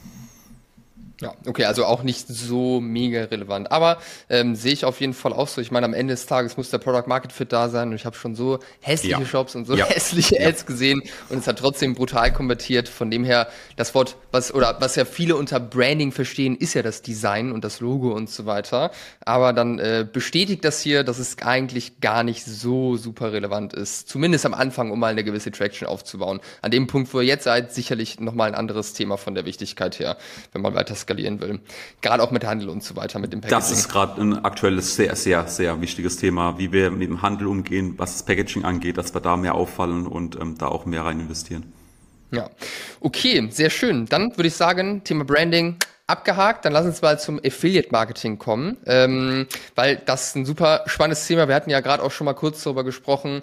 Ja, 1.22 1.32
okay, 1.46 1.64
also 1.64 1.86
auch 1.86 2.02
nicht 2.02 2.28
so 2.28 2.78
mega 2.78 3.24
relevant. 3.24 3.72
Aber 3.72 3.98
ähm, 4.28 4.54
sehe 4.54 4.72
ich 4.72 4.84
auf 4.84 5.00
jeden 5.00 5.14
Fall 5.14 5.32
auch 5.32 5.48
so. 5.48 5.62
Ich 5.62 5.70
meine, 5.70 5.86
am 5.86 5.94
Ende 5.94 6.12
des 6.12 6.26
Tages 6.26 6.58
muss 6.58 6.68
der 6.68 6.76
Product 6.76 7.06
Market 7.06 7.32
Fit 7.32 7.52
da 7.52 7.70
sein 7.70 7.88
und 7.88 7.94
ich 7.94 8.04
habe 8.04 8.14
schon 8.16 8.34
so 8.34 8.58
hässliche 8.82 9.20
ja. 9.20 9.24
Shops 9.24 9.54
und 9.54 9.64
so 9.64 9.74
ja. 9.74 9.86
hässliche 9.88 10.38
Ads 10.38 10.62
ja. 10.62 10.66
gesehen 10.66 11.02
und 11.30 11.38
es 11.38 11.46
hat 11.46 11.58
trotzdem 11.58 11.94
brutal 11.94 12.34
konvertiert. 12.34 12.90
Von 12.90 13.10
dem 13.10 13.24
her, 13.24 13.48
das 13.76 13.94
Wort, 13.94 14.16
was 14.30 14.52
oder 14.52 14.76
was 14.80 14.94
ja 14.96 15.06
viele 15.06 15.36
unter 15.36 15.58
Branding 15.58 16.12
verstehen, 16.12 16.54
ist 16.54 16.74
ja 16.74 16.82
das 16.82 17.00
Design 17.00 17.50
und 17.50 17.64
das 17.64 17.80
Logo 17.80 18.12
und 18.12 18.28
so 18.28 18.44
weiter. 18.44 18.90
Aber 19.24 19.54
dann 19.54 19.78
äh, 19.78 20.06
bestätigt 20.10 20.66
das 20.66 20.82
hier, 20.82 21.02
dass 21.02 21.18
es 21.18 21.38
eigentlich 21.38 22.00
gar 22.00 22.24
nicht 22.24 22.44
so 22.44 22.96
super 22.96 23.32
relevant 23.32 23.72
ist. 23.72 24.10
Zumindest 24.10 24.44
am 24.44 24.52
Anfang, 24.52 24.90
um 24.90 25.00
mal 25.00 25.12
eine 25.12 25.24
gewisse 25.24 25.50
Traction 25.50 25.88
aufzubauen. 25.88 26.40
An 26.60 26.70
dem 26.72 26.86
Punkt, 26.86 27.14
wo 27.14 27.20
ihr 27.20 27.26
jetzt 27.26 27.44
seid, 27.44 27.72
sicherlich 27.72 28.20
nochmal 28.20 28.48
ein 28.48 28.54
anderes 28.54 28.92
Thema 28.92 29.16
von 29.16 29.34
der 29.34 29.46
Wichtigkeit 29.46 29.98
her, 29.98 30.18
wenn 30.52 30.60
man 30.60 30.74
weiter 30.74 30.94
skalieren 31.06 31.40
will. 31.40 31.60
Gerade 32.02 32.22
auch 32.22 32.30
mit 32.30 32.44
Handel 32.44 32.68
und 32.68 32.82
so 32.82 32.96
weiter, 32.96 33.18
mit 33.18 33.32
dem 33.32 33.40
Packaging. 33.40 33.58
Das 33.58 33.70
ist 33.70 33.88
gerade 33.88 34.20
ein 34.20 34.44
aktuelles, 34.44 34.96
sehr, 34.96 35.14
sehr, 35.14 35.46
sehr 35.46 35.80
wichtiges 35.80 36.16
Thema, 36.16 36.58
wie 36.58 36.72
wir 36.72 36.90
mit 36.90 37.08
dem 37.08 37.22
Handel 37.22 37.46
umgehen, 37.46 37.94
was 37.96 38.12
das 38.12 38.24
Packaging 38.24 38.64
angeht, 38.64 38.98
dass 38.98 39.14
wir 39.14 39.20
da 39.20 39.36
mehr 39.36 39.54
auffallen 39.54 40.06
und 40.06 40.38
ähm, 40.40 40.58
da 40.58 40.66
auch 40.66 40.84
mehr 40.84 41.04
rein 41.04 41.20
investieren. 41.20 41.72
Ja, 42.32 42.50
okay, 43.00 43.46
sehr 43.50 43.70
schön. 43.70 44.06
Dann 44.06 44.36
würde 44.36 44.48
ich 44.48 44.54
sagen, 44.54 45.04
Thema 45.04 45.24
Branding 45.24 45.76
abgehakt. 46.08 46.64
Dann 46.64 46.72
lass 46.72 46.86
uns 46.86 47.02
mal 47.02 47.18
zum 47.18 47.40
Affiliate-Marketing 47.44 48.38
kommen, 48.38 48.76
ähm, 48.86 49.46
weil 49.74 49.96
das 50.04 50.28
ist 50.28 50.36
ein 50.36 50.44
super 50.44 50.82
spannendes 50.86 51.26
Thema. 51.26 51.48
Wir 51.48 51.54
hatten 51.54 51.70
ja 51.70 51.80
gerade 51.80 52.02
auch 52.02 52.10
schon 52.10 52.24
mal 52.24 52.34
kurz 52.34 52.62
darüber 52.62 52.84
gesprochen. 52.84 53.42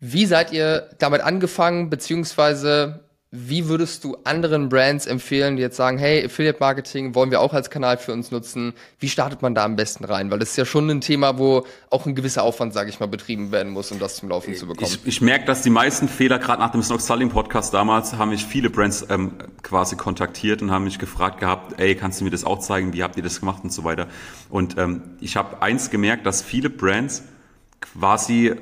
Wie 0.00 0.26
seid 0.26 0.52
ihr 0.52 0.90
damit 0.98 1.22
angefangen, 1.22 1.88
beziehungsweise 1.88 3.05
wie 3.38 3.68
würdest 3.68 4.02
du 4.04 4.16
anderen 4.24 4.68
Brands 4.68 5.06
empfehlen, 5.06 5.56
die 5.56 5.62
jetzt 5.62 5.76
sagen, 5.76 5.98
hey, 5.98 6.24
Affiliate 6.24 6.58
Marketing 6.58 7.14
wollen 7.14 7.30
wir 7.30 7.40
auch 7.40 7.52
als 7.52 7.70
Kanal 7.70 7.98
für 7.98 8.12
uns 8.12 8.30
nutzen? 8.30 8.72
Wie 8.98 9.08
startet 9.08 9.42
man 9.42 9.54
da 9.54 9.64
am 9.64 9.76
besten 9.76 10.04
rein? 10.04 10.30
Weil 10.30 10.38
das 10.38 10.50
ist 10.50 10.56
ja 10.56 10.64
schon 10.64 10.88
ein 10.90 11.00
Thema, 11.00 11.38
wo 11.38 11.66
auch 11.90 12.06
ein 12.06 12.14
gewisser 12.14 12.42
Aufwand, 12.42 12.72
sage 12.72 12.88
ich 12.88 12.98
mal, 12.98 13.06
betrieben 13.06 13.52
werden 13.52 13.72
muss, 13.72 13.92
um 13.92 13.98
das 13.98 14.16
zum 14.16 14.28
Laufen 14.30 14.54
zu 14.54 14.66
bekommen. 14.66 14.90
Ich, 14.90 15.06
ich 15.06 15.20
merke, 15.20 15.44
dass 15.44 15.62
die 15.62 15.70
meisten 15.70 16.08
Fehler, 16.08 16.38
gerade 16.38 16.60
nach 16.60 16.72
dem 16.72 16.82
Snox 16.82 17.06
Selling 17.06 17.28
Podcast 17.28 17.74
damals, 17.74 18.14
haben 18.14 18.30
mich 18.30 18.44
viele 18.44 18.70
Brands 18.70 19.06
ähm, 19.10 19.32
quasi 19.62 19.96
kontaktiert 19.96 20.62
und 20.62 20.70
haben 20.70 20.84
mich 20.84 20.98
gefragt 20.98 21.40
gehabt, 21.40 21.78
ey, 21.78 21.94
kannst 21.94 22.20
du 22.20 22.24
mir 22.24 22.30
das 22.30 22.44
auch 22.44 22.60
zeigen? 22.60 22.92
Wie 22.92 23.02
habt 23.02 23.16
ihr 23.16 23.22
das 23.22 23.40
gemacht 23.40 23.62
und 23.64 23.72
so 23.72 23.84
weiter? 23.84 24.08
Und 24.48 24.78
ähm, 24.78 25.02
ich 25.20 25.36
habe 25.36 25.60
eins 25.62 25.90
gemerkt, 25.90 26.24
dass 26.24 26.42
viele 26.42 26.70
Brands 26.70 27.22
quasi 27.80 28.54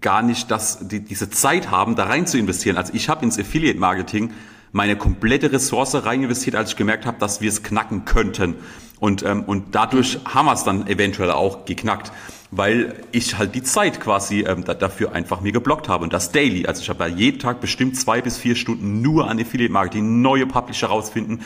gar 0.00 0.22
nicht 0.22 0.50
das, 0.50 0.88
die, 0.88 1.00
diese 1.00 1.30
Zeit 1.30 1.70
haben, 1.70 1.96
da 1.96 2.04
rein 2.04 2.26
zu 2.26 2.38
investieren. 2.38 2.76
Also 2.76 2.92
ich 2.94 3.08
habe 3.08 3.24
ins 3.24 3.38
Affiliate 3.38 3.78
Marketing 3.78 4.32
meine 4.72 4.96
komplette 4.96 5.50
Ressource 5.50 5.94
rein 6.04 6.22
investiert, 6.22 6.56
als 6.56 6.70
ich 6.70 6.76
gemerkt 6.76 7.06
habe, 7.06 7.18
dass 7.18 7.40
wir 7.40 7.48
es 7.48 7.62
knacken 7.62 8.04
könnten. 8.04 8.56
Und, 9.00 9.22
ähm, 9.22 9.44
und 9.44 9.74
dadurch 9.74 10.18
haben 10.24 10.46
wir 10.46 10.52
es 10.52 10.64
dann 10.64 10.86
eventuell 10.88 11.30
auch 11.30 11.64
geknackt, 11.64 12.12
weil 12.50 12.94
ich 13.12 13.38
halt 13.38 13.54
die 13.54 13.62
Zeit 13.62 14.00
quasi 14.00 14.40
ähm, 14.40 14.64
da, 14.64 14.74
dafür 14.74 15.12
einfach 15.12 15.40
mir 15.40 15.52
geblockt 15.52 15.88
habe. 15.88 16.04
Und 16.04 16.12
das 16.12 16.32
daily. 16.32 16.66
Also 16.66 16.82
ich 16.82 16.88
habe 16.88 16.98
da 16.98 17.06
jeden 17.06 17.38
Tag 17.38 17.60
bestimmt 17.60 17.96
zwei 17.96 18.20
bis 18.20 18.38
vier 18.38 18.56
Stunden 18.56 19.00
nur 19.00 19.30
an 19.30 19.40
Affiliate 19.40 19.72
Marketing, 19.72 20.20
neue 20.20 20.46
Publisher 20.46 20.88
rausfinden. 20.88 21.42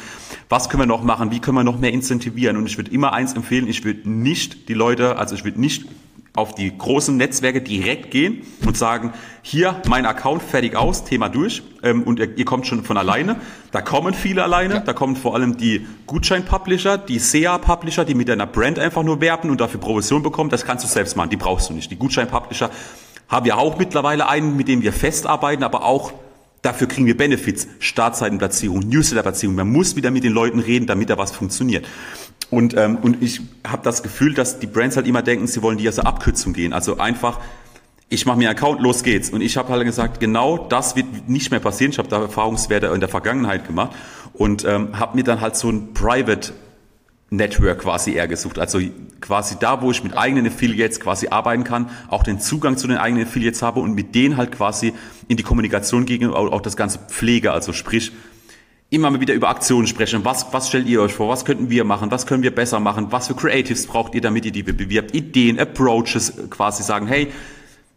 Was 0.48 0.68
können 0.68 0.82
wir 0.82 0.86
noch 0.86 1.02
machen? 1.02 1.30
Wie 1.30 1.40
können 1.40 1.56
wir 1.56 1.64
noch 1.64 1.78
mehr 1.78 1.92
incentivieren? 1.92 2.56
Und 2.56 2.66
ich 2.66 2.76
würde 2.76 2.90
immer 2.90 3.12
eins 3.12 3.34
empfehlen, 3.34 3.68
ich 3.68 3.84
würde 3.84 4.08
nicht 4.08 4.68
die 4.68 4.74
Leute, 4.74 5.16
also 5.16 5.34
ich 5.34 5.44
würde 5.44 5.60
nicht 5.60 5.86
auf 6.34 6.54
die 6.54 6.76
großen 6.76 7.14
Netzwerke 7.16 7.60
direkt 7.60 8.10
gehen 8.10 8.42
und 8.64 8.76
sagen, 8.76 9.12
hier 9.42 9.82
mein 9.86 10.06
Account 10.06 10.42
fertig 10.42 10.76
aus, 10.76 11.04
Thema 11.04 11.28
durch 11.28 11.62
ähm, 11.82 12.04
und 12.04 12.18
ihr, 12.18 12.38
ihr, 12.38 12.46
kommt 12.46 12.66
schon 12.66 12.84
von 12.84 12.96
alleine. 12.96 13.36
Da 13.70 13.82
kommen 13.82 14.14
viele 14.14 14.42
alleine, 14.42 14.74
ja. 14.74 14.80
da 14.80 14.94
kommen 14.94 15.16
vor 15.16 15.34
allem 15.34 15.58
die 15.58 15.86
Gutschein-Publisher, 16.06 16.96
die 16.96 17.18
SEA-Publisher, 17.18 18.06
die 18.06 18.14
mit 18.14 18.28
deiner 18.28 18.46
Brand 18.46 18.78
einfach 18.78 19.02
nur 19.02 19.20
werben 19.20 19.50
und 19.50 19.60
dafür 19.60 19.80
Provision 19.80 20.22
bekommen. 20.22 20.48
Das 20.48 20.64
kannst 20.64 20.84
du 20.84 20.88
selbst 20.88 21.16
machen, 21.16 21.28
die 21.28 21.36
brauchst 21.36 21.68
du 21.68 21.74
nicht. 21.74 21.90
Die 21.90 21.98
Gutschein-Publisher 21.98 22.70
haben 23.28 23.44
wir 23.44 23.58
auch 23.58 23.76
mittlerweile 23.78 24.26
einen, 24.28 24.56
mit 24.56 24.68
dem 24.68 24.80
wir 24.80 24.92
festarbeiten, 24.94 25.64
aber 25.64 25.84
auch 25.84 26.12
Dafür 26.62 26.86
kriegen 26.86 27.06
wir 27.06 27.16
Benefits, 27.16 27.66
Startseitenplatzierung, 27.80 28.80
Newsletter-Platzierung. 28.80 29.56
Man 29.56 29.70
muss 29.70 29.96
wieder 29.96 30.12
mit 30.12 30.22
den 30.22 30.32
Leuten 30.32 30.60
reden, 30.60 30.86
damit 30.86 31.10
da 31.10 31.18
was 31.18 31.32
funktioniert. 31.32 31.86
Und, 32.50 32.76
ähm, 32.76 32.98
und 33.02 33.20
ich 33.20 33.40
habe 33.66 33.82
das 33.82 34.02
Gefühl, 34.04 34.34
dass 34.34 34.60
die 34.60 34.66
Brands 34.66 34.96
halt 34.96 35.08
immer 35.08 35.22
denken, 35.22 35.46
sie 35.48 35.60
wollen 35.62 35.78
die 35.78 35.84
erste 35.84 36.06
Abkürzung 36.06 36.52
gehen. 36.52 36.72
Also 36.72 36.98
einfach, 36.98 37.40
ich 38.08 38.26
mache 38.26 38.38
mir 38.38 38.48
einen 38.48 38.56
Account, 38.56 38.80
los 38.80 39.02
geht's. 39.02 39.30
Und 39.30 39.40
ich 39.40 39.56
habe 39.56 39.70
halt 39.70 39.84
gesagt, 39.84 40.20
genau 40.20 40.56
das 40.56 40.94
wird 40.94 41.28
nicht 41.28 41.50
mehr 41.50 41.60
passieren. 41.60 41.90
Ich 41.90 41.98
habe 41.98 42.08
da 42.08 42.20
Erfahrungswerte 42.20 42.86
in 42.88 43.00
der 43.00 43.08
Vergangenheit 43.08 43.66
gemacht 43.66 43.96
und 44.34 44.64
ähm, 44.64 44.98
habe 45.00 45.16
mir 45.16 45.24
dann 45.24 45.40
halt 45.40 45.56
so 45.56 45.68
ein 45.68 45.94
Private 45.94 46.52
Network 47.32 47.80
quasi 47.80 48.12
eher 48.12 48.28
gesucht. 48.28 48.58
Also 48.58 48.78
quasi 49.20 49.56
da, 49.58 49.80
wo 49.80 49.90
ich 49.90 50.04
mit 50.04 50.16
eigenen 50.16 50.46
Affiliates 50.46 51.00
quasi 51.00 51.28
arbeiten 51.28 51.64
kann, 51.64 51.90
auch 52.08 52.22
den 52.22 52.40
Zugang 52.40 52.76
zu 52.76 52.86
den 52.86 52.98
eigenen 52.98 53.26
Affiliates 53.26 53.62
habe 53.62 53.80
und 53.80 53.94
mit 53.94 54.14
denen 54.14 54.36
halt 54.36 54.52
quasi 54.52 54.92
in 55.28 55.36
die 55.36 55.42
Kommunikation 55.42 56.04
gegen 56.04 56.30
auch 56.30 56.60
das 56.60 56.76
ganze 56.76 56.98
Pflege, 56.98 57.52
also 57.52 57.72
sprich 57.72 58.12
immer 58.90 59.10
mal 59.10 59.20
wieder 59.20 59.32
über 59.32 59.48
Aktionen 59.48 59.86
sprechen. 59.86 60.22
Was, 60.24 60.52
was 60.52 60.68
stellt 60.68 60.86
ihr 60.86 61.00
euch 61.00 61.14
vor? 61.14 61.30
Was 61.30 61.46
könnten 61.46 61.70
wir 61.70 61.84
machen? 61.84 62.10
Was 62.10 62.26
können 62.26 62.42
wir 62.42 62.54
besser 62.54 62.78
machen? 62.78 63.06
Was 63.10 63.28
für 63.28 63.34
Creatives 63.34 63.86
braucht 63.86 64.14
ihr, 64.14 64.20
damit 64.20 64.44
ihr 64.44 64.52
die 64.52 64.62
bewirbt? 64.62 65.14
Ideen, 65.14 65.58
Approaches 65.58 66.34
quasi 66.50 66.82
sagen, 66.82 67.06
hey, 67.06 67.28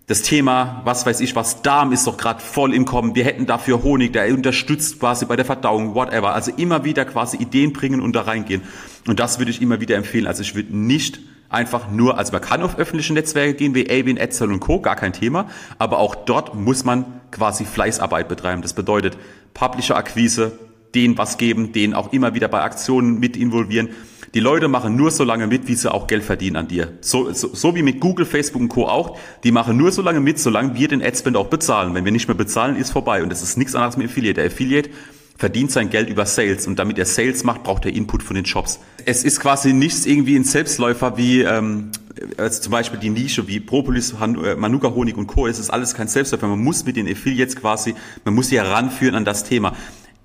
das 0.07 0.21
Thema, 0.21 0.81
was 0.83 1.05
weiß 1.05 1.19
ich 1.21 1.35
was, 1.35 1.63
Darm 1.63 1.91
ist 1.91 2.05
doch 2.05 2.17
gerade 2.17 2.39
voll 2.39 2.73
im 2.75 2.85
Kommen. 2.85 3.15
Wir 3.15 3.25
hätten 3.25 3.47
dafür 3.47 3.81
Honig, 3.81 4.13
der 4.13 4.31
unterstützt 4.31 4.99
quasi 4.99 5.25
bei 5.25 5.35
der 5.35 5.45
Verdauung, 5.45 5.95
whatever. 5.95 6.33
Also 6.33 6.51
immer 6.55 6.83
wieder 6.83 7.05
quasi 7.05 7.37
Ideen 7.37 7.73
bringen 7.73 8.01
und 8.01 8.15
da 8.15 8.21
reingehen. 8.21 8.61
Und 9.07 9.19
das 9.19 9.39
würde 9.39 9.49
ich 9.49 9.61
immer 9.61 9.81
wieder 9.81 9.95
empfehlen. 9.95 10.27
Also 10.27 10.43
ich 10.43 10.53
würde 10.53 10.77
nicht 10.77 11.19
einfach 11.49 11.89
nur, 11.89 12.19
also 12.19 12.31
man 12.33 12.41
kann 12.41 12.61
auf 12.61 12.77
öffentliche 12.77 13.13
Netzwerke 13.13 13.55
gehen, 13.55 13.73
wie 13.73 13.89
Avin, 13.89 14.17
Etzel 14.17 14.51
und 14.51 14.59
Co., 14.59 14.79
gar 14.79 14.95
kein 14.95 15.13
Thema. 15.13 15.49
Aber 15.79 15.97
auch 15.97 16.13
dort 16.13 16.53
muss 16.53 16.83
man 16.83 17.05
quasi 17.31 17.65
Fleißarbeit 17.65 18.27
betreiben. 18.27 18.61
Das 18.61 18.73
bedeutet 18.73 19.17
Publisher-Akquise, 19.55 20.59
denen 20.93 21.17
was 21.17 21.37
geben, 21.37 21.71
denen 21.71 21.95
auch 21.95 22.13
immer 22.13 22.35
wieder 22.35 22.47
bei 22.47 22.61
Aktionen 22.61 23.19
mit 23.19 23.37
involvieren. 23.37 23.89
Die 24.35 24.41
Leute 24.41 24.67
machen 24.67 24.97
nur 24.97 25.11
so 25.11 25.23
lange 25.23 25.47
mit, 25.47 25.69
wie 25.69 25.75
sie 25.75 25.89
auch 25.89 26.07
Geld 26.07 26.21
verdienen 26.21 26.57
an 26.57 26.67
dir. 26.67 26.91
So, 26.99 27.31
so, 27.31 27.55
so 27.55 27.73
wie 27.73 27.83
mit 27.83 28.01
Google, 28.01 28.25
Facebook 28.25 28.61
und 28.61 28.67
Co. 28.67 28.85
auch. 28.85 29.17
Die 29.45 29.53
machen 29.53 29.77
nur 29.77 29.93
so 29.93 30.01
lange 30.01 30.19
mit, 30.19 30.39
solange 30.39 30.75
wir 30.75 30.89
den 30.89 31.01
Adspend 31.01 31.37
auch 31.37 31.47
bezahlen. 31.47 31.95
Wenn 31.95 32.03
wir 32.03 32.11
nicht 32.11 32.27
mehr 32.27 32.35
bezahlen, 32.35 32.75
ist 32.75 32.91
vorbei. 32.91 33.23
Und 33.23 33.29
das 33.29 33.41
ist 33.41 33.57
nichts 33.57 33.75
anderes 33.75 33.95
mit 33.95 34.07
Affiliate. 34.09 34.41
Der 34.41 34.47
Affiliate 34.47 34.89
verdient 35.37 35.71
sein 35.71 35.89
Geld 35.89 36.09
über 36.09 36.25
Sales 36.25 36.67
und 36.67 36.77
damit 36.79 36.99
er 36.99 37.05
Sales 37.05 37.45
macht, 37.45 37.63
braucht 37.63 37.85
er 37.85 37.93
Input 37.93 38.23
von 38.23 38.35
den 38.35 38.45
Shops. 38.45 38.81
Es 39.05 39.23
ist 39.23 39.39
quasi 39.39 39.71
nichts 39.71 40.05
irgendwie 40.05 40.35
ein 40.35 40.43
Selbstläufer 40.43 41.15
wie 41.15 41.41
ähm, 41.41 41.91
also 42.37 42.61
zum 42.61 42.71
Beispiel 42.71 42.99
die 42.99 43.09
Nische 43.09 43.47
wie 43.47 43.61
Propolis, 43.61 44.13
äh, 44.13 44.55
Manuka 44.55 44.93
Honig 44.93 45.17
und 45.17 45.27
Co. 45.27 45.47
Es 45.47 45.59
ist 45.59 45.69
alles 45.69 45.93
kein 45.93 46.09
Selbstläufer. 46.09 46.47
Man 46.47 46.59
muss 46.59 46.85
mit 46.85 46.97
den 46.97 47.07
Affiliates 47.07 47.55
quasi, 47.55 47.95
man 48.25 48.33
muss 48.33 48.49
sie 48.49 48.57
heranführen 48.57 49.15
an 49.15 49.25
das 49.25 49.45
Thema. 49.45 49.75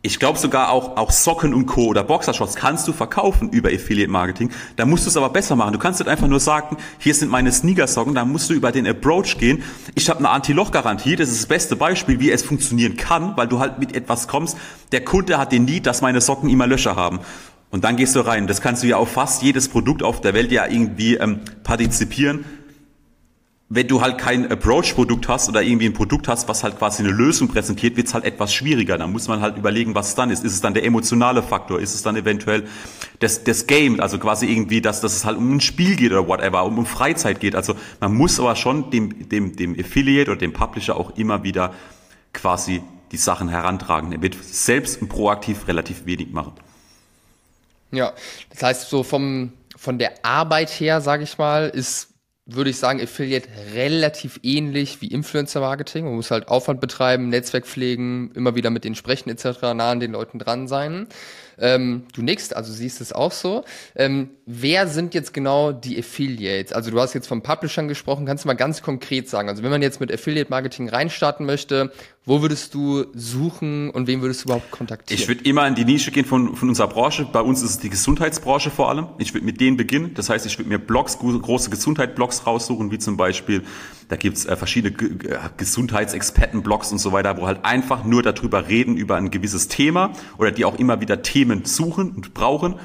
Ich 0.03 0.19
glaube 0.19 0.39
sogar 0.39 0.71
auch, 0.71 0.97
auch 0.97 1.11
Socken 1.11 1.53
und 1.53 1.67
Co. 1.67 1.89
oder 1.89 2.03
Boxershorts 2.03 2.57
kannst 2.57 2.89
du 2.89 2.95
verkaufen 2.95 3.51
über 3.51 3.69
Affiliate 3.69 4.11
Marketing. 4.11 4.51
Da 4.77 4.87
musst 4.87 5.05
du 5.05 5.11
es 5.11 5.17
aber 5.19 5.29
besser 5.29 5.57
machen. 5.57 5.75
Du 5.75 5.79
kannst 5.79 6.01
nicht 6.01 6.09
einfach 6.09 6.27
nur 6.27 6.41
sagen, 6.41 6.79
hier 6.99 7.15
sind 7.15 7.31
meine 7.31 7.53
Sneaker-Socken, 7.53 8.15
da 8.15 8.25
musst 8.25 8.49
du 8.49 8.55
über 8.55 8.73
den 8.73 8.87
Approach 8.87 9.37
gehen. 9.37 9.63
Ich 9.95 10.09
habe 10.09 10.21
eine 10.21 10.31
Anti-Loch-Garantie, 10.31 11.17
das 11.17 11.29
ist 11.29 11.41
das 11.41 11.47
beste 11.47 11.77
Beispiel, 11.77 12.19
wie 12.19 12.31
es 12.31 12.43
funktionieren 12.43 12.97
kann, 12.97 13.37
weil 13.37 13.47
du 13.47 13.61
halt 13.61 13.79
mit 13.79 13.95
etwas 13.95 14.27
kommst. 14.27 14.57
Der 14.93 15.05
Kunde 15.05 15.37
hat 15.37 15.53
den 15.53 15.67
Need, 15.67 15.85
dass 15.85 16.01
meine 16.01 16.23
Socken 16.23 16.49
immer 16.49 16.67
Löcher 16.67 16.97
haben. 16.97 17.21
Und 17.71 17.85
dann 17.85 17.97
gehst 17.97 18.17
du 18.17 18.21
rein. 18.21 18.47
Das 18.47 18.63
kannst 18.63 18.83
du 18.83 18.87
ja 18.87 18.97
auf 18.97 19.13
fast 19.13 19.43
jedes 19.43 19.69
Produkt 19.69 20.03
auf 20.03 20.23
der 20.23 20.33
Welt 20.33 20.51
ja 20.51 20.67
irgendwie 20.67 21.17
ähm, 21.17 21.41
partizipieren 21.63 22.47
wenn 23.73 23.87
du 23.87 24.01
halt 24.03 24.19
kein 24.19 24.51
Approach-Produkt 24.51 25.29
hast 25.29 25.49
oder 25.49 25.63
irgendwie 25.63 25.87
ein 25.87 25.93
Produkt 25.93 26.27
hast, 26.27 26.49
was 26.49 26.65
halt 26.65 26.77
quasi 26.77 27.05
eine 27.05 27.13
Lösung 27.13 27.47
präsentiert, 27.47 27.97
wird's 27.97 28.15
halt 28.15 28.25
etwas 28.25 28.53
schwieriger. 28.53 28.99
Da 28.99 29.07
muss 29.07 29.29
man 29.29 29.41
halt 29.41 29.57
überlegen, 29.57 29.95
was 29.95 30.09
es 30.09 30.15
dann 30.17 30.33
ist. 30.33 30.45
Ist 30.45 30.55
es 30.55 30.61
dann 30.61 30.75
der 30.75 30.85
emotionale 30.85 31.41
Faktor? 31.41 31.79
Ist 31.79 31.95
es 31.95 32.03
dann 32.03 32.17
eventuell 32.17 32.67
das, 33.21 33.45
das 33.45 33.69
Game? 33.69 34.01
Also 34.01 34.19
quasi 34.19 34.47
irgendwie, 34.47 34.81
dass, 34.81 35.01
dass 35.01 35.15
es 35.15 35.25
halt 35.25 35.39
um 35.39 35.55
ein 35.55 35.61
Spiel 35.61 35.95
geht 35.95 36.11
oder 36.11 36.27
whatever, 36.27 36.65
um, 36.65 36.79
um 36.79 36.85
Freizeit 36.85 37.39
geht. 37.39 37.55
Also 37.55 37.77
man 38.01 38.13
muss 38.13 38.41
aber 38.41 38.57
schon 38.57 38.91
dem, 38.91 39.29
dem, 39.29 39.55
dem 39.55 39.79
Affiliate 39.79 40.33
oder 40.33 40.41
dem 40.41 40.53
Publisher 40.53 40.97
auch 40.97 41.17
immer 41.17 41.45
wieder 41.45 41.73
quasi 42.33 42.83
die 43.13 43.19
Sachen 43.19 43.49
herantragen. 43.49 44.11
Er 44.11 44.21
wird 44.21 44.35
selbst 44.43 45.09
proaktiv 45.09 45.69
relativ 45.69 46.07
wenig 46.07 46.33
machen. 46.33 46.55
Ja, 47.93 48.15
das 48.51 48.65
heißt 48.65 48.91
so 48.91 49.05
vom, 49.05 49.53
von 49.77 50.01
der 50.01 50.25
Arbeit 50.25 50.71
her, 50.71 51.01
sage 51.01 51.23
ich 51.23 51.39
mal, 51.39 51.69
ist 51.69 52.10
würde 52.55 52.71
ich 52.71 52.77
sagen, 52.77 53.01
Affiliate 53.01 53.49
relativ 53.75 54.41
ähnlich 54.43 55.01
wie 55.01 55.09
Influencer-Marketing. 55.09 56.05
Man 56.05 56.15
muss 56.15 56.31
halt 56.31 56.49
Aufwand 56.49 56.81
betreiben, 56.81 57.29
Netzwerk 57.29 57.67
pflegen, 57.67 58.31
immer 58.35 58.55
wieder 58.55 58.71
mit 58.71 58.85
denen 58.85 58.95
sprechen 58.95 59.31
etc., 59.31 59.63
nah 59.75 59.91
an 59.91 60.01
den 60.01 60.13
Leuten 60.13 60.39
dran 60.39 60.69
sein. 60.69 61.07
Ähm, 61.61 62.05
du 62.15 62.23
nickst, 62.23 62.57
also 62.57 62.73
siehst 62.73 63.01
es 63.01 63.13
auch 63.13 63.33
so. 63.33 63.65
Ähm, 63.95 64.31
wer 64.47 64.89
sind 64.89 65.15
jetzt 65.15 65.33
genau 65.35 65.73
die 65.73 65.99
Affiliates? 65.99 66.73
Also 66.73 66.91
du 66.91 67.01
hast 67.01 67.15
jetzt 67.15 67.27
von 67.27 67.43
Publishern 67.43 67.89
gesprochen, 67.89 68.27
kannst 68.27 68.45
du 68.45 68.49
mal 68.49 68.55
ganz 68.55 68.83
konkret 68.83 69.29
sagen. 69.29 69.49
Also 69.49 69.63
wenn 69.63 69.71
man 69.71 69.83
jetzt 69.83 70.01
mit 70.01 70.13
Affiliate 70.13 70.51
Marketing 70.51 70.89
reinstarten 70.89 71.47
möchte, 71.47 71.93
wo 72.27 72.43
würdest 72.43 72.75
du 72.75 73.07
suchen 73.15 73.91
und 73.91 74.07
wen 74.07 74.21
würdest 74.21 74.43
du 74.43 74.49
überhaupt 74.49 74.71
kontaktieren? 74.71 75.21
Ich 75.21 75.27
würde 75.27 75.43
immer 75.45 75.67
in 75.67 75.75
die 75.75 75.87
Nische 75.87 76.11
gehen 76.11 76.27
von, 76.27 76.55
von 76.55 76.69
unserer 76.69 76.87
Branche. 76.87 77.27
Bei 77.31 77.41
uns 77.41 77.63
ist 77.63 77.71
es 77.71 77.79
die 77.79 77.89
Gesundheitsbranche 77.91 78.71
vor 78.71 78.91
allem. 78.91 79.09
Ich 79.19 79.35
würde 79.35 79.47
mit 79.47 79.59
denen 79.59 79.77
beginnen. 79.77 80.13
Das 80.15 80.29
heißt, 80.29 80.45
ich 80.45 80.59
würde 80.59 80.69
mir 80.69 80.79
Blogs, 80.79 81.19
große 81.19 81.71
Gesundheitsblogs 81.71 82.47
raussuchen, 82.47 82.91
wie 82.93 82.99
zum 82.99 83.17
Beispiel, 83.17 83.65
da 84.09 84.17
gibt's 84.17 84.45
äh, 84.45 84.55
verschiedene 84.55 84.95
G 84.95 85.09
Gesundheitsexperten-Blogs 85.57 86.93
und 86.93 86.99
so 86.99 87.11
weiter, 87.11 87.37
wo 87.37 87.47
halt 87.47 87.65
einfach 87.65 88.05
nur 88.05 88.23
darüber 88.23 88.69
reden, 88.69 88.97
über 88.97 89.17
ein 89.17 89.31
gewisses 89.31 89.67
Thema 89.69 90.13
oder 90.39 90.53
die 90.53 90.65
auch 90.65 90.79
immer 90.79 91.01
wieder 91.01 91.23
Themen 91.23 91.50
suchen 91.65 92.13
und 92.13 92.35
brauchen 92.35 92.77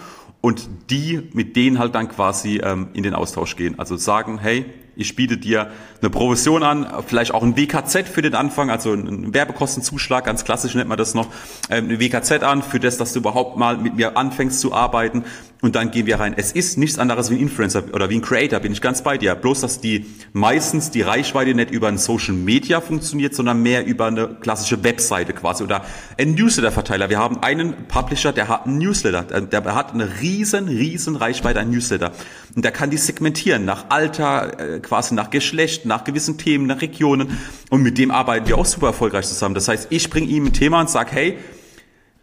und 0.41 0.69
die 0.91 1.29
mit 1.33 1.55
denen 1.55 1.79
halt 1.79 1.95
dann 1.95 2.07
quasi 2.07 2.61
ähm, 2.63 2.89
in 2.93 3.03
den 3.03 3.15
Austausch 3.15 3.55
gehen. 3.55 3.79
Also 3.79 3.97
sagen, 3.97 4.37
hey, 4.37 4.65
ich 4.95 5.15
biete 5.15 5.37
dir 5.37 5.71
eine 6.01 6.09
Provision 6.09 6.63
an, 6.63 6.87
vielleicht 7.05 7.33
auch 7.33 7.43
ein 7.43 7.57
WKZ 7.57 8.07
für 8.07 8.21
den 8.21 8.35
Anfang, 8.35 8.69
also 8.69 8.91
einen 8.91 9.33
Werbekostenzuschlag, 9.33 10.25
ganz 10.25 10.43
klassisch 10.43 10.75
nennt 10.75 10.87
man 10.87 10.97
das 10.97 11.13
noch, 11.13 11.27
ähm, 11.69 11.85
eine 11.85 11.99
WKZ 11.99 12.43
an 12.43 12.61
für 12.61 12.79
das, 12.79 12.97
dass 12.97 13.13
du 13.13 13.19
überhaupt 13.19 13.57
mal 13.57 13.77
mit 13.77 13.95
mir 13.95 14.17
anfängst 14.17 14.59
zu 14.59 14.73
arbeiten 14.73 15.23
und 15.65 15.73
dann 15.73 15.89
gehen 15.89 16.05
wir 16.05 16.19
rein. 16.19 16.35
Es 16.37 16.51
ist 16.51 16.77
nichts 16.77 16.99
anderes 16.99 17.31
wie 17.31 17.35
ein 17.35 17.39
Influencer 17.39 17.85
oder 17.91 18.07
wie 18.11 18.17
ein 18.17 18.21
Creator, 18.21 18.59
bin 18.59 18.71
ich 18.71 18.81
ganz 18.81 19.01
bei 19.01 19.17
dir. 19.17 19.33
Bloß, 19.33 19.61
dass 19.61 19.81
die 19.81 20.05
meistens 20.31 20.91
die 20.91 21.01
Reichweite 21.01 21.55
nicht 21.55 21.71
über 21.71 21.87
ein 21.87 21.97
Social 21.97 22.35
Media 22.35 22.81
funktioniert, 22.81 23.33
sondern 23.33 23.63
mehr 23.63 23.83
über 23.83 24.05
eine 24.05 24.27
klassische 24.27 24.83
Webseite 24.83 25.33
quasi 25.33 25.63
oder 25.63 25.83
ein 26.19 26.35
Newsletter-Verteiler. 26.35 27.09
Wir 27.09 27.17
haben 27.17 27.41
einen 27.41 27.87
Publisher, 27.87 28.31
der 28.31 28.47
hat 28.47 28.67
einen 28.67 28.77
Newsletter, 28.77 29.23
der 29.23 29.73
hat 29.73 29.91
eine 29.95 30.21
riesen, 30.21 30.67
riesen 30.67 31.15
Reichweite 31.15 31.61
an 31.61 31.71
Newsletter 31.71 32.11
und 32.55 32.63
der 32.63 32.71
kann 32.71 32.91
die 32.91 32.97
segmentieren 32.97 33.65
nach 33.65 33.85
Alter, 33.89 34.59
äh, 34.59 34.79
quasi 34.81 35.15
nach 35.15 35.31
Geschlecht, 35.31 35.87
nach 35.87 36.03
gewissen 36.03 36.37
Themen, 36.37 36.67
nach 36.67 36.81
Regionen. 36.81 37.39
Und 37.71 37.81
mit 37.81 37.97
dem 37.97 38.11
arbeiten 38.11 38.47
wir 38.47 38.59
auch 38.59 38.67
super 38.67 38.87
erfolgreich 38.87 39.25
zusammen. 39.25 39.55
Das 39.55 39.67
heißt, 39.67 39.87
ich 39.89 40.11
bringe 40.11 40.27
ihm 40.27 40.45
ein 40.45 40.53
Thema 40.53 40.79
und 40.79 40.91
sage, 40.91 41.11
hey, 41.11 41.37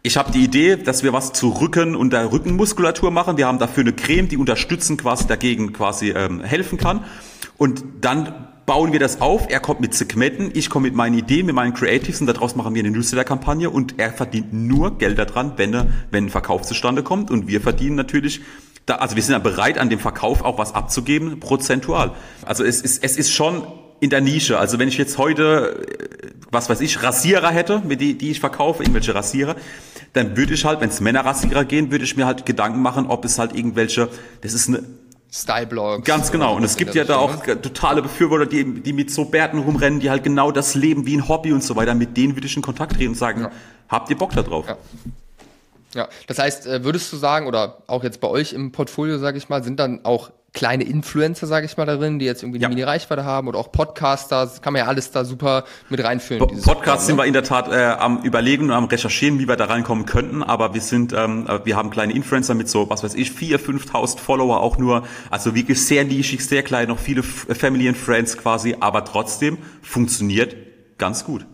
ich 0.05 0.17
habe 0.17 0.33
die 0.33 0.43
Idee, 0.43 0.75
dass 0.75 1.01
wir 1.01 1.13
was 1.13 1.31
zu 1.31 1.47
Rücken 1.47 1.95
und 1.95 2.11
der 2.11 2.29
Rückenmuskulatur 2.29 3.09
machen. 3.09 3.37
Wir 3.37 3.47
haben 3.47 3.57
dafür 3.57 3.81
eine 3.81 3.93
Creme, 3.93 4.27
die 4.27 4.35
unterstützen 4.35 4.97
quasi 4.97 5.27
dagegen 5.27 5.71
quasi 5.71 6.09
ähm, 6.09 6.43
helfen 6.43 6.77
kann. 6.77 7.05
Und 7.57 7.85
dann 8.01 8.49
bauen 8.65 8.91
wir 8.91 8.99
das 8.99 9.21
auf. 9.21 9.49
Er 9.49 9.61
kommt 9.61 9.79
mit 9.79 9.93
Segmenten, 9.93 10.51
ich 10.53 10.69
komme 10.69 10.87
mit 10.87 10.95
meinen 10.95 11.17
Ideen, 11.17 11.45
mit 11.45 11.55
meinen 11.55 11.73
Creatives 11.73 12.19
und 12.19 12.27
daraus 12.27 12.57
machen 12.57 12.75
wir 12.75 12.83
eine 12.83 12.91
Newsletter-Kampagne 12.91 13.69
und 13.69 13.97
er 13.97 14.11
verdient 14.11 14.51
nur 14.51 14.97
Geld 14.97 15.17
daran, 15.17 15.53
wenn, 15.55 15.71
wenn 16.11 16.25
ein 16.25 16.29
Verkauf 16.29 16.63
zustande 16.63 17.01
kommt. 17.01 17.31
Und 17.31 17.47
wir 17.47 17.61
verdienen 17.61 17.95
natürlich 17.95 18.41
da, 18.85 18.95
also 18.95 19.15
wir 19.15 19.23
sind 19.23 19.31
ja 19.31 19.39
bereit, 19.39 19.77
an 19.77 19.89
dem 19.89 19.99
Verkauf 19.99 20.41
auch 20.41 20.57
was 20.57 20.75
abzugeben, 20.75 21.39
prozentual. 21.39 22.11
Also 22.45 22.65
es 22.65 22.81
ist, 22.81 23.05
es 23.05 23.15
ist 23.15 23.31
schon 23.31 23.65
in 24.01 24.09
der 24.09 24.19
Nische. 24.19 24.59
Also 24.59 24.79
wenn 24.79 24.89
ich 24.89 24.97
jetzt 24.97 25.17
heute, 25.17 25.87
was 26.51 26.69
weiß 26.69 26.81
ich, 26.81 27.01
Rasierer 27.01 27.51
hätte, 27.51 27.81
die, 27.85 28.17
die 28.17 28.31
ich 28.31 28.41
verkaufe, 28.41 28.83
irgendwelche 28.83 29.15
Rasierer, 29.15 29.55
dann 30.13 30.37
würde 30.37 30.53
ich 30.53 30.63
halt, 30.65 30.79
wenn 30.79 30.89
es 30.89 31.01
Männerrasierer 31.01 31.65
gehen, 31.65 31.91
würde 31.91 32.05
ich 32.05 32.15
mir 32.15 32.25
halt 32.25 32.45
Gedanken 32.45 32.81
machen, 32.81 33.07
ob 33.07 33.25
es 33.25 33.39
halt 33.39 33.55
irgendwelche, 33.55 34.09
das 34.41 34.53
ist 34.53 34.69
eine 34.69 34.83
Style-Blogs. 35.31 36.05
Ganz 36.05 36.31
genau. 36.31 36.55
Und 36.55 36.63
es 36.63 36.77
gibt 36.77 36.93
ja 36.93 37.03
da 37.03 37.17
auch 37.17 37.45
ne? 37.47 37.59
totale 37.59 38.03
Befürworter, 38.03 38.45
die, 38.45 38.81
die 38.81 38.93
mit 38.93 39.09
so 39.09 39.25
Bärten 39.25 39.57
rumrennen, 39.57 39.99
die 39.99 40.11
halt 40.11 40.23
genau 40.23 40.51
das 40.51 40.75
leben 40.75 41.07
wie 41.07 41.17
ein 41.17 41.27
Hobby 41.27 41.51
und 41.51 41.63
so 41.63 41.75
weiter. 41.75 41.95
Mit 41.95 42.15
denen 42.15 42.35
würde 42.35 42.45
ich 42.45 42.55
in 42.55 42.61
Kontakt 42.61 42.93
treten 42.93 43.09
und 43.09 43.17
sagen, 43.17 43.41
ja. 43.41 43.51
habt 43.89 44.11
ihr 44.11 44.17
Bock 44.17 44.33
da 44.33 44.43
drauf? 44.43 44.65
Ja. 44.67 44.77
Ja, 45.93 46.07
das 46.27 46.39
heißt, 46.39 46.67
äh, 46.67 46.83
würdest 46.83 47.11
du 47.13 47.17
sagen, 47.17 47.47
oder 47.47 47.83
auch 47.87 48.03
jetzt 48.03 48.19
bei 48.19 48.27
euch 48.27 48.53
im 48.53 48.71
Portfolio, 48.71 49.17
sage 49.17 49.37
ich 49.37 49.49
mal, 49.49 49.63
sind 49.63 49.79
dann 49.79 50.05
auch 50.05 50.31
kleine 50.53 50.83
Influencer, 50.83 51.47
sage 51.47 51.65
ich 51.65 51.77
mal, 51.77 51.85
darin, 51.85 52.19
die 52.19 52.25
jetzt 52.25 52.43
irgendwie 52.43 52.59
eine 52.59 52.63
ja. 52.63 52.69
Mini-Reichweite 52.69 53.25
haben 53.25 53.47
oder 53.47 53.57
auch 53.57 53.71
Podcaster, 53.71 54.45
das 54.45 54.61
kann 54.61 54.73
man 54.73 54.81
ja 54.81 54.87
alles 54.87 55.09
da 55.09 55.25
super 55.25 55.65
mit 55.89 56.03
reinführen. 56.03 56.47
Podcasts 56.61 57.07
sind 57.07 57.15
ne? 57.15 57.23
wir 57.23 57.25
in 57.25 57.33
der 57.33 57.43
Tat 57.43 57.71
äh, 57.71 57.85
am 57.85 58.21
überlegen 58.21 58.65
und 58.65 58.71
am 58.71 58.85
recherchieren, 58.85 59.39
wie 59.39 59.47
wir 59.47 59.55
da 59.55 59.65
reinkommen 59.65 60.05
könnten, 60.05 60.43
aber 60.43 60.75
wir 60.75 60.81
sind, 60.81 61.11
ähm, 61.11 61.47
wir 61.63 61.75
haben 61.75 61.89
kleine 61.89 62.13
Influencer 62.13 62.53
mit 62.53 62.69
so, 62.69 62.89
was 62.89 63.03
weiß 63.03 63.15
ich, 63.15 63.31
vier, 63.31 63.59
5.000 63.59 64.19
Follower 64.19 64.59
auch 64.59 64.77
nur, 64.77 65.03
also 65.31 65.55
wirklich 65.55 65.83
sehr 65.83 66.03
nischig, 66.05 66.45
sehr 66.45 66.61
klein, 66.61 66.87
noch 66.87 66.99
viele 66.99 67.23
Family 67.23 67.87
and 67.87 67.97
Friends 67.97 68.37
quasi, 68.37 68.75
aber 68.79 69.05
trotzdem 69.05 69.57
funktioniert 69.81 70.55
ganz 70.99 71.25
gut. 71.25 71.47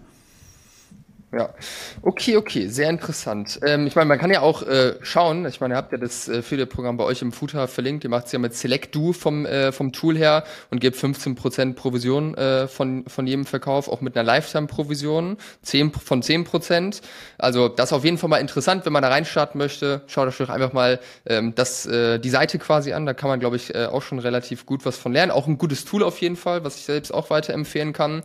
Ja, 1.32 1.54
okay, 2.02 2.38
okay, 2.38 2.70
sehr 2.70 2.89
interessant. 2.89 3.60
Ähm, 3.63 3.86
ich 3.86 3.96
meine, 3.96 4.08
man 4.08 4.18
kann 4.18 4.32
ja 4.32 4.42
auch 4.42 4.63
äh, 4.63 4.96
schauen, 5.04 5.46
ich 5.46 5.62
meine, 5.62 5.76
ihr 5.76 5.78
habt 5.78 5.92
ja 5.92 6.00
das 6.00 6.28
äh, 6.28 6.39
Affiliate-Programm 6.39 6.98
bei 6.98 7.04
euch 7.04 7.22
im 7.22 7.32
Footer 7.32 7.68
verlinkt, 7.68 8.04
ihr 8.04 8.10
macht 8.10 8.26
es 8.26 8.32
ja 8.32 8.39
mit 8.39 8.56
Select 8.56 8.96
Do 8.96 9.13
vom, 9.13 9.46
äh, 9.46 9.72
vom 9.72 9.92
Tool 9.92 10.18
her 10.18 10.44
und 10.72 10.82
gebt 10.82 10.98
15% 10.98 11.76
Provision 11.76 12.34
äh, 12.34 12.68
von, 12.68 13.06
von 13.06 13.28
jedem 13.28 13.46
Verkauf, 13.46 13.89
auch 13.89 14.02
mit 14.02 14.18
einer 14.18 14.26
Lifetime-Provision 14.26 15.38
10, 15.62 15.92
von 15.92 16.24
10%. 16.24 17.02
Also 17.38 17.68
das 17.68 17.89
ist 17.89 17.94
auf 17.94 18.06
jeden 18.06 18.18
Fall 18.18 18.30
mal 18.30 18.38
interessant, 18.38 18.88
wenn 18.88 18.94
man 18.94 19.04
da 19.04 19.10
reinstarten 19.10 19.60
möchte, 19.60 20.02
schaut 20.08 20.28
euch 20.30 20.38
doch 20.38 20.50
einfach 20.50 20.74
mal 20.74 21.00
ähm, 21.28 21.54
das, 21.54 21.86
äh, 21.86 22.18
die 22.18 22.32
Seite 22.32 22.58
quasi 22.58 22.94
an, 22.94 23.06
da 23.06 23.13
kann 23.13 23.30
man, 23.30 23.39
glaube 23.39 23.56
ich, 23.56 23.76
äh, 23.76 23.86
auch 23.86 24.02
schon 24.02 24.18
relativ 24.18 24.65
gut 24.65 24.84
was 24.84 24.98
von 24.98 25.13
lernen. 25.13 25.32
Auch 25.32 25.46
ein 25.46 25.60
gutes 25.60 25.86
Tool 25.86 26.02
auf 26.02 26.20
jeden 26.22 26.38
Fall, 26.38 26.63
was 26.63 26.78
ich 26.78 26.86
selbst 26.86 27.13
auch 27.13 27.30
weiterempfehlen 27.30 27.94
kann. 27.94 28.24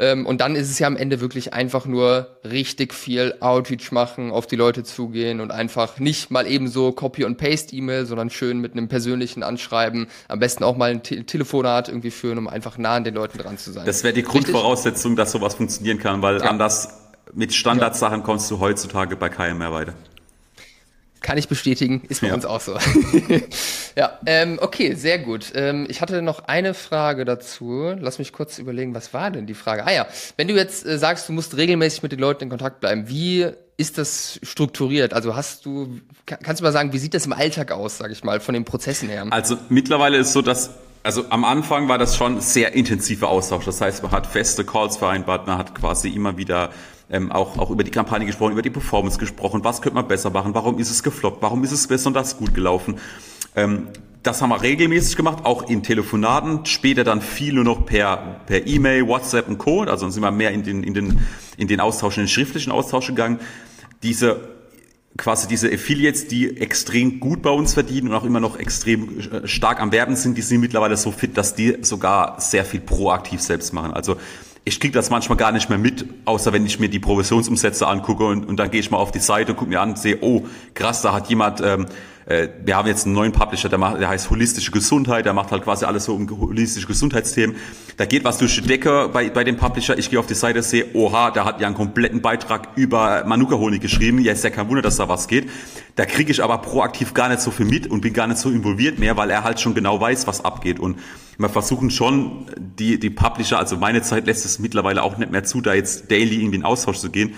Ähm, 0.00 0.26
und 0.26 0.40
dann 0.40 0.56
ist 0.56 0.70
es 0.70 0.78
ja 0.78 0.86
am 0.86 0.96
Ende 0.96 1.20
wirklich 1.20 1.52
einfach 1.52 1.84
nur 1.84 2.38
richtig 2.44 2.94
viel 2.94 3.34
Outreach 3.40 3.92
machen, 3.92 4.30
auf 4.30 4.46
die 4.46 4.56
Leute 4.56 4.82
zugehen 4.82 5.40
und 5.40 5.50
einfach 5.50 5.98
nicht 5.98 6.30
mal 6.30 6.46
eben 6.46 6.68
so 6.68 6.92
Copy- 6.92 7.24
und 7.24 7.36
Paste-E-Mail, 7.36 8.06
sondern 8.06 8.30
schön 8.30 8.60
mit 8.60 8.72
einem 8.72 8.88
persönlichen 8.88 9.42
Anschreiben, 9.42 10.08
am 10.28 10.38
besten 10.38 10.64
auch 10.64 10.76
mal 10.76 10.90
ein 10.90 11.02
Te 11.02 11.24
Telefonat 11.24 11.88
irgendwie 11.88 12.10
führen, 12.10 12.38
um 12.38 12.48
einfach 12.48 12.78
nah 12.78 12.94
an 12.94 13.04
den 13.04 13.14
Leuten 13.14 13.38
dran 13.38 13.58
zu 13.58 13.72
sein. 13.72 13.84
Das 13.84 14.04
wäre 14.04 14.14
die 14.14 14.22
Grundvoraussetzung, 14.22 15.16
dass 15.16 15.32
sowas 15.32 15.54
funktionieren 15.54 15.98
kann, 15.98 16.22
weil 16.22 16.38
ja. 16.38 16.44
anders 16.44 17.00
mit 17.32 17.54
Standardsachen 17.54 18.22
kommst 18.22 18.50
du 18.50 18.58
heutzutage 18.58 19.16
bei 19.16 19.28
keinem 19.28 19.58
mehr 19.58 19.72
weiter. 19.72 19.94
Kann 21.20 21.36
ich 21.36 21.48
bestätigen, 21.48 22.02
ist 22.08 22.22
bei 22.22 22.28
ja. 22.28 22.34
uns 22.34 22.46
auch 22.46 22.60
so. 22.60 22.76
ja, 23.96 24.18
ähm, 24.24 24.58
okay, 24.60 24.94
sehr 24.94 25.18
gut. 25.18 25.52
Ähm, 25.54 25.86
ich 25.88 26.00
hatte 26.00 26.22
noch 26.22 26.44
eine 26.44 26.72
Frage 26.72 27.26
dazu. 27.26 27.94
Lass 27.98 28.18
mich 28.18 28.32
kurz 28.32 28.58
überlegen, 28.58 28.94
was 28.94 29.12
war 29.12 29.30
denn 29.30 29.46
die 29.46 29.54
Frage? 29.54 29.84
Ah 29.86 29.92
ja, 29.92 30.06
wenn 30.36 30.48
du 30.48 30.54
jetzt 30.54 30.86
äh, 30.86 30.98
sagst, 30.98 31.28
du 31.28 31.32
musst 31.32 31.56
regelmäßig 31.56 32.02
mit 32.02 32.12
den 32.12 32.20
Leuten 32.20 32.44
in 32.44 32.48
Kontakt 32.48 32.80
bleiben, 32.80 33.08
wie 33.08 33.46
ist 33.76 33.98
das 33.98 34.40
strukturiert? 34.42 35.12
Also 35.12 35.36
hast 35.36 35.66
du, 35.66 36.00
kannst 36.26 36.60
du 36.60 36.64
mal 36.64 36.72
sagen, 36.72 36.92
wie 36.92 36.98
sieht 36.98 37.14
das 37.14 37.26
im 37.26 37.32
Alltag 37.32 37.72
aus, 37.72 37.98
sag 37.98 38.10
ich 38.10 38.24
mal, 38.24 38.40
von 38.40 38.54
den 38.54 38.64
Prozessen 38.64 39.08
her? 39.08 39.26
Also 39.30 39.58
mittlerweile 39.68 40.18
ist 40.18 40.32
so, 40.32 40.42
dass 40.42 40.70
also 41.02 41.24
am 41.30 41.44
Anfang 41.44 41.88
war 41.88 41.98
das 41.98 42.16
schon 42.16 42.40
sehr 42.40 42.74
intensiver 42.74 43.28
Austausch. 43.28 43.64
Das 43.64 43.80
heißt, 43.80 44.02
man 44.02 44.12
hat 44.12 44.26
feste 44.26 44.64
Calls 44.64 44.96
vereinbart, 44.96 45.46
man 45.46 45.58
hat 45.58 45.74
quasi 45.74 46.10
immer 46.10 46.36
wieder 46.36 46.70
ähm, 47.10 47.32
auch, 47.32 47.58
auch 47.58 47.70
über 47.70 47.84
die 47.84 47.90
Kampagne 47.90 48.26
gesprochen, 48.26 48.52
über 48.52 48.62
die 48.62 48.70
Performance 48.70 49.18
gesprochen, 49.18 49.64
was 49.64 49.82
könnte 49.82 49.96
man 49.96 50.08
besser 50.08 50.30
machen, 50.30 50.54
warum 50.54 50.78
ist 50.78 50.90
es 50.90 51.02
gefloppt, 51.02 51.42
warum 51.42 51.64
ist 51.64 51.72
es 51.72 51.86
besonders 51.86 52.36
gut 52.36 52.54
gelaufen. 52.54 52.96
Ähm, 53.56 53.88
das 54.22 54.42
haben 54.42 54.50
wir 54.50 54.60
regelmäßig 54.60 55.16
gemacht, 55.16 55.44
auch 55.44 55.68
in 55.68 55.82
Telefonaten, 55.82 56.66
später 56.66 57.04
dann 57.04 57.22
viel 57.22 57.54
nur 57.54 57.64
noch 57.64 57.86
per 57.86 58.42
per 58.46 58.66
E-Mail, 58.66 59.08
WhatsApp 59.08 59.48
und 59.48 59.56
Co. 59.56 59.80
Also 59.82 60.04
dann 60.04 60.12
sind 60.12 60.22
wir 60.22 60.30
mehr 60.30 60.50
in 60.50 60.62
den 60.62 60.82
in 60.82 60.92
den 60.92 61.26
in 61.56 61.68
den 61.68 61.80
Austausch, 61.80 62.18
in 62.18 62.24
den 62.24 62.28
schriftlichen 62.28 62.70
Austausch 62.70 63.06
gegangen. 63.06 63.40
Diese 64.02 64.59
quasi 65.16 65.48
diese 65.48 65.70
Affiliates, 65.72 66.28
die 66.28 66.56
extrem 66.58 67.20
gut 67.20 67.42
bei 67.42 67.50
uns 67.50 67.74
verdienen 67.74 68.08
und 68.08 68.14
auch 68.14 68.24
immer 68.24 68.40
noch 68.40 68.58
extrem 68.58 69.18
äh, 69.18 69.46
stark 69.46 69.80
am 69.80 69.92
Werben 69.92 70.16
sind, 70.16 70.38
die 70.38 70.42
sind 70.42 70.60
mittlerweile 70.60 70.96
so 70.96 71.10
fit, 71.10 71.36
dass 71.36 71.54
die 71.54 71.78
sogar 71.82 72.40
sehr 72.40 72.64
viel 72.64 72.80
proaktiv 72.80 73.40
selbst 73.40 73.72
machen. 73.72 73.92
Also 73.92 74.16
ich 74.64 74.78
kriege 74.78 74.92
das 74.92 75.10
manchmal 75.10 75.38
gar 75.38 75.52
nicht 75.52 75.68
mehr 75.68 75.78
mit, 75.78 76.06
außer 76.26 76.52
wenn 76.52 76.66
ich 76.66 76.78
mir 76.78 76.88
die 76.88 76.98
Provisionsumsätze 76.98 77.86
angucke 77.86 78.24
und, 78.24 78.46
und 78.46 78.56
dann 78.58 78.70
gehe 78.70 78.80
ich 78.80 78.90
mal 78.90 78.98
auf 78.98 79.10
die 79.10 79.18
Seite, 79.18 79.54
gucke 79.54 79.70
mir 79.70 79.80
an, 79.80 79.96
sehe, 79.96 80.18
oh, 80.20 80.44
krass, 80.74 81.02
da 81.02 81.12
hat 81.12 81.28
jemand 81.28 81.60
ähm, 81.60 81.86
äh, 81.86 82.19
wir 82.64 82.76
haben 82.76 82.86
jetzt 82.86 83.06
einen 83.06 83.14
neuen 83.14 83.32
Publisher, 83.32 83.68
der, 83.68 83.78
macht, 83.78 84.00
der 84.00 84.08
heißt 84.08 84.30
Holistische 84.30 84.70
Gesundheit, 84.70 85.24
der 85.24 85.32
macht 85.32 85.50
halt 85.50 85.64
quasi 85.64 85.84
alles 85.84 86.04
so 86.04 86.14
um 86.14 86.30
holistische 86.30 86.86
Gesundheitsthemen. 86.86 87.56
Da 87.96 88.04
geht 88.04 88.22
was 88.22 88.38
durch 88.38 88.54
die 88.54 88.62
Decke 88.62 89.10
bei, 89.12 89.30
bei 89.30 89.42
dem 89.42 89.56
Publisher. 89.56 89.98
Ich 89.98 90.10
gehe 90.10 90.20
auf 90.20 90.26
die 90.26 90.34
Seite, 90.34 90.62
sehe, 90.62 90.86
oha, 90.94 91.32
der 91.32 91.44
hat 91.44 91.60
ja 91.60 91.66
einen 91.66 91.74
kompletten 91.74 92.22
Beitrag 92.22 92.68
über 92.76 93.24
Manuka-Honig 93.26 93.80
geschrieben. 93.80 94.20
Ja, 94.20 94.32
ist 94.32 94.44
ja 94.44 94.50
kein 94.50 94.68
Wunder, 94.68 94.80
dass 94.80 94.96
da 94.96 95.08
was 95.08 95.26
geht. 95.26 95.50
Da 95.96 96.06
kriege 96.06 96.30
ich 96.30 96.42
aber 96.42 96.58
proaktiv 96.58 97.14
gar 97.14 97.28
nicht 97.28 97.40
so 97.40 97.50
viel 97.50 97.66
mit 97.66 97.88
und 97.88 98.00
bin 98.00 98.12
gar 98.12 98.28
nicht 98.28 98.38
so 98.38 98.48
involviert 98.48 99.00
mehr, 99.00 99.16
weil 99.16 99.30
er 99.30 99.42
halt 99.42 99.58
schon 99.58 99.74
genau 99.74 100.00
weiß, 100.00 100.28
was 100.28 100.44
abgeht. 100.44 100.78
Und 100.78 101.00
wir 101.36 101.48
versuchen 101.48 101.90
schon, 101.90 102.46
die, 102.56 103.00
die 103.00 103.10
Publisher, 103.10 103.58
also 103.58 103.76
meine 103.76 104.02
Zeit 104.02 104.26
lässt 104.26 104.44
es 104.44 104.60
mittlerweile 104.60 105.02
auch 105.02 105.18
nicht 105.18 105.32
mehr 105.32 105.42
zu, 105.42 105.60
da 105.60 105.74
jetzt 105.74 106.10
daily 106.10 106.44
in 106.44 106.52
den 106.52 106.64
Austausch 106.64 106.98
zu 106.98 107.10
gehen. 107.10 107.34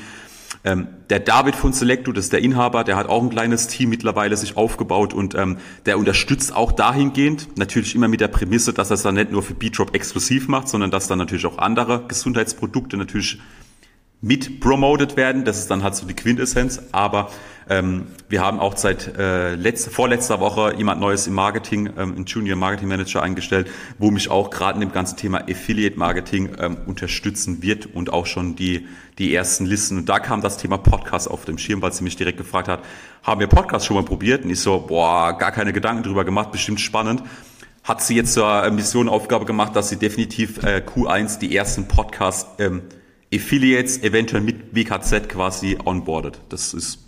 Ähm, 0.64 0.86
der 1.10 1.18
David 1.18 1.56
von 1.56 1.72
Selectu, 1.72 2.12
das 2.12 2.26
ist 2.26 2.32
der 2.32 2.40
Inhaber, 2.40 2.84
der 2.84 2.96
hat 2.96 3.08
auch 3.08 3.22
ein 3.22 3.30
kleines 3.30 3.66
Team 3.66 3.90
mittlerweile 3.90 4.36
sich 4.36 4.56
aufgebaut 4.56 5.12
und 5.12 5.34
ähm, 5.34 5.58
der 5.86 5.98
unterstützt 5.98 6.54
auch 6.54 6.70
dahingehend, 6.70 7.58
natürlich 7.58 7.96
immer 7.96 8.06
mit 8.06 8.20
der 8.20 8.28
Prämisse, 8.28 8.72
dass 8.72 8.90
er 8.90 8.94
es 8.94 9.02
dann 9.02 9.16
nicht 9.16 9.32
nur 9.32 9.42
für 9.42 9.54
B-Drop 9.54 9.94
exklusiv 9.94 10.46
macht, 10.46 10.68
sondern 10.68 10.92
dass 10.92 11.08
dann 11.08 11.18
natürlich 11.18 11.46
auch 11.46 11.58
andere 11.58 12.04
Gesundheitsprodukte 12.06 12.96
natürlich 12.96 13.40
mit 14.22 14.60
promoted 14.60 15.16
werden. 15.16 15.44
Das 15.44 15.58
ist 15.58 15.70
dann 15.70 15.82
halt 15.82 15.96
so 15.96 16.06
die 16.06 16.14
Quintessenz. 16.14 16.80
Aber 16.92 17.28
ähm, 17.68 18.06
wir 18.28 18.40
haben 18.40 18.60
auch 18.60 18.76
seit 18.76 19.18
äh, 19.18 19.56
letzte, 19.56 19.90
vorletzter 19.90 20.38
Woche 20.38 20.74
jemand 20.76 21.00
Neues 21.00 21.26
im 21.26 21.34
Marketing, 21.34 21.90
ähm, 21.98 22.14
einen 22.14 22.24
Junior 22.24 22.56
Marketing 22.56 22.88
Manager 22.88 23.20
eingestellt, 23.20 23.68
wo 23.98 24.10
mich 24.10 24.30
auch 24.30 24.50
gerade 24.50 24.76
in 24.76 24.80
dem 24.80 24.92
ganzen 24.92 25.16
Thema 25.16 25.42
Affiliate 25.50 25.98
Marketing 25.98 26.50
ähm, 26.58 26.76
unterstützen 26.86 27.62
wird 27.62 27.86
und 27.86 28.12
auch 28.12 28.26
schon 28.26 28.54
die, 28.54 28.86
die 29.18 29.34
ersten 29.34 29.66
Listen. 29.66 29.98
Und 29.98 30.08
da 30.08 30.20
kam 30.20 30.40
das 30.40 30.56
Thema 30.56 30.78
Podcast 30.78 31.28
auf 31.28 31.44
dem 31.44 31.58
Schirm, 31.58 31.82
weil 31.82 31.92
sie 31.92 32.04
mich 32.04 32.16
direkt 32.16 32.38
gefragt 32.38 32.68
hat, 32.68 32.80
haben 33.24 33.40
wir 33.40 33.48
Podcast 33.48 33.86
schon 33.86 33.96
mal 33.96 34.04
probiert? 34.04 34.44
Und 34.44 34.50
ich 34.50 34.60
so, 34.60 34.78
boah, 34.80 35.36
gar 35.36 35.50
keine 35.50 35.72
Gedanken 35.72 36.04
drüber 36.04 36.24
gemacht, 36.24 36.52
bestimmt 36.52 36.80
spannend 36.80 37.22
hat 37.84 38.00
sie 38.00 38.14
jetzt 38.14 38.34
zur 38.34 38.70
Mission 38.70 39.08
Aufgabe 39.08 39.44
gemacht, 39.44 39.74
dass 39.74 39.88
sie 39.88 39.96
definitiv 39.96 40.62
äh, 40.62 40.84
Q1 40.86 41.40
die 41.40 41.56
ersten 41.56 41.88
Podcast 41.88 42.46
ähm, 42.60 42.82
Affiliates 43.32 44.02
eventuell 44.02 44.42
mit 44.42 44.74
WKZ 44.74 45.28
quasi 45.28 45.78
onboardet. 45.84 46.40
Das 46.48 46.74
ist 46.74 46.98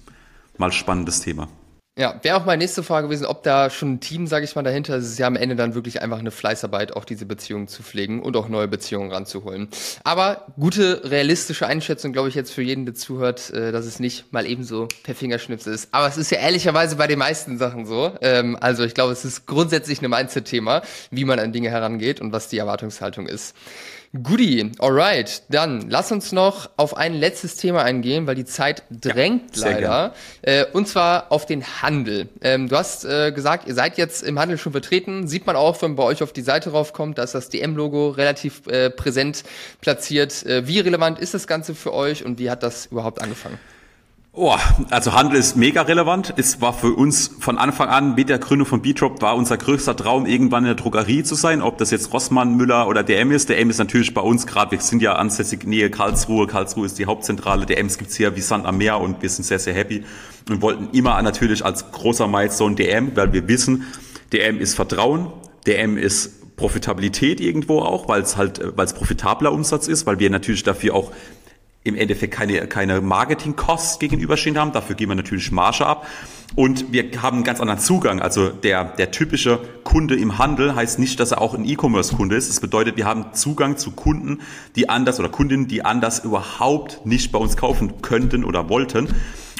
mal 0.57 0.73
spannendes 0.73 1.21
Thema. 1.21 1.49
Ja, 1.97 2.19
wäre 2.23 2.37
auch 2.37 2.45
meine 2.45 2.59
nächste 2.59 2.83
Frage 2.83 3.07
gewesen, 3.07 3.25
ob 3.25 3.45
da 3.45 3.71
schon 3.71 3.93
ein 3.93 4.01
Team, 4.01 4.27
sage 4.27 4.45
ich 4.45 4.57
mal, 4.57 4.65
dahinter 4.65 4.97
ist. 4.97 5.05
Es 5.05 5.11
ist 5.13 5.19
ja 5.21 5.29
am 5.29 5.37
Ende 5.37 5.55
dann 5.55 5.77
wirklich 5.77 6.03
einfach 6.03 6.19
eine 6.19 6.33
Fleißarbeit, 6.33 6.97
auch 6.97 7.05
diese 7.05 7.25
Beziehungen 7.25 7.69
zu 7.69 7.85
pflegen 7.85 8.21
und 8.21 8.37
auch 8.37 8.49
neue 8.49 8.67
Beziehungen 8.67 9.13
ranzuholen. 9.13 9.69
Aber 10.03 10.47
gute, 10.59 11.03
realistische 11.09 11.69
Einschätzung, 11.69 12.13
glaube 12.13 12.29
ich, 12.31 12.35
jetzt 12.35 12.53
für 12.53 12.63
jeden, 12.63 12.85
der 12.85 12.97
zuhört, 12.97 13.51
äh, 13.51 13.71
dass 13.71 13.87
es 13.87 14.01
nicht 14.01 14.33
mal 14.33 14.45
ebenso 14.45 14.89
per 15.05 15.15
Fingerschnips 15.15 15.69
ist. 15.69 15.91
Aber 15.93 16.09
es 16.09 16.17
ist 16.17 16.33
ja 16.33 16.39
ehrlicherweise 16.39 16.97
bei 16.97 17.07
den 17.07 17.21
meisten 17.21 17.59
Sachen 17.59 17.87
so. 17.87 18.13
Ähm, 18.23 18.59
also 18.61 18.83
ich 18.83 18.95
glaube, 18.95 19.13
es 19.13 19.25
ist 19.25 19.47
grundsätzlich 19.47 20.03
ein 20.03 20.11
Mindset-Thema, 20.11 20.83
wie 21.13 21.25
man 21.25 21.39
an 21.39 21.53
Dinge 21.53 21.71
herangeht 21.71 22.21
und 22.21 22.33
was 22.33 22.49
die 22.49 22.59
Erwartungshaltung 22.59 23.29
ist. 23.29 23.55
Goodie, 24.23 24.71
alright. 24.79 25.43
Dann 25.49 25.91
lass 25.91 26.13
uns 26.13 26.31
noch 26.31 26.71
auf 26.77 26.97
ein 26.97 27.15
letztes 27.15 27.57
Thema 27.57 27.83
eingehen, 27.83 28.29
weil 28.29 28.37
die 28.37 28.45
Zeit 28.45 28.85
drängt 28.89 29.57
ja, 29.57 29.71
leider. 29.71 30.15
Äh, 30.43 30.67
und 30.73 30.87
zwar 30.87 31.33
auf 31.33 31.47
den 31.47 31.65
Handel. 31.83 32.29
Ähm, 32.41 32.69
du 32.69 32.77
hast 32.77 33.05
äh, 33.05 33.33
gesagt, 33.33 33.67
ihr 33.67 33.75
seid 33.75 33.99
jetzt 33.99 34.23
im 34.23 34.39
Handel 34.39 34.57
schon 34.57 34.71
vertreten. 34.71 35.27
Sieht 35.27 35.47
man 35.47 35.57
auch, 35.57 35.83
wenn 35.83 35.91
man 35.91 35.97
bei 35.97 36.05
euch 36.05 36.23
auf 36.23 36.33
die 36.33 36.43
Seite 36.43 36.71
raufkommt, 36.71 37.19
dass 37.19 37.33
das 37.33 37.49
DM-Logo 37.49 38.11
relativ 38.11 38.69
äh, 38.69 38.89
präsent 38.89 39.43
platziert. 39.81 40.47
Äh, 40.47 40.69
wie 40.69 40.79
relevant 40.79 41.19
ist 41.19 41.35
das 41.35 41.49
Ganze 41.49 41.75
für 41.75 41.93
euch 41.93 42.25
und 42.25 42.39
wie 42.39 42.51
hat 42.51 42.63
das 42.63 42.87
überhaupt 42.87 43.21
angefangen? 43.21 43.59
Oh, 44.37 44.57
also 44.91 45.13
Handel 45.13 45.39
ist 45.39 45.55
mega 45.55 45.83
relevant. 45.83 46.35
Es 46.37 46.61
war 46.61 46.73
für 46.73 46.93
uns 46.93 47.31
von 47.39 47.57
Anfang 47.57 47.89
an 47.89 48.17
mit 48.17 48.29
der 48.29 48.41
Gründung 48.41 48.67
von 48.67 48.83
B-Drop 48.83 49.23
war 49.23 49.37
unser 49.37 49.57
größter 49.57 49.95
Traum, 49.95 50.27
irgendwann 50.27 50.65
in 50.65 50.71
der 50.71 50.75
Drogerie 50.75 51.23
zu 51.23 51.37
sein. 51.37 51.63
Ob 51.63 51.79
das 51.79 51.93
jetzt 51.93 52.13
Rossmann, 52.13 52.57
Müller 52.57 52.89
oder 52.89 53.05
DM 53.05 53.31
ist. 53.31 53.49
DM 53.49 53.71
ist 53.71 53.79
natürlich 53.79 54.13
bei 54.13 54.23
uns 54.23 54.49
gerade, 54.49 54.73
wir 54.73 54.81
sind 54.81 55.03
ja 55.03 55.15
ansässig 55.15 55.65
Nähe 55.69 55.89
Karlsruhe. 55.89 56.49
Karlsruhe 56.49 56.85
ist 56.85 56.99
die 56.99 57.07
Hauptzentrale. 57.07 57.65
DMs 57.65 57.97
gibt's 57.97 58.17
hier 58.17 58.35
wie 58.35 58.41
Sand 58.41 58.67
am 58.67 58.79
Meer 58.79 58.99
und 58.99 59.23
wir 59.23 59.31
sind 59.31 59.45
sehr, 59.45 59.61
sehr 59.61 59.73
happy 59.73 60.03
und 60.51 60.63
wollten 60.63 60.89
immer 60.91 61.23
natürlich 61.23 61.65
als 61.65 61.93
großer 61.93 62.27
Milestone 62.27 62.75
DM, 62.75 63.15
weil 63.15 63.33
wir 63.33 63.47
wissen, 63.47 63.85
DM 64.33 64.59
ist 64.59 64.75
Vertrauen, 64.75 65.29
DM 65.65 65.97
ist 65.97 66.57
Profitabilität 66.57 67.41
irgendwo 67.41 67.83
auch, 67.83 68.09
weil 68.09 68.23
es 68.23 68.37
halt, 68.37 68.61
weil 68.75 68.85
es 68.85 68.95
profitabler 68.95 69.53
Umsatz 69.53 69.87
ist, 69.87 70.07
weil 70.07 70.19
wir 70.19 70.29
natürlich 70.29 70.65
dafür 70.65 70.95
auch 70.95 71.13
im 71.85 71.97
Endeffekt 71.97 72.35
keine, 72.35 72.67
keine 72.67 73.03
Marketing-Costs 73.03 73.99
gegenüberstehen 73.99 74.59
haben. 74.59 74.73
Dafür 74.73 74.97
geben 74.97 75.13
wir 75.13 75.17
natürlich 75.17 75.53
Marge 75.53 75.87
ab. 75.87 76.07
Und 76.57 76.93
wir 76.93 77.05
haben 77.21 77.39
einen 77.39 77.45
ganz 77.45 77.61
anderen 77.61 77.81
Zugang. 77.81 78.21
Also 78.21 78.49
der, 78.49 78.85
der 78.85 79.11
typische 79.11 79.61
Kunde 79.83 80.17
im 80.17 80.39
Handel 80.39 80.75
heißt 80.75 80.99
nicht, 80.99 81.21
dass 81.21 81.33
er 81.33 81.41
auch 81.41 81.55
ein 81.55 81.65
E-Commerce-Kunde 81.65 82.37
ist. 82.37 82.49
Das 82.49 82.61
bedeutet, 82.61 82.97
wir 82.97 83.05
haben 83.05 83.35
Zugang 83.35 83.77
zu 83.77 83.91
Kunden, 83.91 84.41
die 84.77 84.89
anders 84.89 85.21
oder 85.21 85.29
Kundinnen, 85.29 85.69
die 85.69 85.85
anders 85.85 86.25
überhaupt 86.25 87.05
nicht 87.05 87.33
bei 87.33 87.39
uns 87.39 87.57
kaufen 87.57 88.01
könnten 88.01 88.45
oder 88.45 88.69
wollten. 88.69 89.09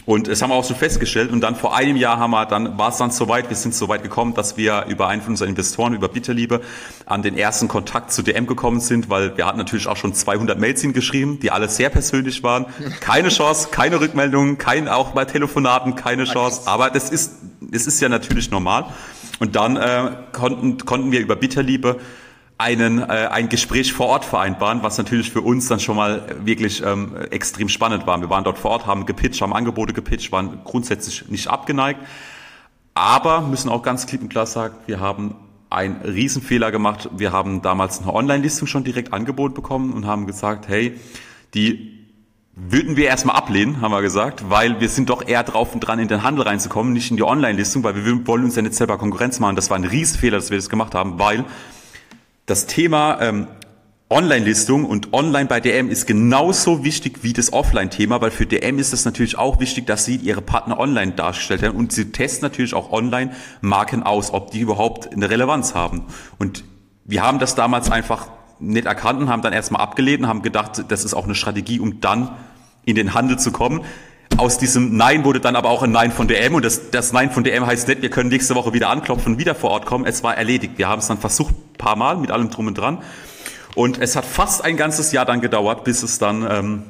Und 0.07 0.29
das 0.29 0.43
haben 0.43 0.51
wir 0.51 0.55
auch 0.55 0.65
so 0.65 0.75
festgestellt. 0.75 1.33
Und 1.33 1.41
dann 1.41 1.57
vor 1.57 1.75
einem 1.75 1.97
Jahr 1.97 2.19
haben 2.19 2.33
wir, 2.33 2.45
dann 2.45 2.77
war 2.77 2.91
es 2.91 2.99
dann 2.99 3.11
soweit, 3.11 3.49
wir 3.49 3.57
sind 3.57 3.75
so 3.75 3.89
weit 3.89 4.03
gekommen, 4.03 4.35
dass 4.35 4.57
wir 4.57 4.85
über 4.89 5.09
einen 5.09 5.23
von 5.23 5.33
unseren 5.33 5.49
Investoren, 5.49 5.95
über 5.95 6.09
Bitterliebe, 6.09 6.61
an 7.07 7.23
den 7.23 7.39
ersten 7.39 7.69
Kontakt 7.69 8.13
zu 8.13 8.23
DM 8.23 8.47
gekommen 8.47 8.81
sind, 8.81 9.09
weil 9.09 9.37
wir 9.37 9.47
hatten 9.47 9.59
natürlich 9.59 9.87
auch 9.87 9.97
schon 9.97 10.13
200 10.13 10.59
Mails 10.59 10.83
hingeschrieben, 10.83 11.41
die 11.41 11.51
alle 11.51 11.69
sehr 11.69 11.89
persönlich 11.89 12.43
waren. 12.43 12.67
Keine 13.01 13.31
Chance, 13.31 13.69
keine 13.71 14.01
Rückmeldungen, 14.01 14.59
kein, 14.59 14.89
auch 14.89 15.13
bei 15.13 15.25
Telefonaten 15.25 15.95
keine 15.95 16.25
Chance. 16.25 16.63
Aber 16.67 16.91
das 16.91 17.09
ist, 17.11 17.37
das 17.61 17.87
ist 17.87 18.01
ja 18.01 18.11
natürlich 18.11 18.51
normal. 18.51 18.87
Und 19.41 19.57
dann 19.57 19.77
äh, 19.77 20.11
konnten, 20.33 20.79
konnten 20.85 21.13
wir 21.13 21.21
über 21.21 21.35
Bitterliebe 21.35 21.99
einen, 22.65 22.99
äh, 22.99 23.29
ein 23.31 23.51
Gespräch 23.51 23.93
vor 23.93 24.07
Ort 24.07 24.25
vereinbaren, 24.25 24.83
was 24.83 24.97
natürlich 24.97 25.31
für 25.31 25.43
uns 25.43 25.69
dann 25.69 25.81
schon 25.81 25.97
mal 25.97 26.25
wirklich 26.45 26.83
ähm, 26.83 27.15
extrem 27.31 27.69
spannend 27.69 28.07
war. 28.07 28.19
Wir 28.21 28.31
waren 28.31 28.43
dort 28.43 28.59
vor 28.59 28.71
Ort, 28.71 28.87
haben 28.87 29.05
gepitcht, 29.05 29.43
haben 29.43 29.53
Angebote 29.53 29.93
gepitcht, 29.93 30.33
waren 30.33 30.61
grundsätzlich 30.65 31.29
nicht 31.29 31.49
abgeneigt, 31.49 32.01
aber 32.95 33.43
müssen 33.43 33.69
auch 33.69 33.83
ganz 33.83 34.07
klipp 34.07 34.23
und 34.23 34.31
klar 34.31 34.47
sagen, 34.47 34.77
wir 34.87 34.99
haben 34.99 35.35
einen 35.69 36.01
Riesenfehler 36.03 36.71
gemacht. 36.71 37.11
Wir 37.15 37.33
haben 37.33 37.61
damals 37.61 38.01
eine 38.01 38.15
Online-Listung 38.15 38.67
schon 38.67 38.83
direkt 38.83 39.13
angeboten 39.13 39.55
bekommen 39.55 39.93
und 39.93 40.07
haben 40.07 40.27
gesagt, 40.27 40.67
hey, 40.67 40.99
die 41.53 41.93
würden 42.57 42.97
wir 42.97 43.07
erstmal 43.07 43.37
ablehnen, 43.37 43.83
haben 43.83 43.91
wir 43.91 44.01
gesagt, 44.01 44.49
weil 44.49 44.81
wir 44.81 44.89
sind 44.89 45.11
doch 45.11 45.27
eher 45.27 45.43
drauf 45.43 45.75
und 45.75 45.81
dran, 45.81 45.99
in 45.99 46.09
den 46.09 46.23
Handel 46.23 46.45
reinzukommen, 46.45 46.95
nicht 46.95 47.11
in 47.11 47.17
die 47.19 47.25
Online-Listung, 47.25 47.83
weil 47.83 47.97
wir 47.97 48.27
wollen 48.27 48.45
uns 48.45 48.57
ja 48.57 48.63
nicht 48.63 48.75
selber 48.75 48.97
Konkurrenz 48.97 49.39
machen. 49.41 49.57
Das 49.57 49.69
war 49.69 49.77
ein 49.77 49.85
Riesenfehler, 49.85 50.39
dass 50.39 50.51
wir 50.51 50.57
das 50.57 50.71
gemacht 50.71 50.95
haben, 50.95 51.19
weil 51.19 51.45
das 52.47 52.67
Thema 52.67 53.21
ähm, 53.21 53.47
Online-Listung 54.11 54.85
und 54.85 55.13
Online 55.15 55.47
bei 55.47 55.61
DM 55.61 55.89
ist 55.89 56.07
genauso 56.07 56.85
wichtig 56.85 57.23
wie 57.23 57.33
das 57.33 57.53
Offline-Thema, 57.53 58.21
weil 58.21 58.31
für 58.31 58.47
DM 58.47 58.79
ist 58.79 58.93
es 58.93 59.05
natürlich 59.05 59.39
auch 59.39 59.61
wichtig, 59.61 59.87
dass 59.87 60.05
sie 60.05 60.17
ihre 60.17 60.43
Partner 60.43 60.79
online 60.79 61.13
dargestellt 61.13 61.63
haben 61.63 61.77
und 61.77 61.93
sie 61.93 62.13
testen 62.13 62.45
natürlich 62.45 62.75
auch 62.75 62.93
online 62.93 63.33
Marken 63.63 64.03
aus, 64.03 64.33
ob 64.33 64.51
die 64.51 64.61
überhaupt 64.61 65.13
eine 65.13 65.31
Relevanz 65.31 65.75
haben. 65.75 66.05
Und 66.39 66.65
wir 67.05 67.23
haben 67.23 67.39
das 67.39 67.55
damals 67.55 67.91
einfach 67.91 68.29
nicht 68.61 68.87
erkannt 68.87 69.21
und 69.21 69.31
haben 69.31 69.43
dann 69.43 69.53
erstmal 69.53 69.83
abgelehnt 69.83 70.21
und 70.21 70.29
haben 70.29 70.43
gedacht, 70.43 70.85
das 70.89 71.05
ist 71.05 71.15
auch 71.15 71.25
eine 71.25 71.35
Strategie, 71.35 71.81
um 71.81 72.01
dann 72.01 72.31
in 72.85 72.95
den 72.95 73.15
Handel 73.15 73.39
zu 73.39 73.53
kommen 73.53 73.81
aus 74.37 74.59
diesem 74.59 74.97
Nein 74.97 75.25
wurde 75.25 75.41
dann 75.41 75.57
aber 75.57 75.71
auch 75.71 75.83
ein 75.83 75.93
Nein 75.93 76.11
von 76.11 76.27
DM 76.27 76.55
und 76.55 76.65
das, 76.65 76.91
das 76.91 77.13
Nein 77.13 77.31
von 77.31 77.45
DM 77.45 77.67
heißt 77.67 77.89
nicht, 77.89 78.03
wir 78.03 78.11
können 78.11 78.31
nächste 78.31 78.55
Woche 78.55 78.73
wieder 78.73 78.91
anklopfen 78.91 79.35
und 79.35 79.39
wieder 79.39 79.55
vor 79.55 79.71
Ort 79.71 79.87
kommen. 79.87 80.07
Es 80.07 80.23
war 80.23 80.37
erledigt. 80.37 80.75
Wir 80.77 80.89
haben 80.89 80.99
es 80.99 81.07
dann 81.07 81.19
versucht, 81.19 81.55
paar 81.79 81.97
Mal 81.97 82.17
mit 82.17 82.31
allem 82.31 82.51
drum 82.51 82.67
und 82.67 82.75
dran. 82.77 82.99
Und 83.75 84.01
es 84.01 84.17
hat 84.17 84.25
fast 84.25 84.65
ein 84.65 84.77
ganzes 84.77 85.13
Jahr 85.13 85.25
dann 85.25 85.41
gedauert, 85.41 85.85
bis 85.85 86.03
es 86.03 86.19
dann, 86.19 86.47
ähm, 86.49 86.83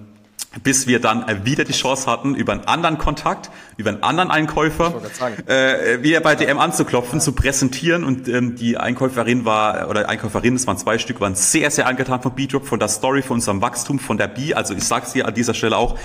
bis 0.62 0.86
wir 0.86 1.00
dann 1.00 1.24
wieder 1.44 1.64
die 1.64 1.72
Chance 1.72 2.10
hatten, 2.10 2.34
über 2.34 2.52
einen 2.52 2.64
anderen 2.66 2.98
Kontakt, 2.98 3.50
über 3.76 3.90
einen 3.90 4.02
anderen 4.02 4.30
Einkäufer, 4.30 5.02
äh, 5.46 6.02
wieder 6.02 6.20
bei 6.20 6.36
DM 6.36 6.58
anzuklopfen, 6.58 7.20
zu 7.20 7.32
präsentieren. 7.32 8.04
Und 8.04 8.28
ähm, 8.28 8.54
die 8.54 8.76
Einkäuferin 8.76 9.44
war, 9.44 9.88
oder 9.88 10.08
Einkäuferin, 10.08 10.54
es 10.54 10.66
waren 10.66 10.78
zwei 10.78 10.98
Stück, 10.98 11.20
waren 11.20 11.34
sehr, 11.34 11.70
sehr 11.70 11.86
angetan 11.86 12.22
von 12.22 12.34
B-Drop, 12.34 12.66
von 12.66 12.78
der 12.78 12.88
Story, 12.88 13.22
von 13.22 13.36
unserem 13.36 13.60
Wachstum, 13.62 13.98
von 13.98 14.18
der 14.18 14.28
B. 14.28 14.54
Also 14.54 14.74
ich 14.74 14.84
sag's 14.84 15.12
dir 15.12 15.26
an 15.26 15.34
dieser 15.34 15.54
Stelle 15.54 15.76
auch, 15.76 15.98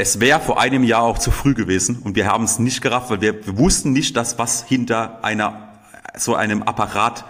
es 0.00 0.18
wäre 0.18 0.40
vor 0.40 0.58
einem 0.58 0.82
Jahr 0.82 1.02
auch 1.02 1.18
zu 1.18 1.30
früh 1.30 1.52
gewesen 1.52 2.00
und 2.02 2.16
wir 2.16 2.26
haben 2.26 2.44
es 2.44 2.58
nicht 2.58 2.80
gerafft, 2.80 3.10
weil 3.10 3.20
wir, 3.20 3.58
wussten 3.58 3.92
nicht, 3.92 4.16
dass 4.16 4.38
was 4.38 4.64
hinter 4.64 5.22
einer 5.22 5.68
so 6.16 6.34
einem 6.34 6.62
Apparat 6.62 7.24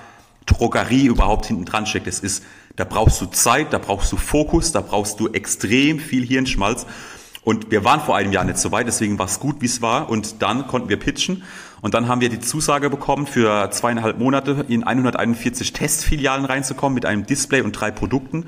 Drogerie 0.47 1.07
überhaupt 1.07 1.47
hinten 1.47 1.65
dran 1.65 1.87
steckt. 1.87 2.07
Es 2.07 2.21
ist, 2.21 2.45
da 2.77 2.85
brauchst 2.85 3.21
du 3.21 3.27
Zeit, 3.27 3.73
da 3.73 3.79
brauchst 3.79 4.13
du 4.13 4.17
Fokus, 4.17 4.71
da 4.71 4.81
brauchst 4.81 5.19
du 5.19 5.29
extrem 5.29 5.99
viel 5.99 6.25
Hirnschmalz. 6.25 6.87
Und 7.43 7.71
wir 7.71 7.85
waren 7.85 8.01
vor 8.01 8.17
einem 8.17 8.33
Jahr 8.33 8.45
nicht 8.45 8.59
so 8.59 8.71
weit, 8.71 8.87
deswegen 8.87 9.19
war 9.19 9.27
es 9.27 9.41
gut, 9.41 9.57
wie 9.61 9.67
es 9.67 9.83
war. 9.83 10.09
Und 10.09 10.43
dann 10.43 10.67
konnten 10.67 10.89
wir 10.89 10.99
pitchen. 10.99 11.43
Und 11.81 11.95
dann 11.95 12.07
haben 12.07 12.21
wir 12.21 12.29
die 12.29 12.41
Zusage 12.41 12.89
bekommen, 12.89 13.27
für 13.27 13.71
zweieinhalb 13.71 14.19
Monate 14.19 14.65
in 14.69 14.85
141 14.85 15.73
Testfilialen 15.73 16.45
reinzukommen 16.45 16.95
mit 16.95 17.07
einem 17.07 17.27
Display 17.27 17.63
und 17.63 17.73
drei 17.73 17.91
Produkten. 17.91 18.47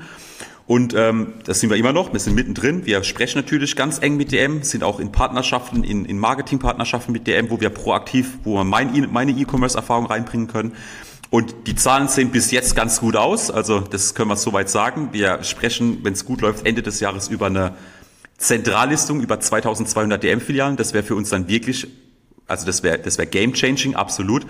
Und 0.65 0.93
ähm, 0.95 1.33
das 1.45 1.59
sind 1.59 1.69
wir 1.69 1.77
immer 1.77 1.91
noch, 1.91 2.13
wir 2.13 2.19
sind 2.19 2.35
mittendrin. 2.35 2.85
Wir 2.85 3.03
sprechen 3.03 3.39
natürlich 3.39 3.75
ganz 3.75 3.99
eng 3.99 4.15
mit 4.15 4.31
DM, 4.31 4.63
sind 4.63 4.83
auch 4.83 4.99
in 4.99 5.11
Partnerschaften, 5.11 5.83
in, 5.83 6.05
in 6.05 6.17
Marketingpartnerschaften 6.17 7.11
mit 7.11 7.27
DM, 7.27 7.49
wo 7.49 7.59
wir 7.59 7.69
proaktiv, 7.69 8.37
wo 8.43 8.55
wir 8.55 8.63
mein, 8.63 9.09
meine 9.11 9.31
E-Commerce-Erfahrung 9.31 10.05
reinbringen 10.05 10.47
können. 10.47 10.73
Und 11.29 11.67
die 11.67 11.75
Zahlen 11.75 12.07
sehen 12.07 12.29
bis 12.29 12.51
jetzt 12.51 12.75
ganz 12.75 13.01
gut 13.01 13.15
aus. 13.15 13.51
Also 13.51 13.81
das 13.81 14.15
können 14.15 14.29
wir 14.29 14.37
soweit 14.37 14.69
sagen. 14.69 15.09
Wir 15.11 15.43
sprechen, 15.43 15.99
wenn 16.03 16.13
es 16.13 16.25
gut 16.25 16.41
läuft, 16.41 16.65
Ende 16.65 16.81
des 16.81 16.99
Jahres 16.99 17.27
über 17.27 17.47
eine 17.47 17.73
Zentrallistung 18.37 19.19
über 19.21 19.39
2200 19.39 20.23
DM-Filialen. 20.23 20.77
Das 20.77 20.93
wäre 20.93 21.03
für 21.03 21.15
uns 21.15 21.29
dann 21.29 21.47
wirklich, 21.47 21.87
also 22.47 22.65
das 22.65 22.83
wäre 22.83 22.99
das 22.99 23.17
wäre 23.17 23.27
game-changing, 23.27 23.95
absolut. 23.95 24.45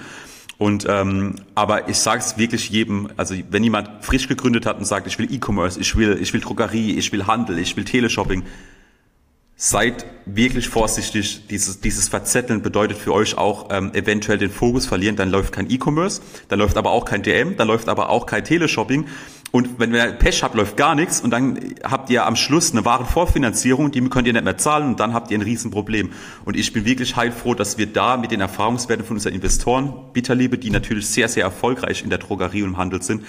Und 0.57 0.85
ähm, 0.87 1.35
aber 1.55 1.89
ich 1.89 1.97
sage 1.97 2.21
es 2.21 2.37
wirklich 2.37 2.69
jedem, 2.69 3.09
also 3.17 3.35
wenn 3.49 3.63
jemand 3.63 4.05
frisch 4.05 4.27
gegründet 4.27 4.65
hat 4.65 4.77
und 4.77 4.85
sagt, 4.85 5.07
ich 5.07 5.17
will 5.17 5.33
E-Commerce, 5.33 5.79
ich 5.79 5.95
will, 5.95 6.17
ich 6.21 6.33
will 6.33 6.41
Drogerie, 6.41 6.91
ich 6.91 7.11
will 7.11 7.25
Handel, 7.25 7.57
ich 7.57 7.75
will 7.75 7.83
Teleshopping, 7.83 8.43
seid 9.55 10.05
wirklich 10.25 10.69
vorsichtig. 10.69 11.47
Dieses, 11.49 11.79
dieses 11.79 12.09
Verzetteln 12.09 12.61
bedeutet 12.61 12.97
für 12.97 13.13
euch 13.13 13.37
auch 13.37 13.69
ähm, 13.71 13.93
eventuell 13.93 14.37
den 14.37 14.51
Fokus 14.51 14.85
verlieren. 14.85 15.15
Dann 15.15 15.29
läuft 15.29 15.53
kein 15.53 15.69
E-Commerce, 15.69 16.21
dann 16.49 16.59
läuft 16.59 16.77
aber 16.77 16.91
auch 16.91 17.05
kein 17.05 17.23
DM, 17.23 17.57
dann 17.57 17.67
läuft 17.67 17.89
aber 17.89 18.09
auch 18.09 18.25
kein 18.25 18.43
Teleshopping. 18.43 19.07
Und 19.55 19.77
wenn 19.77 19.93
ihr 19.93 20.13
Pech 20.13 20.41
habt, 20.41 20.55
läuft 20.55 20.77
gar 20.77 20.95
nichts 20.95 21.21
und 21.21 21.29
dann 21.29 21.75
habt 21.83 22.09
ihr 22.09 22.25
am 22.25 22.35
Schluss 22.35 22.71
eine 22.71 22.85
wahre 22.85 23.05
Vorfinanzierung, 23.05 23.91
die 23.91 24.01
könnt 24.09 24.25
ihr 24.25 24.33
nicht 24.33 24.43
mehr 24.43 24.57
zahlen 24.57 24.87
und 24.87 24.99
dann 24.99 25.13
habt 25.13 25.29
ihr 25.29 25.37
ein 25.37 25.43
Riesenproblem. 25.43 26.09
Und 26.43 26.57
ich 26.57 26.73
bin 26.73 26.85
wirklich 26.85 27.15
heilfroh, 27.15 27.53
dass 27.53 27.77
wir 27.77 27.85
da 27.85 28.17
mit 28.17 28.31
den 28.31 28.41
Erfahrungswerten 28.41 29.05
von 29.05 29.17
unseren 29.17 29.35
Investoren, 29.35 29.93
Bitterliebe, 30.11 30.57
die 30.57 30.71
natürlich 30.71 31.07
sehr, 31.07 31.29
sehr 31.29 31.43
erfolgreich 31.43 32.01
in 32.01 32.09
der 32.09 32.17
Drogerie 32.17 32.63
und 32.63 32.69
im 32.69 32.77
Handel 32.77 33.03
sind, 33.03 33.25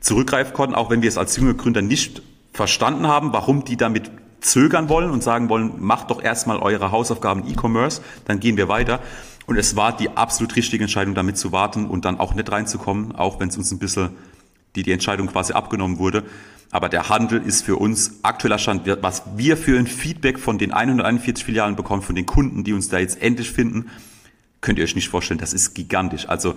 zurückgreifen 0.00 0.54
konnten, 0.54 0.74
auch 0.74 0.90
wenn 0.90 1.02
wir 1.02 1.08
es 1.08 1.16
als 1.16 1.36
junge 1.36 1.54
Gründer 1.54 1.82
nicht 1.82 2.20
verstanden 2.52 3.06
haben, 3.06 3.32
warum 3.32 3.64
die 3.64 3.76
damit 3.76 4.10
zögern 4.40 4.88
wollen 4.88 5.12
und 5.12 5.22
sagen 5.22 5.48
wollen, 5.50 5.74
macht 5.78 6.10
doch 6.10 6.20
erstmal 6.20 6.58
eure 6.58 6.90
Hausaufgaben 6.90 7.46
E-Commerce, 7.46 8.02
dann 8.24 8.40
gehen 8.40 8.56
wir 8.56 8.66
weiter. 8.66 8.98
Und 9.46 9.56
es 9.56 9.76
war 9.76 9.96
die 9.96 10.10
absolut 10.16 10.56
richtige 10.56 10.82
Entscheidung, 10.82 11.14
damit 11.14 11.38
zu 11.38 11.52
warten 11.52 11.86
und 11.86 12.04
dann 12.04 12.18
auch 12.18 12.34
nicht 12.34 12.50
reinzukommen, 12.50 13.14
auch 13.14 13.38
wenn 13.38 13.50
es 13.50 13.56
uns 13.56 13.70
ein 13.70 13.78
bisschen 13.78 14.10
die 14.76 14.82
die 14.82 14.92
Entscheidung 14.92 15.26
quasi 15.28 15.52
abgenommen 15.52 15.98
wurde. 15.98 16.24
Aber 16.70 16.88
der 16.88 17.08
Handel 17.08 17.42
ist 17.42 17.64
für 17.64 17.76
uns 17.76 18.20
aktueller 18.22 18.58
Stand, 18.58 18.86
was 19.02 19.22
wir 19.36 19.56
für 19.56 19.78
ein 19.78 19.86
Feedback 19.86 20.38
von 20.38 20.58
den 20.58 20.72
141 20.72 21.44
Filialen 21.44 21.74
bekommen, 21.74 22.02
von 22.02 22.14
den 22.14 22.26
Kunden, 22.26 22.62
die 22.62 22.72
uns 22.72 22.88
da 22.88 22.98
jetzt 22.98 23.20
endlich 23.20 23.50
finden, 23.50 23.90
könnt 24.60 24.78
ihr 24.78 24.84
euch 24.84 24.94
nicht 24.94 25.08
vorstellen, 25.08 25.40
das 25.40 25.52
ist 25.52 25.74
gigantisch. 25.74 26.28
Also 26.28 26.54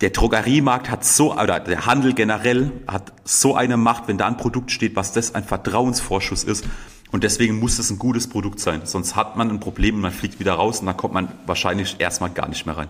der 0.00 0.10
Drogeriemarkt 0.10 0.90
hat 0.90 1.04
so, 1.04 1.34
oder 1.36 1.58
der 1.58 1.86
Handel 1.86 2.14
generell 2.14 2.70
hat 2.86 3.12
so 3.24 3.56
eine 3.56 3.76
Macht, 3.76 4.06
wenn 4.06 4.18
da 4.18 4.28
ein 4.28 4.36
Produkt 4.36 4.70
steht, 4.70 4.94
was 4.94 5.12
das 5.12 5.34
ein 5.34 5.42
Vertrauensvorschuss 5.42 6.44
ist. 6.44 6.64
Und 7.10 7.24
deswegen 7.24 7.58
muss 7.58 7.78
es 7.78 7.90
ein 7.90 7.98
gutes 7.98 8.28
Produkt 8.28 8.60
sein. 8.60 8.82
Sonst 8.84 9.16
hat 9.16 9.36
man 9.36 9.50
ein 9.50 9.60
Problem 9.60 9.96
und 9.96 10.02
man 10.02 10.12
fliegt 10.12 10.38
wieder 10.38 10.52
raus 10.52 10.80
und 10.80 10.86
dann 10.86 10.96
kommt 10.96 11.14
man 11.14 11.28
wahrscheinlich 11.46 11.96
erstmal 11.98 12.30
gar 12.30 12.48
nicht 12.48 12.66
mehr 12.66 12.76
rein. 12.76 12.88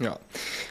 Ja. 0.00 0.18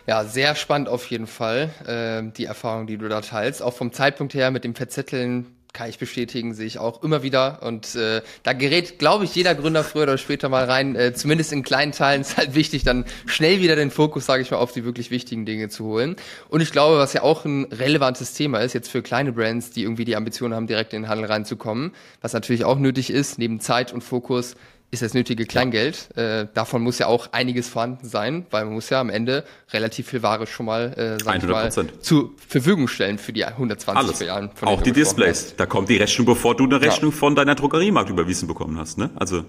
ja, 0.08 0.26
sehr 0.26 0.56
spannend 0.56 0.90
auf 0.90 1.06
jeden 1.06 1.28
Fall, 1.28 1.70
äh, 1.86 2.32
die 2.36 2.46
Erfahrung, 2.46 2.88
die 2.88 2.98
du 2.98 3.08
da 3.08 3.22
teilst. 3.22 3.62
Auch 3.62 3.76
vom 3.76 3.94
Zeitpunkt 3.94 4.34
her 4.34 4.50
mit 4.50 4.64
dem 4.64 4.74
Verzetteln 4.74 5.56
kann 5.72 5.88
ich 5.88 6.00
bestätigen, 6.00 6.54
sehe 6.54 6.66
ich 6.66 6.80
auch 6.80 7.04
immer 7.04 7.22
wieder. 7.22 7.62
Und 7.62 7.96
äh, 7.96 8.22
da 8.42 8.54
gerät, 8.54 8.98
glaube 8.98 9.26
ich, 9.26 9.36
jeder 9.36 9.54
Gründer 9.54 9.84
früher 9.84 10.04
oder 10.04 10.18
später 10.18 10.50
mal 10.50 10.66
rein. 10.66 10.96
Äh, 10.96 11.14
zumindest 11.14 11.54
in 11.54 11.62
kleinen 11.62 11.92
Teilen 11.92 12.22
ist 12.22 12.38
halt 12.38 12.56
wichtig, 12.56 12.84
dann 12.84 13.06
schnell 13.28 13.62
wieder 13.62 13.76
den 13.76 13.92
Fokus, 13.92 14.26
sage 14.26 14.42
ich 14.42 14.50
mal, 14.50 14.58
auf 14.58 14.72
die 14.72 14.84
wirklich 14.84 15.12
wichtigen 15.12 15.46
Dinge 15.46 15.70
zu 15.70 15.86
holen. 15.86 16.16
Und 16.50 16.62
ich 16.62 16.72
glaube, 16.72 16.98
was 16.98 17.14
ja 17.14 17.22
auch 17.22 17.46
ein 17.46 17.66
relevantes 17.66 18.34
Thema 18.34 18.60
ist, 18.60 18.74
jetzt 18.74 18.90
für 18.90 19.04
kleine 19.04 19.32
Brands, 19.32 19.70
die 19.70 19.84
irgendwie 19.84 20.06
die 20.06 20.16
Ambition 20.16 20.56
haben, 20.56 20.66
direkt 20.66 20.94
in 20.94 21.04
den 21.04 21.10
Handel 21.10 21.28
reinzukommen, 21.28 21.94
was 22.22 22.34
natürlich 22.34 22.66
auch 22.66 22.80
nötig 22.80 23.12
ist, 23.12 23.38
neben 23.38 23.60
Zeit 23.60 23.94
und 23.94 24.02
Fokus, 24.02 24.56
ist 24.92 25.02
das 25.02 25.14
nötige 25.14 25.46
Kleingeld. 25.46 26.16
Äh, 26.18 26.48
davon 26.54 26.82
muss 26.82 27.00
ja 27.00 27.08
auch 27.08 27.32
einiges 27.32 27.70
vorhanden 27.70 28.08
sein, 28.08 28.46
weil 28.50 28.66
man 28.66 28.74
muss 28.74 28.90
ja 28.90 29.00
am 29.00 29.10
Ende 29.10 29.44
relativ 29.72 30.10
viel 30.10 30.24
Ware 30.24 30.48
schon 30.48 30.66
mal, 30.66 30.94
äh, 30.94 31.24
sag 31.24 31.36
100%. 31.36 31.44
ich 31.44 31.50
mal 31.50 32.00
zur 32.02 32.32
Verfügung 32.48 32.88
stellen 32.88 33.18
für 33.18 33.34
die 33.34 33.46
120 33.46 34.04
Alles. 34.04 34.18
Filialen. 34.18 34.50
Auch 34.62 34.82
die 34.82 34.92
Displays. 34.92 35.50
Hast. 35.50 35.60
Da 35.60 35.66
kommt 35.66 35.90
die 35.90 35.98
Rechnung, 35.98 36.26
bevor 36.26 36.56
du 36.56 36.64
eine 36.64 36.82
Rechnung 36.82 37.12
ja. 37.12 37.18
von 37.18 37.36
deiner 37.36 37.56
Drogeriemarkt 37.56 38.10
überwiesen 38.10 38.48
bekommen 38.48 38.78
hast. 38.80 38.98
Ne? 38.98 39.12
Also 39.16 39.44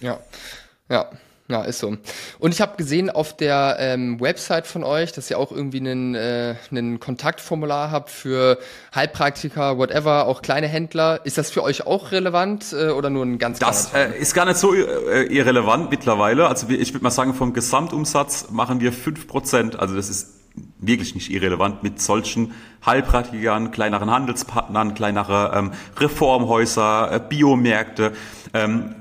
ja, 0.00 0.18
ja. 0.88 1.10
Ja, 1.50 1.62
ist 1.62 1.80
so. 1.80 1.96
Und 2.38 2.54
ich 2.54 2.60
habe 2.60 2.76
gesehen 2.76 3.10
auf 3.10 3.36
der 3.36 3.76
ähm, 3.80 4.20
Website 4.20 4.68
von 4.68 4.84
euch, 4.84 5.10
dass 5.10 5.28
ihr 5.30 5.38
auch 5.38 5.50
irgendwie 5.50 5.80
einen, 5.80 6.14
äh, 6.14 6.54
einen 6.70 7.00
Kontaktformular 7.00 7.90
habt 7.90 8.08
für 8.08 8.60
Heilpraktiker, 8.94 9.76
whatever, 9.76 10.28
auch 10.28 10.42
kleine 10.42 10.68
Händler. 10.68 11.22
Ist 11.24 11.38
das 11.38 11.50
für 11.50 11.64
euch 11.64 11.88
auch 11.88 12.12
relevant 12.12 12.72
äh, 12.72 12.90
oder 12.90 13.10
nur 13.10 13.26
ein 13.26 13.38
ganz 13.38 13.58
Das 13.58 13.92
äh, 13.94 14.16
ist 14.16 14.32
gar 14.32 14.44
nicht 14.44 14.58
so 14.58 14.72
äh, 14.72 15.24
irrelevant 15.24 15.90
mittlerweile. 15.90 16.46
Also 16.46 16.68
ich 16.68 16.94
würde 16.94 17.02
mal 17.02 17.10
sagen, 17.10 17.34
vom 17.34 17.52
Gesamtumsatz 17.52 18.52
machen 18.52 18.78
wir 18.78 18.92
fünf 18.92 19.26
Prozent. 19.26 19.76
Also 19.76 19.96
das 19.96 20.08
ist 20.08 20.28
wirklich 20.78 21.16
nicht 21.16 21.32
irrelevant 21.32 21.82
mit 21.82 22.00
solchen 22.00 22.54
Heilpraktikern, 22.86 23.72
kleineren 23.72 24.08
Handelspartnern, 24.08 24.94
kleinere 24.94 25.52
ähm, 25.52 25.72
Reformhäuser, 25.98 27.10
äh, 27.10 27.20
Biomärkte. 27.28 28.12
Ähm, 28.54 28.94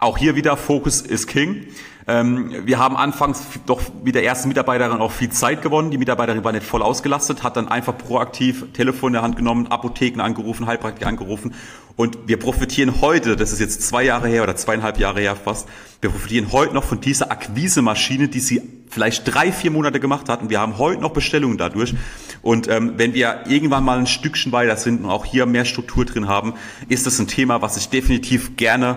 auch 0.00 0.18
hier 0.18 0.34
wieder 0.34 0.56
Fokus 0.56 1.02
ist 1.02 1.26
King. 1.26 1.66
Ähm, 2.08 2.52
wir 2.64 2.78
haben 2.78 2.96
anfangs 2.96 3.42
doch 3.66 3.80
mit 4.02 4.14
der 4.14 4.24
ersten 4.24 4.48
Mitarbeiterin 4.48 4.98
auch 4.98 5.12
viel 5.12 5.30
Zeit 5.30 5.60
gewonnen. 5.62 5.90
Die 5.90 5.98
Mitarbeiterin 5.98 6.42
war 6.42 6.52
nicht 6.52 6.66
voll 6.66 6.82
ausgelastet, 6.82 7.42
hat 7.42 7.56
dann 7.56 7.68
einfach 7.68 7.96
proaktiv 7.96 8.72
Telefon 8.72 9.10
in 9.10 9.12
der 9.12 9.22
Hand 9.22 9.36
genommen, 9.36 9.66
Apotheken 9.68 10.22
angerufen, 10.22 10.66
Heilpraktiker 10.66 11.06
angerufen. 11.06 11.54
Und 11.96 12.16
wir 12.26 12.38
profitieren 12.38 13.02
heute, 13.02 13.36
das 13.36 13.52
ist 13.52 13.60
jetzt 13.60 13.82
zwei 13.86 14.02
Jahre 14.02 14.28
her 14.28 14.42
oder 14.42 14.56
zweieinhalb 14.56 14.98
Jahre 14.98 15.20
her 15.20 15.36
fast, 15.36 15.68
wir 16.00 16.08
profitieren 16.08 16.50
heute 16.50 16.72
noch 16.72 16.84
von 16.84 17.02
dieser 17.02 17.30
Akquise-Maschine, 17.30 18.28
die 18.28 18.40
sie 18.40 18.62
vielleicht 18.88 19.32
drei, 19.32 19.52
vier 19.52 19.70
Monate 19.70 20.00
gemacht 20.00 20.30
hat. 20.30 20.40
Und 20.40 20.48
wir 20.48 20.60
haben 20.60 20.78
heute 20.78 21.02
noch 21.02 21.12
Bestellungen 21.12 21.58
dadurch. 21.58 21.94
Und 22.40 22.68
ähm, 22.68 22.94
wenn 22.96 23.12
wir 23.12 23.44
irgendwann 23.46 23.84
mal 23.84 23.98
ein 23.98 24.06
Stückchen 24.06 24.50
weiter 24.50 24.76
sind 24.76 25.04
und 25.04 25.10
auch 25.10 25.26
hier 25.26 25.44
mehr 25.44 25.66
Struktur 25.66 26.06
drin 26.06 26.26
haben, 26.26 26.54
ist 26.88 27.06
das 27.06 27.18
ein 27.18 27.28
Thema, 27.28 27.60
was 27.60 27.76
ich 27.76 27.90
definitiv 27.90 28.56
gerne 28.56 28.96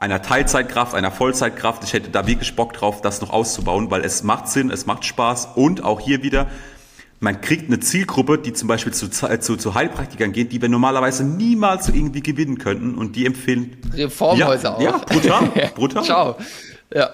einer 0.00 0.22
Teilzeitkraft, 0.22 0.94
einer 0.94 1.10
Vollzeitkraft. 1.10 1.84
Ich 1.84 1.92
hätte 1.92 2.10
da 2.10 2.26
wirklich 2.26 2.56
Bock 2.56 2.72
drauf, 2.72 3.02
das 3.02 3.20
noch 3.20 3.30
auszubauen, 3.30 3.90
weil 3.90 4.02
es 4.04 4.22
macht 4.22 4.48
Sinn, 4.48 4.70
es 4.70 4.86
macht 4.86 5.04
Spaß 5.04 5.50
und 5.54 5.84
auch 5.84 6.00
hier 6.00 6.22
wieder, 6.22 6.48
man 7.20 7.42
kriegt 7.42 7.68
eine 7.68 7.80
Zielgruppe, 7.80 8.38
die 8.38 8.54
zum 8.54 8.66
Beispiel 8.66 8.94
zu, 8.94 9.10
zu, 9.10 9.56
zu 9.56 9.74
Heilpraktikern 9.74 10.32
geht, 10.32 10.52
die 10.52 10.62
wir 10.62 10.70
normalerweise 10.70 11.22
niemals 11.22 11.84
so 11.84 11.92
irgendwie 11.92 12.22
gewinnen 12.22 12.56
könnten 12.56 12.94
und 12.94 13.14
die 13.14 13.26
empfehlen. 13.26 13.76
Reformhäuser 13.92 14.78
ja, 14.80 14.94
auch. 14.94 15.04
Ja, 15.12 15.38
brutal, 15.38 15.70
brutal. 15.74 16.04
Ciao. 16.04 16.36
Ja. 16.92 17.10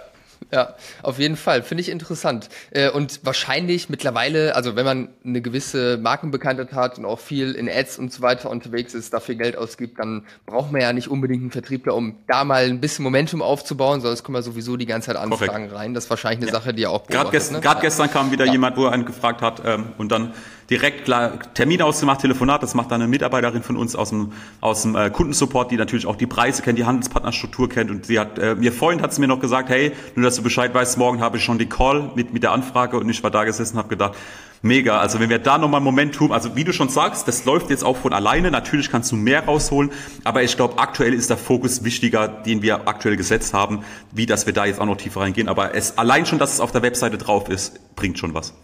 Ja, 0.52 0.74
auf 1.02 1.18
jeden 1.18 1.36
Fall. 1.36 1.62
Finde 1.62 1.82
ich 1.82 1.88
interessant. 1.88 2.48
Äh, 2.70 2.90
und 2.90 3.20
wahrscheinlich 3.24 3.88
mittlerweile, 3.88 4.54
also 4.54 4.76
wenn 4.76 4.84
man 4.84 5.08
eine 5.24 5.42
gewisse 5.42 5.98
Markenbekanntheit 5.98 6.72
hat 6.72 6.98
und 6.98 7.04
auch 7.04 7.18
viel 7.18 7.52
in 7.52 7.68
Ads 7.68 7.98
und 7.98 8.12
so 8.12 8.22
weiter 8.22 8.50
unterwegs 8.50 8.94
ist, 8.94 9.12
dafür 9.12 9.34
Geld 9.34 9.56
ausgibt, 9.56 9.98
dann 9.98 10.24
braucht 10.46 10.70
man 10.70 10.80
ja 10.80 10.92
nicht 10.92 11.08
unbedingt 11.08 11.42
einen 11.42 11.50
Vertriebler, 11.50 11.94
um 11.94 12.16
da 12.28 12.44
mal 12.44 12.64
ein 12.64 12.80
bisschen 12.80 13.02
Momentum 13.02 13.42
aufzubauen, 13.42 14.00
sondern 14.00 14.14
es 14.14 14.22
kommen 14.22 14.36
ja 14.36 14.42
sowieso 14.42 14.76
die 14.76 14.86
ganze 14.86 15.06
Zeit 15.08 15.16
Anfragen 15.16 15.68
Korrekt. 15.68 15.74
rein. 15.74 15.94
Das 15.94 16.04
ist 16.04 16.10
wahrscheinlich 16.10 16.38
eine 16.38 16.46
ja. 16.46 16.52
Sache, 16.52 16.72
die 16.72 16.82
ihr 16.82 16.90
auch 16.90 17.06
Gerade 17.06 17.30
gest 17.30 17.52
ne? 17.52 17.60
gestern 17.80 18.10
kam 18.10 18.30
wieder 18.30 18.46
ja. 18.46 18.52
jemand, 18.52 18.76
wo 18.76 18.84
er 18.84 18.92
einen 18.92 19.04
gefragt 19.04 19.42
hat 19.42 19.62
ähm, 19.64 19.86
und 19.98 20.12
dann 20.12 20.32
direkt 20.70 21.04
klar 21.04 21.38
Termin 21.54 21.82
ausgemacht, 21.82 22.20
Telefonat, 22.20 22.62
das 22.62 22.74
macht 22.74 22.90
dann 22.90 23.00
eine 23.00 23.08
Mitarbeiterin 23.08 23.62
von 23.62 23.76
uns 23.76 23.94
aus 23.94 24.10
dem, 24.10 24.32
aus 24.60 24.82
dem 24.82 24.96
äh, 24.96 25.10
Kundensupport, 25.10 25.70
die 25.70 25.76
natürlich 25.76 26.06
auch 26.06 26.16
die 26.16 26.26
Preise 26.26 26.62
kennt, 26.62 26.78
die 26.78 26.84
Handelspartnerstruktur 26.84 27.68
kennt. 27.68 27.90
Und 27.90 28.06
sie 28.06 28.18
hat, 28.18 28.38
äh, 28.38 28.54
mir 28.54 28.72
vorhin 28.72 29.02
hat 29.02 29.12
sie 29.12 29.20
mir 29.20 29.28
noch 29.28 29.40
gesagt, 29.40 29.68
hey, 29.68 29.92
nur 30.14 30.24
dass 30.24 30.36
du 30.36 30.42
Bescheid 30.42 30.74
weißt, 30.74 30.98
morgen 30.98 31.20
habe 31.20 31.36
ich 31.36 31.44
schon 31.44 31.58
die 31.58 31.66
Call 31.66 32.10
mit, 32.14 32.32
mit 32.32 32.42
der 32.42 32.52
Anfrage. 32.52 32.98
Und 32.98 33.08
ich 33.08 33.22
war 33.22 33.30
da 33.30 33.44
gesessen 33.44 33.78
habe 33.78 33.88
gedacht, 33.88 34.16
mega, 34.62 34.98
also 34.98 35.20
wenn 35.20 35.30
wir 35.30 35.38
da 35.38 35.58
nochmal 35.58 35.80
Momentum, 35.80 36.32
also 36.32 36.56
wie 36.56 36.64
du 36.64 36.72
schon 36.72 36.88
sagst, 36.88 37.28
das 37.28 37.44
läuft 37.44 37.70
jetzt 37.70 37.84
auch 37.84 37.96
von 37.96 38.12
alleine, 38.12 38.50
natürlich 38.50 38.90
kannst 38.90 39.12
du 39.12 39.16
mehr 39.16 39.44
rausholen, 39.44 39.90
aber 40.24 40.42
ich 40.42 40.56
glaube, 40.56 40.78
aktuell 40.78 41.14
ist 41.14 41.30
der 41.30 41.36
Fokus 41.36 41.84
wichtiger, 41.84 42.28
den 42.28 42.62
wir 42.62 42.88
aktuell 42.88 43.16
gesetzt 43.16 43.54
haben, 43.54 43.84
wie 44.12 44.26
dass 44.26 44.46
wir 44.46 44.52
da 44.52 44.64
jetzt 44.64 44.80
auch 44.80 44.86
noch 44.86 44.96
tiefer 44.96 45.20
reingehen, 45.20 45.48
aber 45.48 45.74
es 45.74 45.98
allein 45.98 46.26
schon, 46.26 46.38
dass 46.38 46.52
es 46.52 46.60
auf 46.60 46.72
der 46.72 46.82
Webseite 46.82 47.18
drauf 47.18 47.48
ist, 47.48 47.94
bringt 47.96 48.18
schon 48.18 48.34
was. 48.34 48.54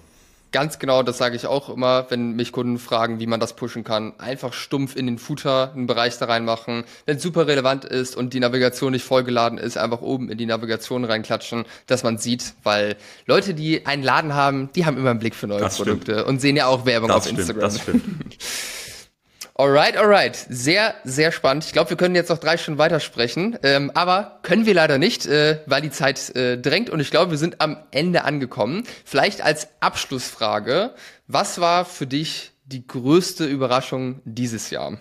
Ganz 0.53 0.79
genau, 0.79 1.03
das 1.03 1.17
sage 1.17 1.35
ich 1.35 1.47
auch 1.47 1.71
immer, 1.71 2.07
wenn 2.11 2.33
mich 2.33 2.53
Kunden 2.53 2.79
fragen, 2.79 3.19
wie 3.21 3.27
man 3.27 3.41
das 3.41 3.55
pushen 3.57 3.85
kann. 3.85 4.13
Einfach 4.19 4.53
stumpf 4.53 4.95
in 4.95 5.07
den 5.07 5.19
Footer 5.19 5.73
einen 5.75 5.87
Bereich 5.87 6.19
da 6.19 6.27
reinmachen. 6.27 6.85
Wenn 7.07 7.17
es 7.17 7.23
super 7.23 7.47
relevant 7.47 7.87
ist 7.87 8.15
und 8.15 8.35
die 8.35 8.41
Navigation 8.41 8.93
nicht 8.93 9.05
vollgeladen 9.05 9.57
ist, 9.57 9.79
einfach 9.79 10.03
oben 10.03 10.31
in 10.31 10.37
die 10.37 10.45
Navigation 10.45 11.05
reinklatschen, 11.05 11.65
dass 11.87 12.03
man 12.03 12.19
sieht, 12.19 12.53
weil 12.63 12.97
Leute, 13.27 13.55
die 13.55 13.87
einen 13.87 14.03
Laden 14.03 14.35
haben, 14.35 14.69
die 14.75 14.85
haben 14.85 14.99
immer 14.99 15.11
einen 15.11 15.21
Blick 15.21 15.35
für 15.35 15.47
neue 15.47 15.61
das 15.61 15.77
Produkte 15.77 16.13
stimmt. 16.13 16.29
und 16.29 16.41
sehen 16.41 16.57
ja 16.57 16.67
auch 16.67 16.85
Werbung 16.85 17.09
das 17.09 17.17
auf 17.17 17.25
stimmt, 17.25 17.39
Instagram. 17.39 17.63
Das 17.63 17.81
stimmt. 17.81 18.05
Alright, 19.55 19.99
alright. 19.99 20.35
Sehr, 20.49 20.95
sehr 21.05 21.31
spannend. 21.31 21.65
Ich 21.65 21.73
glaube, 21.73 21.91
wir 21.91 21.97
können 21.99 22.15
jetzt 22.15 22.31
noch 22.31 22.39
drei 22.39 22.57
Stunden 22.57 22.79
weitersprechen. 22.79 23.59
Ähm, 23.63 23.91
aber 23.95 24.39
können 24.43 24.65
wir 24.65 24.73
leider 24.73 24.99
nicht, 24.99 25.27
äh, 25.27 25.61
weil 25.67 25.83
die 25.83 25.91
Zeit 25.91 26.35
äh, 26.35 26.57
drängt. 26.57 26.89
Und 26.89 27.01
ich 27.01 27.11
glaube, 27.11 27.33
wir 27.33 27.39
sind 27.39 27.61
am 27.61 27.77
Ende 27.91 28.25
angekommen. 28.25 28.85
Vielleicht 29.05 29.43
als 29.43 29.69
Abschlussfrage. 29.81 30.95
Was 31.27 31.61
war 31.61 31.85
für 31.85 32.07
dich 32.07 32.53
die 32.65 32.87
größte 32.87 33.45
Überraschung 33.45 34.23
dieses 34.25 34.71
Jahr? 34.71 34.99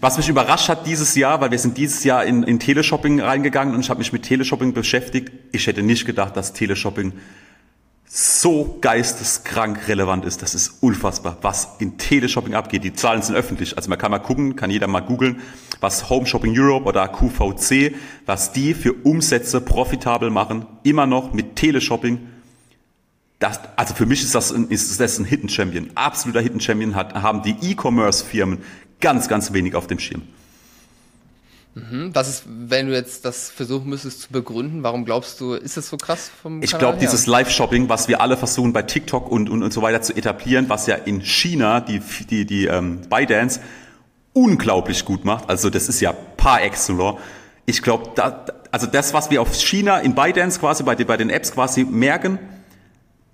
Was 0.00 0.16
mich 0.16 0.28
überrascht 0.28 0.70
hat 0.70 0.86
dieses 0.86 1.14
Jahr, 1.16 1.42
weil 1.42 1.50
wir 1.50 1.58
sind 1.58 1.76
dieses 1.76 2.04
Jahr 2.04 2.24
in, 2.24 2.44
in 2.44 2.58
Teleshopping 2.58 3.20
reingegangen 3.20 3.74
und 3.74 3.80
ich 3.80 3.90
habe 3.90 3.98
mich 3.98 4.12
mit 4.12 4.22
Teleshopping 4.22 4.72
beschäftigt. 4.72 5.32
Ich 5.52 5.66
hätte 5.66 5.82
nicht 5.82 6.06
gedacht, 6.06 6.34
dass 6.36 6.54
Teleshopping 6.54 7.12
so 8.12 8.76
geisteskrank 8.80 9.86
relevant 9.86 10.24
ist. 10.24 10.42
Das 10.42 10.56
ist 10.56 10.82
unfassbar, 10.82 11.36
was 11.42 11.76
in 11.78 11.96
Teleshopping 11.96 12.54
abgeht. 12.54 12.82
Die 12.82 12.92
Zahlen 12.92 13.22
sind 13.22 13.36
öffentlich. 13.36 13.76
Also 13.76 13.88
man 13.88 14.00
kann 14.00 14.10
mal 14.10 14.18
gucken, 14.18 14.56
kann 14.56 14.68
jeder 14.68 14.88
mal 14.88 14.98
googeln, 14.98 15.40
was 15.78 16.10
Home 16.10 16.26
Shopping 16.26 16.52
Europe 16.58 16.86
oder 16.86 17.06
QVC, 17.06 17.94
was 18.26 18.50
die 18.52 18.74
für 18.74 18.92
Umsätze 18.92 19.60
profitabel 19.60 20.28
machen, 20.30 20.66
immer 20.82 21.06
noch 21.06 21.32
mit 21.32 21.54
Teleshopping. 21.54 22.18
Das, 23.38 23.60
also 23.76 23.94
für 23.94 24.06
mich 24.06 24.22
ist 24.22 24.34
das 24.34 24.50
ein, 24.50 24.68
ist 24.70 24.98
das 24.98 25.18
ein 25.20 25.24
Hidden 25.24 25.48
Champion. 25.48 25.90
Absoluter 25.94 26.40
Hidden 26.40 26.60
Champion 26.60 26.96
hat, 26.96 27.14
haben 27.14 27.42
die 27.44 27.54
E-Commerce 27.62 28.24
Firmen 28.24 28.58
ganz, 29.00 29.28
ganz 29.28 29.52
wenig 29.52 29.76
auf 29.76 29.86
dem 29.86 30.00
Schirm. 30.00 30.22
Mhm. 31.74 32.10
Was 32.14 32.28
ist, 32.28 32.44
wenn 32.46 32.88
du 32.88 32.94
jetzt 32.94 33.24
das 33.24 33.48
versuchen 33.48 33.88
müsstest 33.88 34.22
zu 34.22 34.32
begründen, 34.32 34.82
warum 34.82 35.04
glaubst 35.04 35.40
du, 35.40 35.54
ist 35.54 35.76
das 35.76 35.88
so 35.88 35.96
krass 35.96 36.30
vom 36.42 36.62
Ich 36.62 36.76
glaube, 36.76 36.98
dieses 36.98 37.26
Live-Shopping, 37.26 37.88
was 37.88 38.08
wir 38.08 38.20
alle 38.20 38.36
versuchen 38.36 38.72
bei 38.72 38.82
TikTok 38.82 39.30
und, 39.30 39.48
und, 39.48 39.62
und 39.62 39.72
so 39.72 39.80
weiter 39.80 40.02
zu 40.02 40.14
etablieren, 40.16 40.68
was 40.68 40.86
ja 40.86 40.96
in 40.96 41.20
China 41.20 41.80
die, 41.80 42.02
die, 42.28 42.44
die 42.44 42.66
ähm, 42.66 43.02
ByteDance 43.08 43.60
unglaublich 44.32 45.04
gut 45.04 45.24
macht. 45.24 45.48
Also 45.48 45.70
das 45.70 45.88
ist 45.88 46.00
ja 46.00 46.12
par 46.12 46.62
excellence. 46.62 47.18
Ich 47.66 47.82
glaube, 47.82 48.10
da, 48.16 48.44
also 48.72 48.86
das, 48.86 49.14
was 49.14 49.30
wir 49.30 49.40
auf 49.40 49.54
China 49.54 49.98
in 49.98 50.14
ByteDance 50.14 50.58
quasi, 50.58 50.82
bei, 50.82 50.96
bei 50.96 51.16
den 51.16 51.30
Apps 51.30 51.52
quasi 51.52 51.84
merken, 51.84 52.38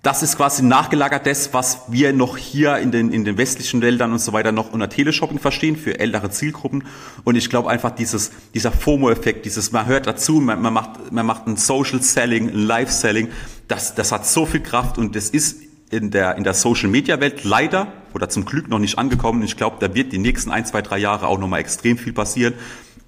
das 0.07 0.23
ist 0.23 0.37
quasi 0.37 0.63
nachgelagert 0.63 1.27
das, 1.27 1.53
was 1.53 1.81
wir 1.89 2.13
noch 2.13 2.37
hier 2.37 2.77
in 2.77 2.93
den, 2.93 3.11
in 3.11 3.25
den 3.25 3.37
westlichen 3.37 3.81
Ländern 3.81 4.13
und 4.13 4.19
so 4.19 4.31
weiter 4.31 4.53
noch 4.53 4.71
unter 4.71 4.87
Teleshopping 4.87 5.37
verstehen 5.37 5.75
für 5.75 5.99
ältere 5.99 6.31
Zielgruppen. 6.31 6.85
Und 7.25 7.35
ich 7.35 7.49
glaube 7.49 7.69
einfach 7.69 7.91
dieses, 7.91 8.31
dieser 8.53 8.71
FOMO-Effekt, 8.71 9.45
dieses, 9.45 9.73
man 9.73 9.85
hört 9.85 10.07
dazu, 10.07 10.35
man, 10.39 10.61
man 10.61 10.71
macht, 10.71 11.11
man 11.11 11.25
macht 11.25 11.45
ein 11.45 11.57
Social 11.57 12.01
Selling, 12.01 12.47
ein 12.47 12.55
Live 12.67 12.89
Selling, 12.89 13.27
das, 13.67 13.95
das 13.95 14.13
hat 14.13 14.25
so 14.25 14.45
viel 14.45 14.61
Kraft 14.61 14.97
und 14.97 15.13
das 15.13 15.29
ist 15.29 15.57
in 15.89 16.09
der, 16.09 16.37
in 16.37 16.45
der 16.45 16.53
Social 16.53 16.87
Media 16.87 17.19
Welt 17.19 17.43
leider 17.43 17.91
oder 18.13 18.29
zum 18.29 18.45
Glück 18.45 18.69
noch 18.69 18.79
nicht 18.79 18.97
angekommen. 18.97 19.43
Ich 19.43 19.57
glaube, 19.57 19.75
da 19.81 19.93
wird 19.93 20.13
die 20.13 20.19
nächsten 20.19 20.51
ein, 20.51 20.65
zwei, 20.65 20.81
drei 20.81 20.99
Jahre 20.99 21.27
auch 21.27 21.37
nochmal 21.37 21.59
extrem 21.59 21.97
viel 21.97 22.13
passieren. 22.13 22.53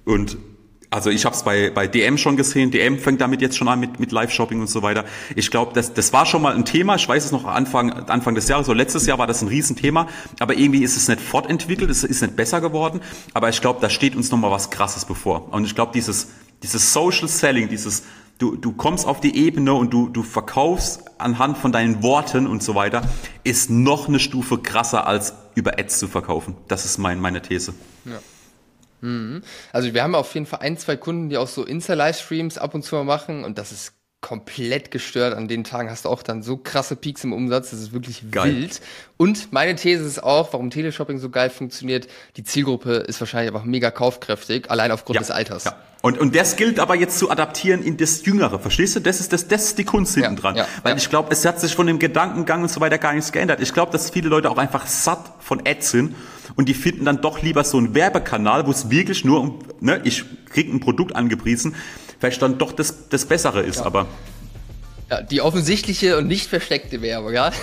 Und 0.04 0.36
also 0.90 1.10
ich 1.10 1.24
habe 1.24 1.36
es 1.36 1.44
bei, 1.44 1.70
bei 1.70 1.86
DM 1.86 2.18
schon 2.18 2.36
gesehen. 2.36 2.72
DM 2.72 2.98
fängt 2.98 3.20
damit 3.20 3.40
jetzt 3.40 3.56
schon 3.56 3.68
an 3.68 3.78
mit, 3.78 4.00
mit 4.00 4.10
Live-Shopping 4.10 4.60
und 4.60 4.68
so 4.68 4.82
weiter. 4.82 5.04
Ich 5.36 5.50
glaube, 5.50 5.72
das, 5.72 5.94
das 5.94 6.12
war 6.12 6.26
schon 6.26 6.42
mal 6.42 6.54
ein 6.54 6.64
Thema. 6.64 6.96
Ich 6.96 7.08
weiß 7.08 7.24
es 7.24 7.30
noch 7.30 7.44
Anfang, 7.44 7.92
Anfang 7.92 8.34
des 8.34 8.48
Jahres, 8.48 8.66
so 8.66 8.72
letztes 8.72 9.06
Jahr 9.06 9.18
war 9.18 9.28
das 9.28 9.40
ein 9.40 9.48
Riesenthema. 9.48 10.08
Aber 10.40 10.56
irgendwie 10.56 10.82
ist 10.82 10.96
es 10.96 11.06
nicht 11.06 11.20
fortentwickelt, 11.20 11.90
es 11.90 12.02
ist 12.02 12.22
nicht 12.22 12.34
besser 12.34 12.60
geworden. 12.60 13.00
Aber 13.34 13.48
ich 13.48 13.60
glaube, 13.60 13.80
da 13.80 13.88
steht 13.88 14.16
uns 14.16 14.30
noch 14.32 14.38
mal 14.38 14.50
was 14.50 14.70
Krasses 14.70 15.04
bevor. 15.04 15.52
Und 15.52 15.64
ich 15.64 15.76
glaube, 15.76 15.92
dieses, 15.94 16.28
dieses 16.62 16.92
Social 16.92 17.28
Selling, 17.28 17.68
dieses 17.68 18.02
du, 18.40 18.56
du 18.56 18.72
kommst 18.72 19.06
auf 19.06 19.20
die 19.20 19.36
Ebene 19.36 19.74
und 19.74 19.92
du, 19.92 20.08
du 20.08 20.24
verkaufst 20.24 21.02
anhand 21.18 21.58
von 21.58 21.70
deinen 21.70 22.02
Worten 22.02 22.46
und 22.48 22.62
so 22.64 22.74
weiter, 22.74 23.02
ist 23.44 23.70
noch 23.70 24.08
eine 24.08 24.18
Stufe 24.18 24.58
krasser 24.58 25.06
als 25.06 25.34
über 25.54 25.78
Ads 25.78 26.00
zu 26.00 26.08
verkaufen. 26.08 26.56
Das 26.66 26.84
ist 26.84 26.98
mein, 26.98 27.20
meine 27.20 27.42
These. 27.42 27.74
Ja. 28.04 28.18
Mhm. 29.00 29.42
Also 29.72 29.94
wir 29.94 30.02
haben 30.02 30.14
auf 30.14 30.34
jeden 30.34 30.46
Fall 30.46 30.60
ein, 30.60 30.76
zwei 30.76 30.96
Kunden, 30.96 31.28
die 31.28 31.36
auch 31.36 31.48
so 31.48 31.64
Insta-Livestreams 31.64 32.58
ab 32.58 32.74
und 32.74 32.82
zu 32.82 32.96
mal 32.96 33.04
machen 33.04 33.44
und 33.44 33.58
das 33.58 33.72
ist 33.72 33.99
komplett 34.20 34.90
gestört. 34.90 35.34
An 35.34 35.48
den 35.48 35.64
Tagen 35.64 35.90
hast 35.90 36.04
du 36.04 36.08
auch 36.08 36.22
dann 36.22 36.42
so 36.42 36.56
krasse 36.56 36.96
Peaks 36.96 37.24
im 37.24 37.32
Umsatz, 37.32 37.70
das 37.70 37.80
ist 37.80 37.92
wirklich 37.92 38.30
geil. 38.30 38.54
wild. 38.54 38.80
Und 39.16 39.52
meine 39.52 39.74
These 39.74 40.04
ist 40.04 40.22
auch, 40.22 40.52
warum 40.52 40.70
Teleshopping 40.70 41.18
so 41.18 41.30
geil 41.30 41.50
funktioniert, 41.50 42.06
die 42.36 42.44
Zielgruppe 42.44 42.92
ist 42.92 43.20
wahrscheinlich 43.20 43.52
einfach 43.52 43.64
mega 43.64 43.90
kaufkräftig, 43.90 44.70
allein 44.70 44.92
aufgrund 44.92 45.16
ja. 45.16 45.20
des 45.20 45.30
Alters. 45.30 45.64
Ja. 45.64 45.76
Und, 46.02 46.18
und 46.18 46.34
das 46.34 46.56
gilt 46.56 46.80
aber 46.80 46.94
jetzt 46.94 47.18
zu 47.18 47.30
adaptieren 47.30 47.82
in 47.82 47.96
das 47.98 48.24
Jüngere, 48.24 48.58
verstehst 48.58 48.96
du? 48.96 49.00
Das 49.00 49.20
ist, 49.20 49.32
das, 49.32 49.48
das 49.48 49.64
ist 49.64 49.78
die 49.78 49.84
Kunst 49.84 50.14
hinten 50.14 50.36
dran. 50.36 50.56
Ja, 50.56 50.66
Weil 50.82 50.92
ja. 50.92 50.96
ich 50.96 51.10
glaube, 51.10 51.30
es 51.30 51.44
hat 51.44 51.60
sich 51.60 51.74
von 51.74 51.86
dem 51.86 51.98
Gedankengang 51.98 52.62
und 52.62 52.70
so 52.70 52.80
weiter 52.80 52.96
gar 52.96 53.12
nichts 53.12 53.32
geändert. 53.32 53.60
Ich 53.60 53.74
glaube, 53.74 53.92
dass 53.92 54.10
viele 54.10 54.28
Leute 54.28 54.50
auch 54.50 54.56
einfach 54.56 54.86
satt 54.86 55.32
von 55.40 55.60
Ads 55.66 55.90
sind 55.90 56.14
und 56.56 56.68
die 56.68 56.74
finden 56.74 57.04
dann 57.04 57.20
doch 57.20 57.42
lieber 57.42 57.64
so 57.64 57.76
einen 57.76 57.94
Werbekanal, 57.94 58.66
wo 58.66 58.70
es 58.70 58.90
wirklich 58.90 59.24
nur 59.24 59.40
um, 59.40 59.58
ne, 59.80 60.00
ich 60.04 60.24
krieg 60.46 60.72
ein 60.72 60.80
Produkt 60.80 61.14
angepriesen, 61.14 61.74
vielleicht 62.20 62.40
dann 62.42 62.58
doch 62.58 62.72
das, 62.72 63.08
das 63.08 63.24
Bessere 63.24 63.62
ist, 63.62 63.80
aber. 63.80 64.06
Ja, 65.10 65.22
die 65.22 65.40
offensichtliche 65.40 66.16
und 66.18 66.28
nicht 66.28 66.46
versteckte 66.46 67.02
Werbung, 67.02 67.32
ja. 67.32 67.50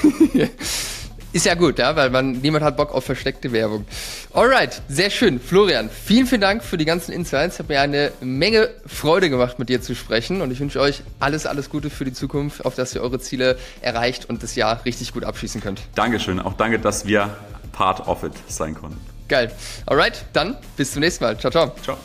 Ist 1.33 1.45
ja 1.45 1.55
gut, 1.55 1.77
ja, 1.77 1.95
weil 1.95 2.09
man, 2.09 2.31
niemand 2.31 2.63
hat 2.63 2.77
Bock 2.77 2.93
auf 2.93 3.03
versteckte 3.03 3.51
Werbung. 3.51 3.85
Alright, 4.33 4.81
sehr 4.87 5.09
schön. 5.09 5.39
Florian, 5.39 5.89
vielen, 5.89 6.25
vielen 6.25 6.41
Dank 6.41 6.63
für 6.63 6.77
die 6.77 6.85
ganzen 6.85 7.11
Insights. 7.11 7.59
Hat 7.59 7.69
mir 7.69 7.81
eine 7.81 8.11
Menge 8.21 8.69
Freude 8.85 9.29
gemacht, 9.29 9.59
mit 9.59 9.69
dir 9.69 9.81
zu 9.81 9.93
sprechen. 9.93 10.41
Und 10.41 10.51
ich 10.51 10.59
wünsche 10.59 10.79
euch 10.79 11.03
alles, 11.19 11.45
alles 11.45 11.69
Gute 11.69 11.89
für 11.89 12.05
die 12.05 12.13
Zukunft, 12.13 12.65
auf 12.65 12.75
dass 12.75 12.95
ihr 12.95 13.01
eure 13.01 13.19
Ziele 13.19 13.57
erreicht 13.81 14.29
und 14.29 14.41
das 14.41 14.55
Jahr 14.55 14.83
richtig 14.85 15.13
gut 15.13 15.25
abschließen 15.25 15.61
könnt. 15.61 15.81
Dankeschön. 15.95 16.39
Auch 16.39 16.53
danke, 16.53 16.79
dass 16.79 17.05
wir 17.05 17.35
part 17.73 18.07
of 18.07 18.23
it 18.23 18.33
sein 18.47 18.73
konnten. 18.73 18.99
Geil. 19.27 19.51
Alright, 19.85 20.25
dann 20.33 20.55
bis 20.77 20.93
zum 20.93 21.01
nächsten 21.01 21.25
Mal. 21.25 21.37
Ciao, 21.37 21.51
ciao. 21.51 21.75
Ciao. 21.83 21.97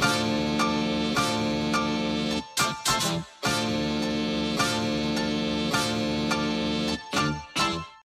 Bye. 0.00 0.35